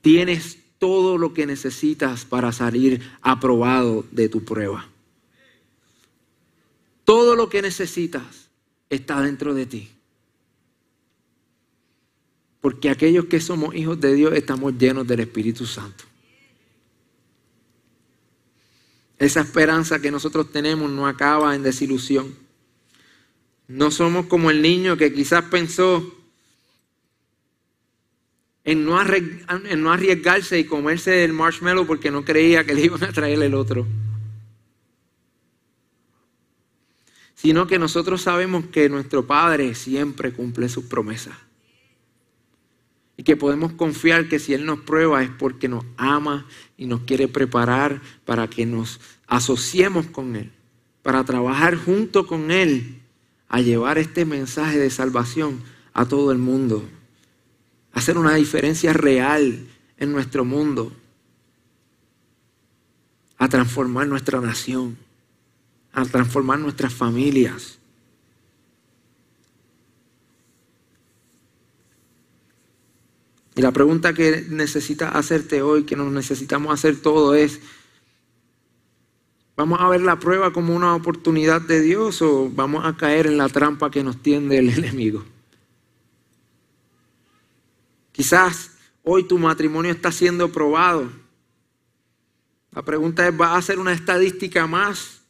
Tienes 0.00 0.58
todo 0.78 1.18
lo 1.18 1.32
que 1.32 1.46
necesitas 1.46 2.24
para 2.24 2.52
salir 2.52 3.00
aprobado 3.22 4.04
de 4.10 4.28
tu 4.28 4.44
prueba. 4.44 4.88
Todo 7.04 7.36
lo 7.36 7.48
que 7.48 7.62
necesitas 7.62 8.48
está 8.90 9.20
dentro 9.22 9.54
de 9.54 9.66
ti. 9.66 9.90
Porque 12.60 12.90
aquellos 12.90 13.26
que 13.26 13.40
somos 13.40 13.74
hijos 13.74 14.00
de 14.00 14.14
Dios 14.14 14.34
estamos 14.34 14.76
llenos 14.76 15.06
del 15.06 15.20
Espíritu 15.20 15.66
Santo. 15.66 16.04
Esa 19.18 19.40
esperanza 19.40 20.00
que 20.00 20.10
nosotros 20.10 20.50
tenemos 20.50 20.90
no 20.90 21.06
acaba 21.06 21.54
en 21.54 21.62
desilusión. 21.62 22.34
No 23.68 23.90
somos 23.90 24.26
como 24.26 24.50
el 24.50 24.60
niño 24.62 24.96
que 24.96 25.12
quizás 25.12 25.44
pensó 25.44 26.12
en 28.66 28.84
no, 28.84 28.98
arriesgarse 29.92 30.58
y 30.58 30.64
comerse 30.64 31.22
el 31.22 31.32
marshmallow 31.32 31.86
porque 31.86 32.10
no 32.10 32.24
creía 32.24 32.64
que 32.64 32.74
le 32.74 32.84
iban 32.86 33.04
a 33.04 33.12
traer 33.12 33.40
el 33.40 33.54
otro. 33.54 33.86
Sino 37.36 37.68
que 37.68 37.78
nosotros 37.78 38.22
sabemos 38.22 38.66
que 38.66 38.88
nuestro 38.88 39.24
Padre 39.24 39.76
siempre 39.76 40.32
cumple 40.32 40.68
sus 40.68 40.84
promesas. 40.84 41.36
Y 43.16 43.22
que 43.22 43.36
podemos 43.36 43.72
confiar 43.72 44.28
que 44.28 44.40
si 44.40 44.52
Él 44.52 44.66
nos 44.66 44.80
prueba 44.80 45.22
es 45.22 45.30
porque 45.30 45.68
nos 45.68 45.84
ama 45.96 46.44
y 46.76 46.86
nos 46.86 47.02
quiere 47.02 47.28
preparar 47.28 48.02
para 48.24 48.48
que 48.48 48.66
nos 48.66 49.00
asociemos 49.28 50.06
con 50.06 50.34
Él, 50.34 50.50
para 51.02 51.22
trabajar 51.22 51.76
junto 51.76 52.26
con 52.26 52.50
Él 52.50 53.00
a 53.48 53.60
llevar 53.60 53.98
este 53.98 54.24
mensaje 54.24 54.76
de 54.76 54.90
salvación 54.90 55.62
a 55.94 56.06
todo 56.06 56.32
el 56.32 56.38
mundo, 56.38 56.84
hacer 57.96 58.18
una 58.18 58.34
diferencia 58.34 58.92
real 58.92 59.66
en 59.96 60.12
nuestro 60.12 60.44
mundo, 60.44 60.92
a 63.38 63.48
transformar 63.48 64.06
nuestra 64.06 64.38
nación, 64.38 64.98
a 65.92 66.04
transformar 66.04 66.58
nuestras 66.58 66.92
familias. 66.92 67.78
Y 73.54 73.62
la 73.62 73.72
pregunta 73.72 74.12
que 74.12 74.44
necesitas 74.50 75.16
hacerte 75.16 75.62
hoy, 75.62 75.84
que 75.84 75.96
nos 75.96 76.12
necesitamos 76.12 76.74
hacer 76.74 77.00
todo 77.00 77.34
es, 77.34 77.60
¿vamos 79.56 79.80
a 79.80 79.88
ver 79.88 80.02
la 80.02 80.18
prueba 80.18 80.52
como 80.52 80.76
una 80.76 80.94
oportunidad 80.94 81.62
de 81.62 81.80
Dios 81.80 82.20
o 82.20 82.50
vamos 82.50 82.84
a 82.84 82.94
caer 82.98 83.26
en 83.26 83.38
la 83.38 83.48
trampa 83.48 83.90
que 83.90 84.04
nos 84.04 84.22
tiende 84.22 84.58
el 84.58 84.68
enemigo? 84.78 85.24
Quizás 88.16 88.70
hoy 89.02 89.24
tu 89.24 89.38
matrimonio 89.38 89.92
está 89.92 90.10
siendo 90.10 90.50
probado. 90.50 91.12
La 92.72 92.80
pregunta 92.80 93.28
es, 93.28 93.38
¿va 93.38 93.54
a 93.54 93.60
ser 93.60 93.78
una 93.78 93.92
estadística 93.92 94.66
más? 94.66 95.20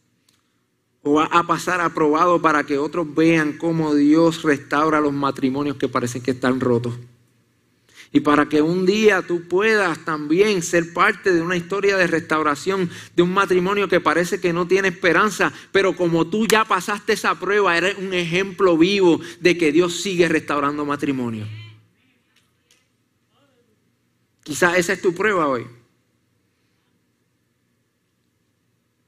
¿O 1.03 1.15
va 1.15 1.25
a 1.25 1.45
pasar 1.45 1.81
aprobado 1.81 2.41
para 2.41 2.63
que 2.63 2.79
otros 2.79 3.13
vean 3.13 3.59
cómo 3.59 3.93
Dios 3.93 4.45
restaura 4.45 5.01
los 5.01 5.13
matrimonios 5.13 5.77
que 5.79 5.89
parecen 5.89 6.23
que 6.23 6.31
están 6.31 6.61
rotos? 6.61 6.95
Y 8.13 8.21
para 8.21 8.49
que 8.49 8.63
un 8.63 8.87
día 8.87 9.21
tú 9.23 9.49
puedas 9.49 10.05
también 10.05 10.63
ser 10.63 10.93
parte 10.93 11.33
de 11.33 11.43
una 11.43 11.57
historia 11.57 11.97
de 11.97 12.07
restauración 12.07 12.89
de 13.17 13.23
un 13.23 13.35
matrimonio 13.35 13.89
que 13.89 14.01
parece 14.01 14.41
que 14.41 14.53
no 14.53 14.69
tiene 14.69 14.89
esperanza, 14.89 15.53
pero 15.73 15.97
como 15.97 16.29
tú 16.29 16.47
ya 16.47 16.65
pasaste 16.65 17.15
esa 17.15 17.35
prueba, 17.35 17.77
eres 17.77 17.99
un 17.99 18.15
ejemplo 18.15 18.79
vivo 18.79 19.21
de 19.41 19.59
que 19.59 19.73
Dios 19.73 20.01
sigue 20.01 20.29
restaurando 20.29 20.87
matrimonio. 20.87 21.66
Quizás 24.47 24.79
esa 24.79 24.93
es 24.93 25.03
tu 25.03 25.13
prueba 25.13 25.49
hoy. 25.49 25.67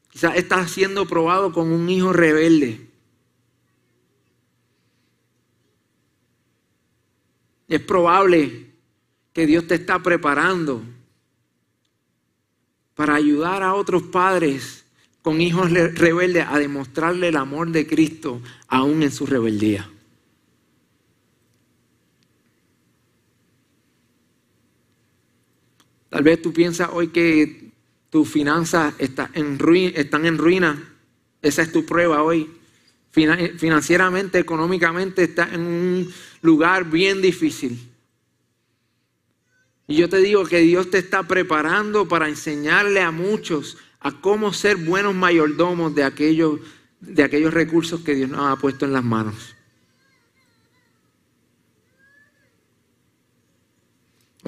Quizás 0.09 0.35
estás 0.35 0.69
siendo 0.69 1.07
probado 1.07 1.53
con 1.53 1.71
un 1.71 1.89
hijo 1.89 2.13
rebelde. 2.13 2.91
Es 7.69 7.81
probable 7.81 8.73
que 9.33 9.47
Dios 9.47 9.69
te 9.69 9.77
está 9.77 10.03
preparando 10.03 10.83
para 12.97 13.15
ayudar 13.15 13.63
a 13.63 13.77
otros 13.77 14.03
padres 14.03 14.87
con 15.23 15.41
hijos 15.41 15.71
rebeldes 15.71 16.47
a 16.49 16.59
demostrarle 16.59 17.29
el 17.29 17.37
amor 17.37 17.71
de 17.71 17.87
Cristo 17.87 18.43
aún 18.67 19.05
en 19.05 19.13
su 19.13 19.25
rebeldía. 19.25 19.89
Tal 26.11 26.23
vez 26.23 26.41
tú 26.41 26.53
piensas 26.53 26.91
hoy 26.93 27.09
que 27.09 27.71
tus 28.11 28.29
finanzas 28.29 28.95
están 28.99 29.31
en, 29.35 29.59
están 29.95 30.27
en 30.27 30.39
ruina. 30.39 30.97
Esa 31.43 31.63
es 31.63 31.73
tu 31.73 31.85
prueba 31.85 32.23
hoy. 32.23 32.51
Financieramente, 33.11 34.39
económicamente, 34.39 35.25
estás 35.25 35.53
en 35.53 35.63
un 35.63 36.13
lugar 36.43 36.91
bien 36.91 37.21
difícil. 37.21 37.79
Y 39.87 39.97
yo 39.97 40.09
te 40.09 40.19
digo 40.19 40.45
que 40.45 40.61
Dios 40.61 40.91
te 40.91 40.99
está 40.99 41.23
preparando 41.23 42.07
para 42.07 42.29
enseñarle 42.29 43.01
a 43.01 43.11
muchos 43.11 43.79
a 44.01 44.13
cómo 44.21 44.53
ser 44.53 44.77
buenos 44.77 45.15
mayordomos 45.15 45.95
de 45.95 46.05
aquellos, 46.05 46.61
de 47.01 47.23
aquellos 47.23 47.53
recursos 47.53 48.03
que 48.03 48.15
Dios 48.15 48.31
nos 48.31 48.53
ha 48.53 48.57
puesto 48.57 48.85
en 48.85 48.93
las 48.93 49.05
manos. 49.05 49.57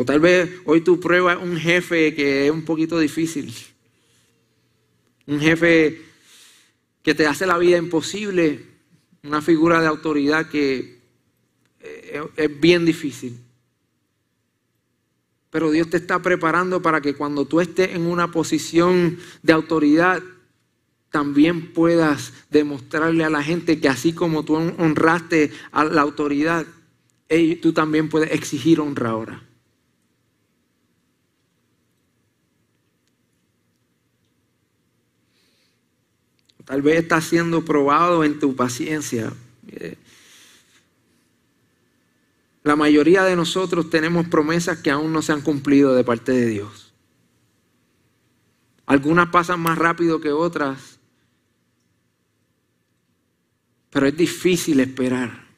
O 0.00 0.04
tal 0.06 0.18
vez 0.18 0.50
hoy 0.64 0.80
tu 0.80 0.98
prueba 0.98 1.36
un 1.36 1.58
jefe 1.58 2.14
que 2.14 2.46
es 2.46 2.50
un 2.50 2.64
poquito 2.64 2.98
difícil. 2.98 3.54
Un 5.26 5.38
jefe 5.38 6.00
que 7.02 7.14
te 7.14 7.26
hace 7.26 7.44
la 7.44 7.58
vida 7.58 7.76
imposible. 7.76 8.64
Una 9.24 9.42
figura 9.42 9.78
de 9.82 9.88
autoridad 9.88 10.48
que 10.48 11.02
eh, 11.80 12.22
es 12.34 12.60
bien 12.60 12.86
difícil. 12.86 13.38
Pero 15.50 15.70
Dios 15.70 15.90
te 15.90 15.98
está 15.98 16.22
preparando 16.22 16.80
para 16.80 17.02
que 17.02 17.12
cuando 17.12 17.44
tú 17.44 17.60
estés 17.60 17.90
en 17.94 18.06
una 18.06 18.30
posición 18.30 19.18
de 19.42 19.52
autoridad, 19.52 20.22
también 21.10 21.74
puedas 21.74 22.32
demostrarle 22.48 23.22
a 23.22 23.28
la 23.28 23.42
gente 23.42 23.78
que 23.78 23.88
así 23.90 24.14
como 24.14 24.46
tú 24.46 24.54
honraste 24.54 25.52
a 25.72 25.84
la 25.84 26.00
autoridad, 26.00 26.64
tú 27.60 27.74
también 27.74 28.08
puedes 28.08 28.32
exigir 28.32 28.80
honra 28.80 29.10
ahora. 29.10 29.49
Tal 36.70 36.82
vez 36.82 37.00
estás 37.00 37.24
siendo 37.24 37.64
probado 37.64 38.22
en 38.22 38.38
tu 38.38 38.54
paciencia. 38.54 39.32
La 42.62 42.76
mayoría 42.76 43.24
de 43.24 43.34
nosotros 43.34 43.90
tenemos 43.90 44.28
promesas 44.28 44.78
que 44.78 44.92
aún 44.92 45.12
no 45.12 45.20
se 45.20 45.32
han 45.32 45.40
cumplido 45.40 45.96
de 45.96 46.04
parte 46.04 46.30
de 46.30 46.46
Dios. 46.46 46.92
Algunas 48.86 49.30
pasan 49.30 49.58
más 49.58 49.78
rápido 49.78 50.20
que 50.20 50.30
otras, 50.30 51.00
pero 53.90 54.06
es 54.06 54.16
difícil 54.16 54.78
esperar. 54.78 55.48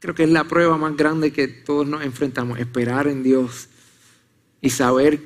Creo 0.00 0.14
que 0.14 0.24
es 0.24 0.30
la 0.30 0.44
prueba 0.44 0.76
más 0.76 0.94
grande 0.94 1.32
que 1.32 1.48
todos 1.48 1.88
nos 1.88 2.02
enfrentamos, 2.02 2.58
esperar 2.58 3.08
en 3.08 3.22
Dios 3.22 3.70
y 4.60 4.68
saber 4.68 5.22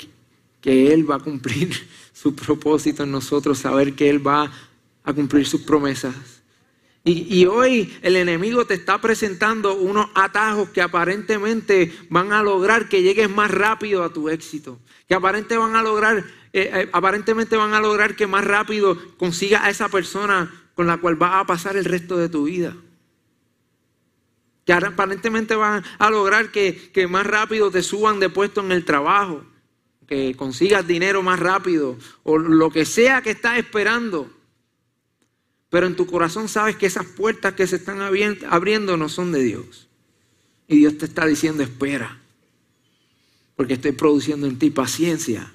que 0.61 0.93
Él 0.95 1.11
va 1.11 1.17
a 1.17 1.19
cumplir 1.21 1.75
su 2.23 2.37
propósito 2.37 3.03
en 3.03 3.11
nosotros, 3.11 3.59
saber 3.59 3.95
que 3.95 4.09
Él 4.09 4.25
va 4.25 4.49
a 5.03 5.13
cumplir 5.13 5.45
sus 5.45 5.63
promesas. 5.63 6.15
Y, 7.05 7.47
hoy 7.47 7.93
el 8.03 8.15
enemigo 8.15 8.65
te 8.65 8.75
está 8.75 9.01
presentando 9.01 9.75
unos 9.75 10.07
atajos 10.15 10.69
que 10.69 10.81
aparentemente 10.81 11.93
van 12.11 12.33
a 12.33 12.45
lograr 12.45 12.89
que 12.89 13.03
llegues 13.03 13.29
más 13.29 13.51
rápido 13.51 14.05
a 14.05 14.13
tu 14.13 14.29
éxito, 14.29 14.79
que 15.09 15.17
aparentemente 15.17 15.57
van 15.57 15.75
a 15.75 15.83
lograr, 15.83 16.19
eh, 16.53 16.71
eh, 16.73 16.89
aparentemente 16.93 17.57
van 17.57 17.75
a 17.75 17.81
lograr 17.81 18.15
que 18.15 18.29
más 18.29 18.45
rápido 18.45 18.97
consigas 19.17 19.65
a 19.65 19.71
esa 19.71 19.89
persona 19.89 20.71
con 20.77 20.87
la 20.87 20.99
cual 20.99 21.17
vas 21.17 21.43
a 21.43 21.45
pasar 21.45 21.77
el 21.77 21.85
resto 21.85 22.17
de 22.17 22.29
tu 22.29 22.45
vida. 22.45 22.77
Que 24.65 24.73
aparentemente 24.73 25.57
van 25.57 25.83
a 25.99 26.09
lograr 26.09 26.53
que, 26.53 26.93
que 26.93 27.09
más 27.09 27.27
rápido 27.27 27.73
te 27.73 27.83
suban 27.83 28.21
de 28.21 28.29
puesto 28.29 28.61
en 28.61 28.71
el 28.71 28.85
trabajo, 28.85 29.43
consigas 30.37 30.87
dinero 30.87 31.23
más 31.23 31.39
rápido 31.39 31.97
o 32.23 32.39
lo 32.39 32.71
que 32.71 32.85
sea 32.85 33.23
que 33.23 33.31
estás 33.31 33.59
esperando. 33.59 34.31
Pero 35.71 35.87
en 35.87 35.97
tu 35.97 36.07
corazón 36.07 36.49
sabes 36.49 36.77
que 36.77 36.87
esas 36.87 37.07
puertas 37.07 37.55
que 37.55 37.67
se 37.67 37.77
están 37.77 38.01
abriendo 38.01 38.97
no 38.97 39.09
son 39.09 39.33
de 39.33 39.43
Dios. 39.43 39.89
Y 40.69 40.77
Dios 40.79 40.99
te 40.99 41.07
está 41.07 41.27
diciendo, 41.27 41.63
espera, 41.63 42.21
porque 43.57 43.75
estoy 43.75 43.93
produciendo 43.93 44.47
en 44.47 44.59
ti 44.59 44.71
paciencia. 44.71 45.53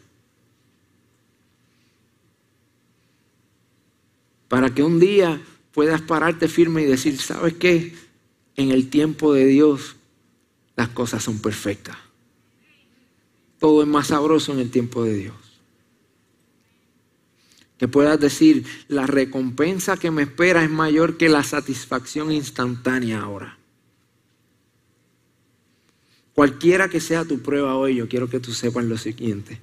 Para 4.48 4.74
que 4.74 4.82
un 4.82 5.00
día 5.00 5.42
puedas 5.72 6.02
pararte 6.02 6.48
firme 6.48 6.82
y 6.82 6.86
decir, 6.86 7.20
¿sabes 7.20 7.54
qué? 7.56 7.94
En 8.56 8.72
el 8.72 8.90
tiempo 8.90 9.34
de 9.34 9.46
Dios 9.46 9.98
las 10.76 10.90
cosas 10.90 11.24
son 11.24 11.40
perfectas. 11.40 11.98
Todo 13.60 13.82
es 13.82 13.88
más 13.88 14.08
sabroso 14.08 14.54
en 14.54 14.60
el 14.60 14.72
tiempo 14.72 15.04
de 15.04 15.16
Dios. 15.16 15.36
Que 17.78 17.88
puedas 17.88 18.20
decir, 18.20 18.66
la 18.88 19.06
recompensa 19.06 19.98
que 19.98 20.12
me 20.12 20.24
espera 20.24 20.64
es 20.64 20.70
mayor 20.70 21.18
que 21.18 21.30
la 21.30 21.44
satisfacción 21.44 22.32
instantánea 22.32 23.22
ahora. 23.22 23.58
Cualquiera 26.34 26.88
que 26.88 27.00
sea 27.00 27.26
tu 27.26 27.42
prueba 27.42 27.76
hoy, 27.76 27.96
yo 27.96 28.08
quiero 28.08 28.30
que 28.30 28.40
tú 28.40 28.52
sepas 28.52 28.86
lo 28.86 28.98
siguiente. 28.98 29.60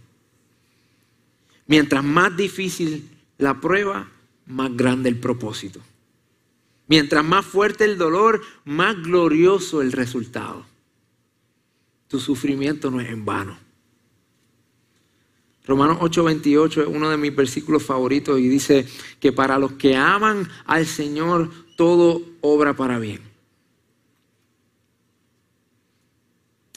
Mientras 1.66 2.04
más 2.04 2.36
difícil 2.36 3.08
la 3.38 3.60
prueba, 3.60 4.08
más 4.46 4.76
grande 4.76 5.08
el 5.08 5.18
propósito. 5.18 5.80
Mientras 6.86 7.24
más 7.24 7.46
fuerte 7.46 7.84
el 7.84 7.96
dolor, 7.96 8.42
más 8.64 9.00
glorioso 9.02 9.82
el 9.82 9.92
resultado. 9.92 10.66
Tu 12.08 12.20
sufrimiento 12.20 12.90
no 12.90 13.00
es 13.00 13.08
en 13.08 13.24
vano. 13.24 13.63
Romanos 15.66 15.98
8:28 16.00 16.82
es 16.82 16.88
uno 16.88 17.08
de 17.08 17.16
mis 17.16 17.34
versículos 17.34 17.82
favoritos 17.82 18.38
y 18.38 18.48
dice 18.48 18.86
que 19.18 19.32
para 19.32 19.58
los 19.58 19.72
que 19.72 19.96
aman 19.96 20.48
al 20.66 20.86
Señor 20.86 21.50
todo 21.76 22.22
obra 22.42 22.74
para 22.76 22.98
bien. 22.98 23.20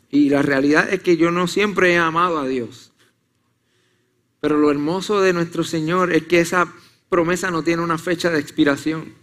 Y 0.09 0.29
la 0.29 0.41
realidad 0.41 0.91
es 0.91 1.01
que 1.01 1.17
yo 1.17 1.31
no 1.31 1.47
siempre 1.47 1.93
he 1.93 1.97
amado 1.97 2.39
a 2.39 2.47
Dios. 2.47 2.93
Pero 4.39 4.57
lo 4.57 4.71
hermoso 4.71 5.19
de 5.19 5.33
nuestro 5.33 5.65
Señor 5.65 6.13
es 6.13 6.25
que 6.25 6.39
esa 6.39 6.73
promesa 7.09 7.51
no 7.51 7.63
tiene 7.63 7.83
una 7.83 7.97
fecha 7.97 8.29
de 8.29 8.39
expiración. 8.39 9.13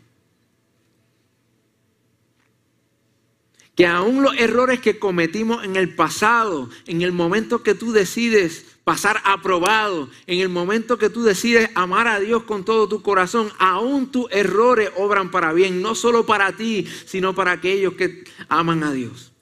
Que 3.75 3.87
aún 3.87 4.23
los 4.23 4.37
errores 4.37 4.81
que 4.81 4.99
cometimos 4.99 5.65
en 5.65 5.77
el 5.77 5.95
pasado, 5.95 6.69
en 6.87 7.01
el 7.01 7.13
momento 7.13 7.63
que 7.63 7.75
tú 7.75 7.93
decides 7.93 8.74
pasar 8.85 9.21
aprobado, 9.25 10.11
en 10.27 10.41
el 10.41 10.51
momento 10.51 10.99
que 10.99 11.09
tú 11.09 11.23
decides 11.23 11.71
amar 11.75 12.07
a 12.07 12.21
Dios 12.21 12.45
con 12.45 12.65
todo 12.65 12.87
tu 12.87 13.03
corazón, 13.03 13.51
aún 13.59 14.11
tus 14.11 14.31
errores 14.31 14.91
obran 14.97 15.31
para 15.31 15.55
bien, 15.55 15.81
no 15.81 15.95
solo 15.95 16.27
para 16.27 16.53
ti, 16.53 16.87
sino 17.07 17.35
para 17.35 17.53
aquellos 17.53 17.95
que 17.95 18.25
aman 18.49 18.85
a 18.85 18.93
Dios. 18.93 19.33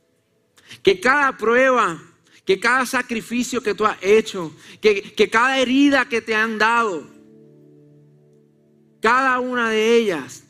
Que 0.83 1.01
cada 1.01 1.37
prueba, 1.37 2.01
que 2.45 2.61
cada 2.61 2.87
sacrificio 2.87 3.61
que 3.61 3.75
tú 3.75 3.85
has 3.85 3.99
hecho, 4.01 4.53
que, 4.81 5.03
que 5.03 5.29
cada 5.29 5.59
herida 5.59 6.09
que 6.09 6.23
te 6.23 6.37
han 6.37 6.57
dado, 6.59 7.05
cada 9.01 9.41
una 9.41 9.71
de 9.71 9.97
ellas 9.97 10.45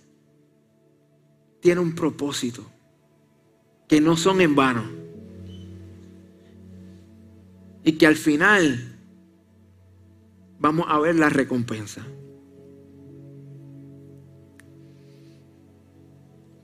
tiene 1.60 1.80
un 1.80 1.94
propósito, 1.94 2.70
que 3.88 4.02
no 4.02 4.18
son 4.18 4.42
en 4.42 4.54
vano 4.54 5.01
y 7.84 7.92
que 7.92 8.06
al 8.06 8.16
final 8.16 8.98
vamos 10.58 10.86
a 10.88 10.98
ver 11.00 11.16
la 11.16 11.28
recompensa. 11.28 12.06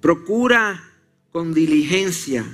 Procura 0.00 0.82
con 1.32 1.52
diligencia 1.52 2.44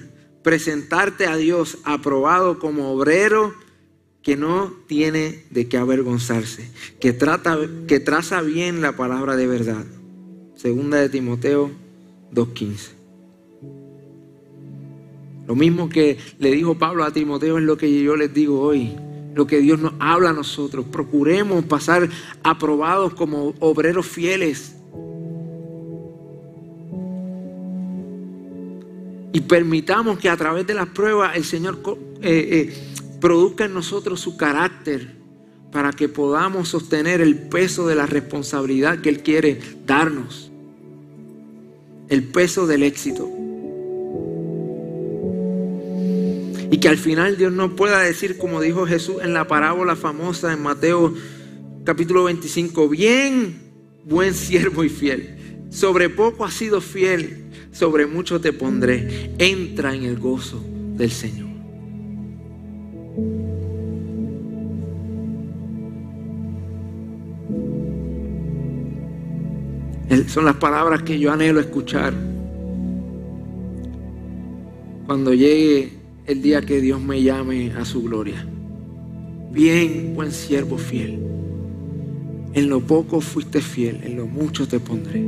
presentarte 0.42 1.26
a 1.26 1.36
Dios 1.36 1.78
aprobado 1.84 2.58
como 2.58 2.92
obrero 2.92 3.54
que 4.22 4.36
no 4.36 4.72
tiene 4.86 5.44
de 5.50 5.68
qué 5.68 5.76
avergonzarse, 5.76 6.70
que, 7.00 7.12
trata, 7.12 7.58
que 7.86 8.00
traza 8.00 8.40
bien 8.40 8.80
la 8.80 8.96
palabra 8.96 9.36
de 9.36 9.46
verdad. 9.46 9.84
Segunda 10.56 10.98
de 10.98 11.10
Timoteo 11.10 11.70
2.15. 12.32 13.03
Lo 15.46 15.54
mismo 15.54 15.88
que 15.88 16.18
le 16.38 16.50
dijo 16.52 16.78
Pablo 16.78 17.04
a 17.04 17.12
Timoteo 17.12 17.58
es 17.58 17.64
lo 17.64 17.76
que 17.76 18.02
yo 18.02 18.16
les 18.16 18.32
digo 18.32 18.60
hoy. 18.60 18.96
Lo 19.34 19.46
que 19.46 19.58
Dios 19.58 19.80
nos 19.80 19.92
habla 19.98 20.30
a 20.30 20.32
nosotros. 20.32 20.86
Procuremos 20.90 21.64
pasar 21.64 22.08
aprobados 22.42 23.14
como 23.14 23.54
obreros 23.60 24.06
fieles. 24.06 24.76
Y 29.32 29.40
permitamos 29.40 30.18
que 30.18 30.28
a 30.28 30.36
través 30.36 30.66
de 30.66 30.74
las 30.74 30.86
pruebas 30.86 31.36
el 31.36 31.44
Señor 31.44 31.80
eh, 32.22 32.68
eh, 32.72 32.74
produzca 33.20 33.64
en 33.64 33.74
nosotros 33.74 34.20
su 34.20 34.36
carácter 34.36 35.16
para 35.72 35.92
que 35.92 36.08
podamos 36.08 36.68
sostener 36.68 37.20
el 37.20 37.36
peso 37.36 37.84
de 37.88 37.96
la 37.96 38.06
responsabilidad 38.06 39.00
que 39.00 39.08
Él 39.08 39.24
quiere 39.24 39.58
darnos. 39.84 40.52
El 42.08 42.22
peso 42.22 42.68
del 42.68 42.84
éxito. 42.84 43.28
Y 46.74 46.78
que 46.78 46.88
al 46.88 46.98
final 46.98 47.36
Dios 47.36 47.52
no 47.52 47.76
pueda 47.76 48.00
decir, 48.00 48.36
como 48.36 48.60
dijo 48.60 48.84
Jesús 48.84 49.18
en 49.22 49.32
la 49.32 49.46
parábola 49.46 49.94
famosa 49.94 50.52
en 50.52 50.60
Mateo 50.60 51.14
capítulo 51.84 52.24
25, 52.24 52.88
bien, 52.88 53.60
buen 54.04 54.34
siervo 54.34 54.82
y 54.82 54.88
fiel. 54.88 55.68
Sobre 55.70 56.08
poco 56.08 56.44
has 56.44 56.52
sido 56.52 56.80
fiel, 56.80 57.44
sobre 57.70 58.06
mucho 58.06 58.40
te 58.40 58.52
pondré. 58.52 59.30
Entra 59.38 59.94
en 59.94 60.02
el 60.02 60.18
gozo 60.18 60.64
del 60.96 61.12
Señor. 61.12 61.46
Son 70.26 70.44
las 70.44 70.56
palabras 70.56 71.04
que 71.04 71.20
yo 71.20 71.30
anhelo 71.30 71.60
escuchar 71.60 72.12
cuando 75.06 75.32
llegue 75.32 76.02
el 76.26 76.40
día 76.40 76.62
que 76.62 76.80
Dios 76.80 77.00
me 77.00 77.22
llame 77.22 77.72
a 77.72 77.84
su 77.84 78.02
gloria. 78.02 78.46
Bien, 79.50 80.14
buen 80.14 80.32
siervo 80.32 80.78
fiel. 80.78 81.18
En 82.54 82.68
lo 82.68 82.80
poco 82.80 83.20
fuiste 83.20 83.60
fiel, 83.60 84.00
en 84.04 84.16
lo 84.16 84.26
mucho 84.26 84.66
te 84.66 84.80
pondré. 84.80 85.22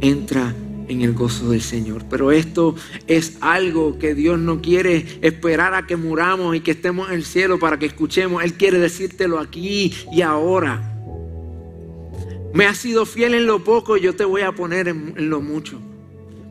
Entra 0.00 0.54
en 0.88 1.02
el 1.02 1.12
gozo 1.12 1.50
del 1.50 1.60
Señor. 1.60 2.04
Pero 2.08 2.32
esto 2.32 2.74
es 3.06 3.36
algo 3.40 3.98
que 3.98 4.14
Dios 4.14 4.38
no 4.38 4.62
quiere 4.62 5.04
esperar 5.20 5.74
a 5.74 5.86
que 5.86 5.96
muramos 5.96 6.56
y 6.56 6.60
que 6.60 6.72
estemos 6.72 7.08
en 7.08 7.16
el 7.16 7.24
cielo 7.24 7.58
para 7.58 7.78
que 7.78 7.86
escuchemos. 7.86 8.42
Él 8.42 8.54
quiere 8.54 8.78
decírtelo 8.78 9.38
aquí 9.38 9.92
y 10.12 10.22
ahora. 10.22 10.88
Me 12.54 12.66
has 12.66 12.78
sido 12.78 13.06
fiel 13.06 13.34
en 13.34 13.46
lo 13.46 13.64
poco, 13.64 13.96
yo 13.96 14.14
te 14.14 14.24
voy 14.24 14.42
a 14.42 14.52
poner 14.52 14.88
en, 14.88 15.14
en 15.16 15.30
lo 15.30 15.40
mucho 15.40 15.80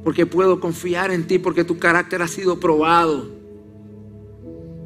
porque 0.04 0.26
puedo 0.26 0.60
confiar 0.60 1.12
en 1.12 1.28
ti, 1.28 1.38
porque 1.40 1.64
tu 1.64 1.78
carácter 1.78 2.22
ha 2.22 2.28
sido 2.28 2.60
probado. 2.60 3.30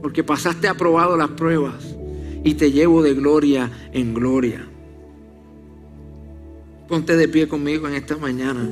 Porque 0.02 0.24
pasaste 0.24 0.68
aprobado 0.68 1.18
las 1.18 1.30
pruebas 1.30 1.96
y 2.44 2.54
te 2.54 2.72
llevo 2.72 3.02
de 3.02 3.14
gloria 3.14 3.72
en 3.92 4.14
gloria. 4.14 4.68
Ponte 6.88 7.18
de 7.18 7.28
pie 7.28 7.48
conmigo 7.48 7.88
en 7.88 7.96
esta 7.96 8.16
mañana. 8.18 8.70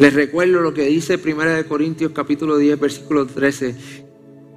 Les 0.00 0.12
recuerdo 0.12 0.60
lo 0.60 0.74
que 0.74 0.82
dice 0.86 1.14
1 1.14 1.68
Corintios 1.68 2.10
capítulo 2.10 2.58
10, 2.58 2.80
versículo 2.80 3.24
13. 3.24 3.76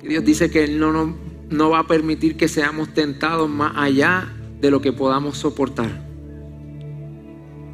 Dios 0.02 0.26
dice 0.26 0.50
que 0.50 0.68
no 0.68 0.92
nos 0.92 1.10
no 1.50 1.70
va 1.70 1.80
a 1.80 1.88
permitir 1.88 2.38
que 2.38 2.48
seamos 2.48 2.94
tentados 2.94 3.50
más 3.50 3.74
allá 3.76 4.34
de 4.60 4.72
lo 4.72 4.82
que 4.82 4.94
podamos 4.94 5.38
soportar. 5.38 6.06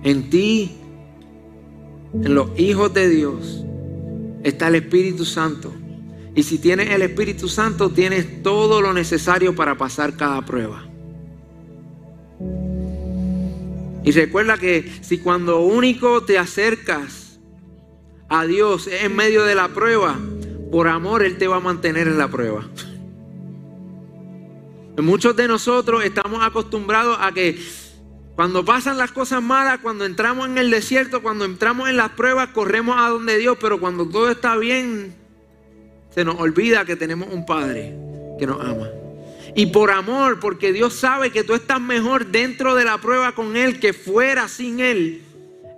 En 0.04 0.30
ti, 0.30 0.72
en 2.14 2.36
los 2.36 2.58
hijos 2.60 2.94
de 2.94 3.10
Dios, 3.10 3.64
está 4.44 4.68
el 4.68 4.76
Espíritu 4.76 5.26
Santo. 5.26 5.74
Y 6.36 6.44
si 6.44 6.58
tienes 6.58 6.90
el 6.90 7.02
Espíritu 7.02 7.48
Santo, 7.48 7.90
tienes 7.90 8.42
todo 8.42 8.82
lo 8.82 8.94
necesario 8.94 9.56
para 9.56 9.78
pasar 9.78 10.16
cada 10.16 10.44
prueba. 10.46 10.88
Y 14.04 14.12
recuerda 14.12 14.58
que 14.58 14.92
si 15.02 15.20
cuando 15.20 15.62
único 15.62 16.24
te 16.24 16.40
acercas 16.40 17.40
a 18.30 18.46
Dios 18.46 18.88
en 18.88 19.16
medio 19.16 19.44
de 19.44 19.56
la 19.56 19.68
prueba, 19.68 20.18
por 20.72 20.88
amor 20.88 21.24
Él 21.24 21.38
te 21.38 21.48
va 21.48 21.58
a 21.58 21.60
mantener 21.60 22.08
en 22.08 22.18
la 22.18 22.30
prueba. 22.30 22.66
Muchos 25.02 25.36
de 25.36 25.48
nosotros 25.48 26.04
estamos 26.04 26.44
acostumbrados 26.44 27.18
a 27.20 27.32
que 27.32 27.60
cuando 28.36 28.64
pasan 28.64 28.98
las 28.98 29.12
cosas 29.12 29.42
malas, 29.42 29.80
cuando 29.80 30.06
entramos 30.06 30.48
en 30.48 30.58
el 30.58 30.70
desierto, 30.70 31.22
cuando 31.22 31.46
entramos 31.46 31.90
en 31.90 31.98
las 31.98 32.10
pruebas, 32.12 32.50
corremos 32.50 32.96
a 32.98 33.10
donde 33.10 33.38
Dios, 33.38 33.58
pero 33.60 33.80
cuando 33.80 34.08
todo 34.08 34.32
está 34.32 34.56
bien, 34.58 35.14
se 36.14 36.26
nos 36.26 36.40
olvida 36.40 36.86
que 36.86 36.96
tenemos 36.96 37.30
un 37.32 37.46
Padre 37.46 37.96
que 38.40 38.48
nos 38.48 38.60
ama. 38.62 38.90
Y 39.56 39.68
por 39.68 39.92
amor, 39.92 40.40
porque 40.40 40.72
Dios 40.72 40.94
sabe 40.94 41.32
que 41.32 41.44
tú 41.44 41.54
estás 41.54 41.82
mejor 41.82 42.28
dentro 42.28 42.74
de 42.74 42.86
la 42.86 43.00
prueba 43.00 43.34
con 43.34 43.58
Él 43.58 43.80
que 43.80 43.94
fuera 43.94 44.48
sin 44.48 44.80
Él, 44.80 45.22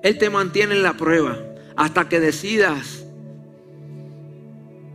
Él 0.03 0.17
te 0.17 0.29
mantiene 0.29 0.75
en 0.75 0.83
la 0.83 0.93
prueba 0.93 1.37
hasta 1.75 2.07
que 2.07 2.19
decidas 2.19 3.03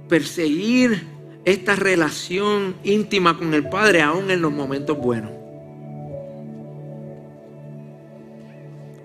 perseguir 0.08 1.17
esta 1.50 1.76
relación 1.76 2.76
íntima 2.84 3.38
con 3.38 3.54
el 3.54 3.68
Padre 3.68 4.02
aún 4.02 4.30
en 4.30 4.42
los 4.42 4.52
momentos 4.52 4.98
buenos. 4.98 5.32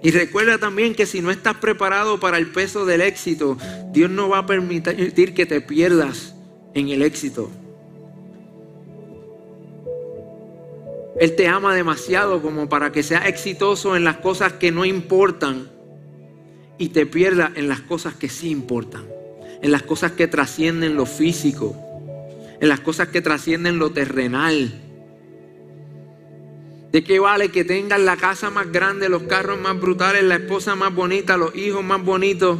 Y 0.01 0.11
recuerda 0.11 0.57
también 0.57 0.95
que 0.95 1.05
si 1.05 1.21
no 1.21 1.31
estás 1.31 1.55
preparado 1.55 2.19
para 2.19 2.37
el 2.37 2.47
peso 2.47 2.85
del 2.85 2.99
éxito, 2.99 3.57
Dios 3.93 4.11
no 4.11 4.27
va 4.27 4.39
a 4.39 4.45
permitir 4.45 5.33
que 5.33 5.45
te 5.45 5.61
pierdas 5.61 6.35
en 6.73 6.89
el 6.89 7.01
éxito. 7.01 7.49
Él 11.17 11.35
te 11.35 11.47
ama 11.47 11.73
demasiado 11.73 12.41
como 12.41 12.67
para 12.67 12.91
que 12.91 13.01
seas 13.01 13.27
exitoso 13.27 13.95
en 13.95 14.03
las 14.03 14.17
cosas 14.17 14.53
que 14.53 14.71
no 14.71 14.83
importan 14.83 15.69
y 16.77 16.89
te 16.89 17.05
pierdas 17.05 17.51
en 17.55 17.69
las 17.69 17.79
cosas 17.79 18.13
que 18.15 18.27
sí 18.27 18.49
importan, 18.49 19.05
en 19.61 19.71
las 19.71 19.83
cosas 19.83 20.13
que 20.13 20.27
trascienden 20.27 20.97
lo 20.97 21.05
físico, 21.05 21.77
en 22.63 22.69
las 22.69 22.79
cosas 22.79 23.09
que 23.09 23.19
trascienden 23.21 23.77
lo 23.77 23.91
terrenal. 23.91 24.71
¿De 26.93 27.03
qué 27.03 27.19
vale 27.19 27.49
que 27.49 27.65
tengas 27.65 27.99
la 27.99 28.15
casa 28.15 28.51
más 28.51 28.71
grande, 28.71 29.09
los 29.09 29.23
carros 29.23 29.59
más 29.59 29.77
brutales, 29.77 30.23
la 30.23 30.35
esposa 30.35 30.73
más 30.73 30.95
bonita, 30.95 31.35
los 31.35 31.53
hijos 31.57 31.83
más 31.83 32.01
bonitos? 32.01 32.59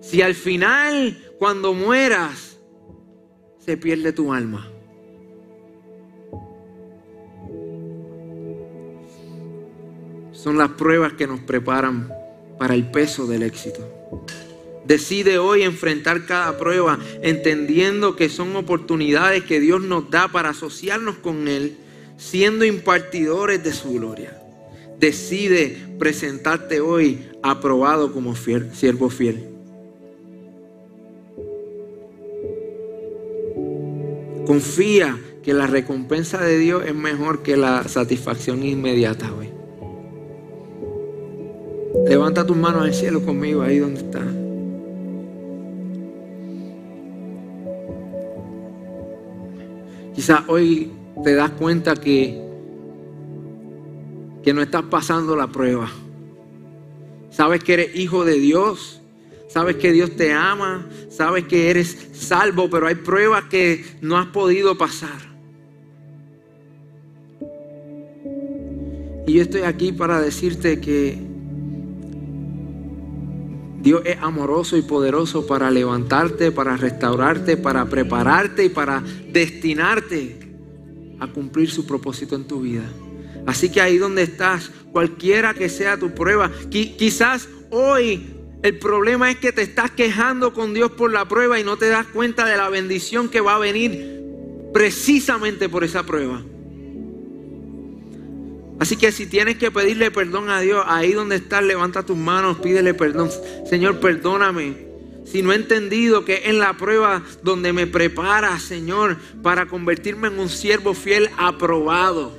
Si 0.00 0.22
al 0.22 0.36
final, 0.36 1.18
cuando 1.40 1.74
mueras, 1.74 2.56
se 3.58 3.76
pierde 3.76 4.12
tu 4.12 4.32
alma. 4.32 4.70
Son 10.30 10.56
las 10.56 10.68
pruebas 10.68 11.14
que 11.14 11.26
nos 11.26 11.40
preparan 11.40 12.12
para 12.60 12.74
el 12.74 12.92
peso 12.92 13.26
del 13.26 13.42
éxito. 13.42 14.24
Decide 14.84 15.38
hoy 15.38 15.62
enfrentar 15.62 16.26
cada 16.26 16.58
prueba 16.58 16.98
entendiendo 17.22 18.16
que 18.16 18.28
son 18.28 18.56
oportunidades 18.56 19.44
que 19.44 19.60
Dios 19.60 19.80
nos 19.80 20.10
da 20.10 20.28
para 20.28 20.50
asociarnos 20.50 21.16
con 21.16 21.48
Él 21.48 21.76
siendo 22.16 22.64
impartidores 22.64 23.62
de 23.64 23.72
su 23.72 23.92
gloria. 23.94 24.38
Decide 24.98 25.76
presentarte 25.98 26.80
hoy 26.80 27.28
aprobado 27.42 28.12
como 28.12 28.36
siervo 28.36 29.10
fiel. 29.10 29.48
Confía 34.46 35.18
que 35.42 35.52
la 35.52 35.66
recompensa 35.66 36.40
de 36.40 36.58
Dios 36.58 36.84
es 36.86 36.94
mejor 36.94 37.42
que 37.42 37.56
la 37.56 37.88
satisfacción 37.88 38.62
inmediata 38.62 39.32
hoy. 39.32 39.48
Levanta 42.06 42.46
tus 42.46 42.56
manos 42.56 42.82
al 42.82 42.94
cielo 42.94 43.24
conmigo 43.24 43.62
ahí 43.62 43.78
donde 43.78 44.00
está. 44.00 44.41
Quizás 50.22 50.42
hoy 50.46 50.88
te 51.24 51.34
das 51.34 51.50
cuenta 51.50 51.96
que, 51.96 52.40
que 54.44 54.54
no 54.54 54.62
estás 54.62 54.84
pasando 54.84 55.34
la 55.34 55.48
prueba. 55.48 55.90
Sabes 57.30 57.64
que 57.64 57.72
eres 57.72 57.96
hijo 57.96 58.24
de 58.24 58.38
Dios. 58.38 59.02
Sabes 59.48 59.78
que 59.78 59.90
Dios 59.90 60.14
te 60.14 60.32
ama. 60.32 60.86
Sabes 61.10 61.46
que 61.46 61.70
eres 61.70 62.10
salvo, 62.12 62.70
pero 62.70 62.86
hay 62.86 62.94
pruebas 62.94 63.46
que 63.50 63.84
no 64.00 64.16
has 64.16 64.28
podido 64.28 64.78
pasar. 64.78 65.18
Y 69.26 69.32
yo 69.32 69.42
estoy 69.42 69.62
aquí 69.62 69.90
para 69.90 70.20
decirte 70.20 70.80
que 70.80 71.18
Dios 73.82 74.02
es 74.04 74.16
amoroso 74.20 74.76
y 74.76 74.82
poderoso 74.82 75.44
para 75.44 75.68
levantarte, 75.68 76.52
para 76.52 76.76
restaurarte, 76.76 77.56
para 77.56 77.84
prepararte 77.86 78.64
y 78.64 78.68
para 78.68 79.02
destinarte 79.32 80.38
a 81.18 81.26
cumplir 81.26 81.68
su 81.68 81.84
propósito 81.84 82.36
en 82.36 82.44
tu 82.44 82.60
vida. 82.60 82.84
Así 83.44 83.70
que 83.70 83.80
ahí 83.80 83.98
donde 83.98 84.22
estás, 84.22 84.70
cualquiera 84.92 85.52
que 85.52 85.68
sea 85.68 85.98
tu 85.98 86.14
prueba, 86.14 86.48
quizás 86.70 87.48
hoy 87.70 88.24
el 88.62 88.78
problema 88.78 89.32
es 89.32 89.38
que 89.38 89.50
te 89.50 89.62
estás 89.62 89.90
quejando 89.90 90.54
con 90.54 90.74
Dios 90.74 90.92
por 90.92 91.12
la 91.12 91.26
prueba 91.26 91.58
y 91.58 91.64
no 91.64 91.76
te 91.76 91.88
das 91.88 92.06
cuenta 92.06 92.46
de 92.46 92.56
la 92.56 92.68
bendición 92.68 93.28
que 93.28 93.40
va 93.40 93.56
a 93.56 93.58
venir 93.58 94.22
precisamente 94.72 95.68
por 95.68 95.82
esa 95.82 96.04
prueba. 96.04 96.40
Así 98.82 98.96
que 98.96 99.12
si 99.12 99.26
tienes 99.26 99.58
que 99.58 99.70
pedirle 99.70 100.10
perdón 100.10 100.50
a 100.50 100.58
Dios, 100.58 100.82
ahí 100.88 101.12
donde 101.12 101.36
estás, 101.36 101.62
levanta 101.62 102.02
tus 102.02 102.16
manos, 102.16 102.58
pídele 102.58 102.94
perdón. 102.94 103.30
Señor, 103.70 104.00
perdóname 104.00 104.74
si 105.24 105.40
no 105.40 105.52
he 105.52 105.54
entendido 105.54 106.24
que 106.24 106.42
en 106.46 106.58
la 106.58 106.76
prueba 106.76 107.22
donde 107.44 107.72
me 107.72 107.86
prepara, 107.86 108.58
Señor, 108.58 109.18
para 109.40 109.66
convertirme 109.66 110.26
en 110.26 110.40
un 110.40 110.48
siervo 110.48 110.94
fiel 110.94 111.30
aprobado. 111.36 112.36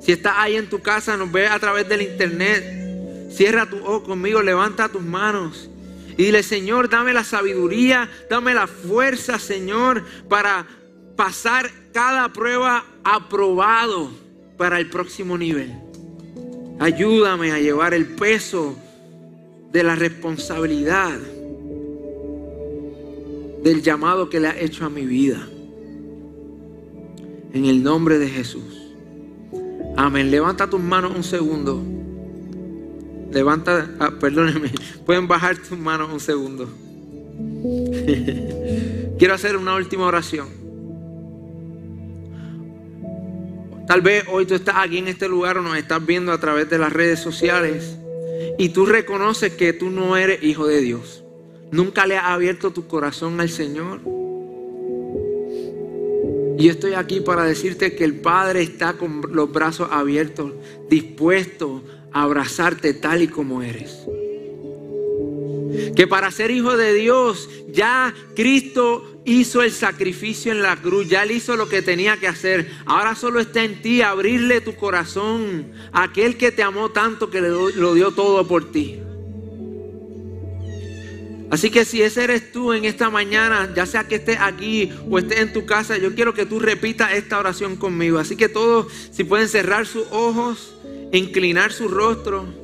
Si 0.00 0.10
estás 0.10 0.34
ahí 0.36 0.56
en 0.56 0.68
tu 0.68 0.80
casa, 0.80 1.16
nos 1.16 1.30
ves 1.30 1.48
a 1.52 1.60
través 1.60 1.88
del 1.88 2.02
internet, 2.02 3.30
cierra 3.30 3.70
tu 3.70 3.76
ojo 3.76 4.02
conmigo, 4.02 4.42
levanta 4.42 4.88
tus 4.88 5.02
manos 5.02 5.70
y 6.18 6.24
dile, 6.24 6.42
Señor, 6.42 6.88
dame 6.88 7.12
la 7.12 7.22
sabiduría, 7.22 8.10
dame 8.28 8.52
la 8.52 8.66
fuerza, 8.66 9.38
Señor, 9.38 10.04
para 10.28 10.66
pasar 11.14 11.70
cada 11.92 12.32
prueba 12.32 12.84
aprobado 13.04 14.10
para 14.56 14.78
el 14.78 14.88
próximo 14.88 15.36
nivel. 15.36 15.72
Ayúdame 16.78 17.52
a 17.52 17.58
llevar 17.58 17.94
el 17.94 18.06
peso 18.06 18.76
de 19.70 19.82
la 19.82 19.94
responsabilidad 19.94 21.18
del 23.62 23.82
llamado 23.82 24.28
que 24.28 24.40
le 24.40 24.48
ha 24.48 24.58
hecho 24.58 24.84
a 24.84 24.90
mi 24.90 25.06
vida. 25.06 25.48
En 27.52 27.66
el 27.66 27.82
nombre 27.82 28.18
de 28.18 28.28
Jesús. 28.28 28.82
Amén. 29.96 30.30
Levanta 30.30 30.68
tus 30.68 30.80
manos 30.80 31.12
un 31.14 31.22
segundo. 31.22 31.80
Levanta, 33.30 33.90
ah, 33.98 34.12
perdónenme, 34.18 34.70
pueden 35.06 35.28
bajar 35.28 35.56
tus 35.56 35.78
manos 35.78 36.10
un 36.12 36.20
segundo. 36.20 36.68
Quiero 39.18 39.34
hacer 39.34 39.56
una 39.56 39.76
última 39.76 40.06
oración. 40.06 40.61
Tal 43.86 44.00
vez 44.00 44.24
hoy 44.30 44.46
tú 44.46 44.54
estás 44.54 44.76
aquí 44.78 44.98
en 44.98 45.08
este 45.08 45.28
lugar 45.28 45.58
o 45.58 45.62
nos 45.62 45.76
estás 45.76 46.04
viendo 46.04 46.32
a 46.32 46.38
través 46.38 46.70
de 46.70 46.78
las 46.78 46.92
redes 46.92 47.18
sociales 47.18 47.96
y 48.58 48.70
tú 48.70 48.86
reconoces 48.86 49.52
que 49.54 49.72
tú 49.72 49.90
no 49.90 50.16
eres 50.16 50.42
hijo 50.42 50.66
de 50.66 50.80
Dios, 50.80 51.24
nunca 51.70 52.06
le 52.06 52.16
has 52.16 52.26
abierto 52.26 52.70
tu 52.70 52.86
corazón 52.86 53.40
al 53.40 53.48
Señor. 53.48 54.00
Y 56.58 56.68
estoy 56.68 56.94
aquí 56.94 57.20
para 57.20 57.44
decirte 57.44 57.96
que 57.96 58.04
el 58.04 58.20
Padre 58.20 58.62
está 58.62 58.92
con 58.92 59.22
los 59.32 59.50
brazos 59.50 59.88
abiertos, 59.90 60.52
dispuesto 60.88 61.82
a 62.12 62.22
abrazarte 62.22 62.94
tal 62.94 63.22
y 63.22 63.28
como 63.28 63.62
eres. 63.62 64.06
Que 65.94 66.06
para 66.06 66.30
ser 66.30 66.50
hijo 66.50 66.76
de 66.76 66.94
Dios 66.94 67.48
ya 67.72 68.14
Cristo 68.34 69.20
hizo 69.24 69.62
el 69.62 69.72
sacrificio 69.72 70.52
en 70.52 70.62
la 70.62 70.76
cruz, 70.76 71.08
ya 71.08 71.22
él 71.22 71.32
hizo 71.32 71.56
lo 71.56 71.68
que 71.68 71.82
tenía 71.82 72.16
que 72.16 72.28
hacer. 72.28 72.70
Ahora 72.86 73.14
solo 73.14 73.40
está 73.40 73.62
en 73.62 73.80
ti 73.82 74.02
abrirle 74.02 74.60
tu 74.60 74.74
corazón 74.74 75.72
a 75.92 76.04
aquel 76.04 76.36
que 76.36 76.52
te 76.52 76.62
amó 76.62 76.90
tanto 76.90 77.30
que 77.30 77.40
lo 77.40 77.94
dio 77.94 78.10
todo 78.12 78.46
por 78.46 78.70
ti. 78.72 78.98
Así 81.52 81.68
que 81.68 81.84
si 81.84 82.00
ese 82.00 82.24
eres 82.24 82.50
tú 82.50 82.72
en 82.72 82.86
esta 82.86 83.10
mañana, 83.10 83.70
ya 83.76 83.84
sea 83.84 84.08
que 84.08 84.14
estés 84.14 84.38
aquí 84.40 84.90
o 85.10 85.18
estés 85.18 85.38
en 85.38 85.52
tu 85.52 85.66
casa, 85.66 85.98
yo 85.98 86.14
quiero 86.14 86.32
que 86.32 86.46
tú 86.46 86.58
repitas 86.58 87.12
esta 87.12 87.38
oración 87.38 87.76
conmigo. 87.76 88.18
Así 88.18 88.36
que 88.36 88.48
todos, 88.48 88.90
si 89.10 89.22
pueden 89.22 89.50
cerrar 89.50 89.86
sus 89.86 90.04
ojos, 90.10 90.74
inclinar 91.12 91.70
su 91.72 91.88
rostro 91.88 92.61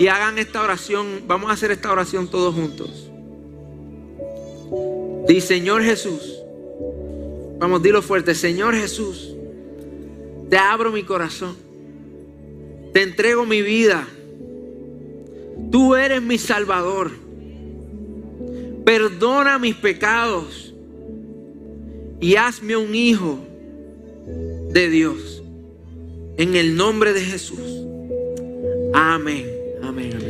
y 0.00 0.08
hagan 0.08 0.38
esta 0.38 0.60
oración, 0.62 1.22
vamos 1.28 1.50
a 1.50 1.52
hacer 1.52 1.70
esta 1.70 1.92
oración 1.92 2.26
todos 2.26 2.52
juntos. 2.52 3.08
Di, 5.28 5.40
Señor 5.40 5.84
Jesús, 5.84 6.42
vamos, 7.60 7.80
dilo 7.80 8.02
fuerte, 8.02 8.34
Señor 8.34 8.74
Jesús, 8.74 9.36
te 10.48 10.56
abro 10.56 10.90
mi 10.90 11.04
corazón, 11.04 11.56
te 12.92 13.02
entrego 13.02 13.46
mi 13.46 13.62
vida, 13.62 14.04
tú 15.70 15.94
eres 15.94 16.20
mi 16.20 16.36
Salvador 16.36 17.12
perdona 18.90 19.58
mis 19.60 19.76
pecados 19.76 20.74
y 22.20 22.34
hazme 22.34 22.76
un 22.76 22.92
hijo 22.92 23.38
de 24.72 24.88
Dios. 24.88 25.42
En 26.36 26.56
el 26.56 26.74
nombre 26.74 27.12
de 27.12 27.20
Jesús. 27.20 27.60
Amén. 28.92 29.59
Amén. 30.00 30.16
Amén. 30.16 30.29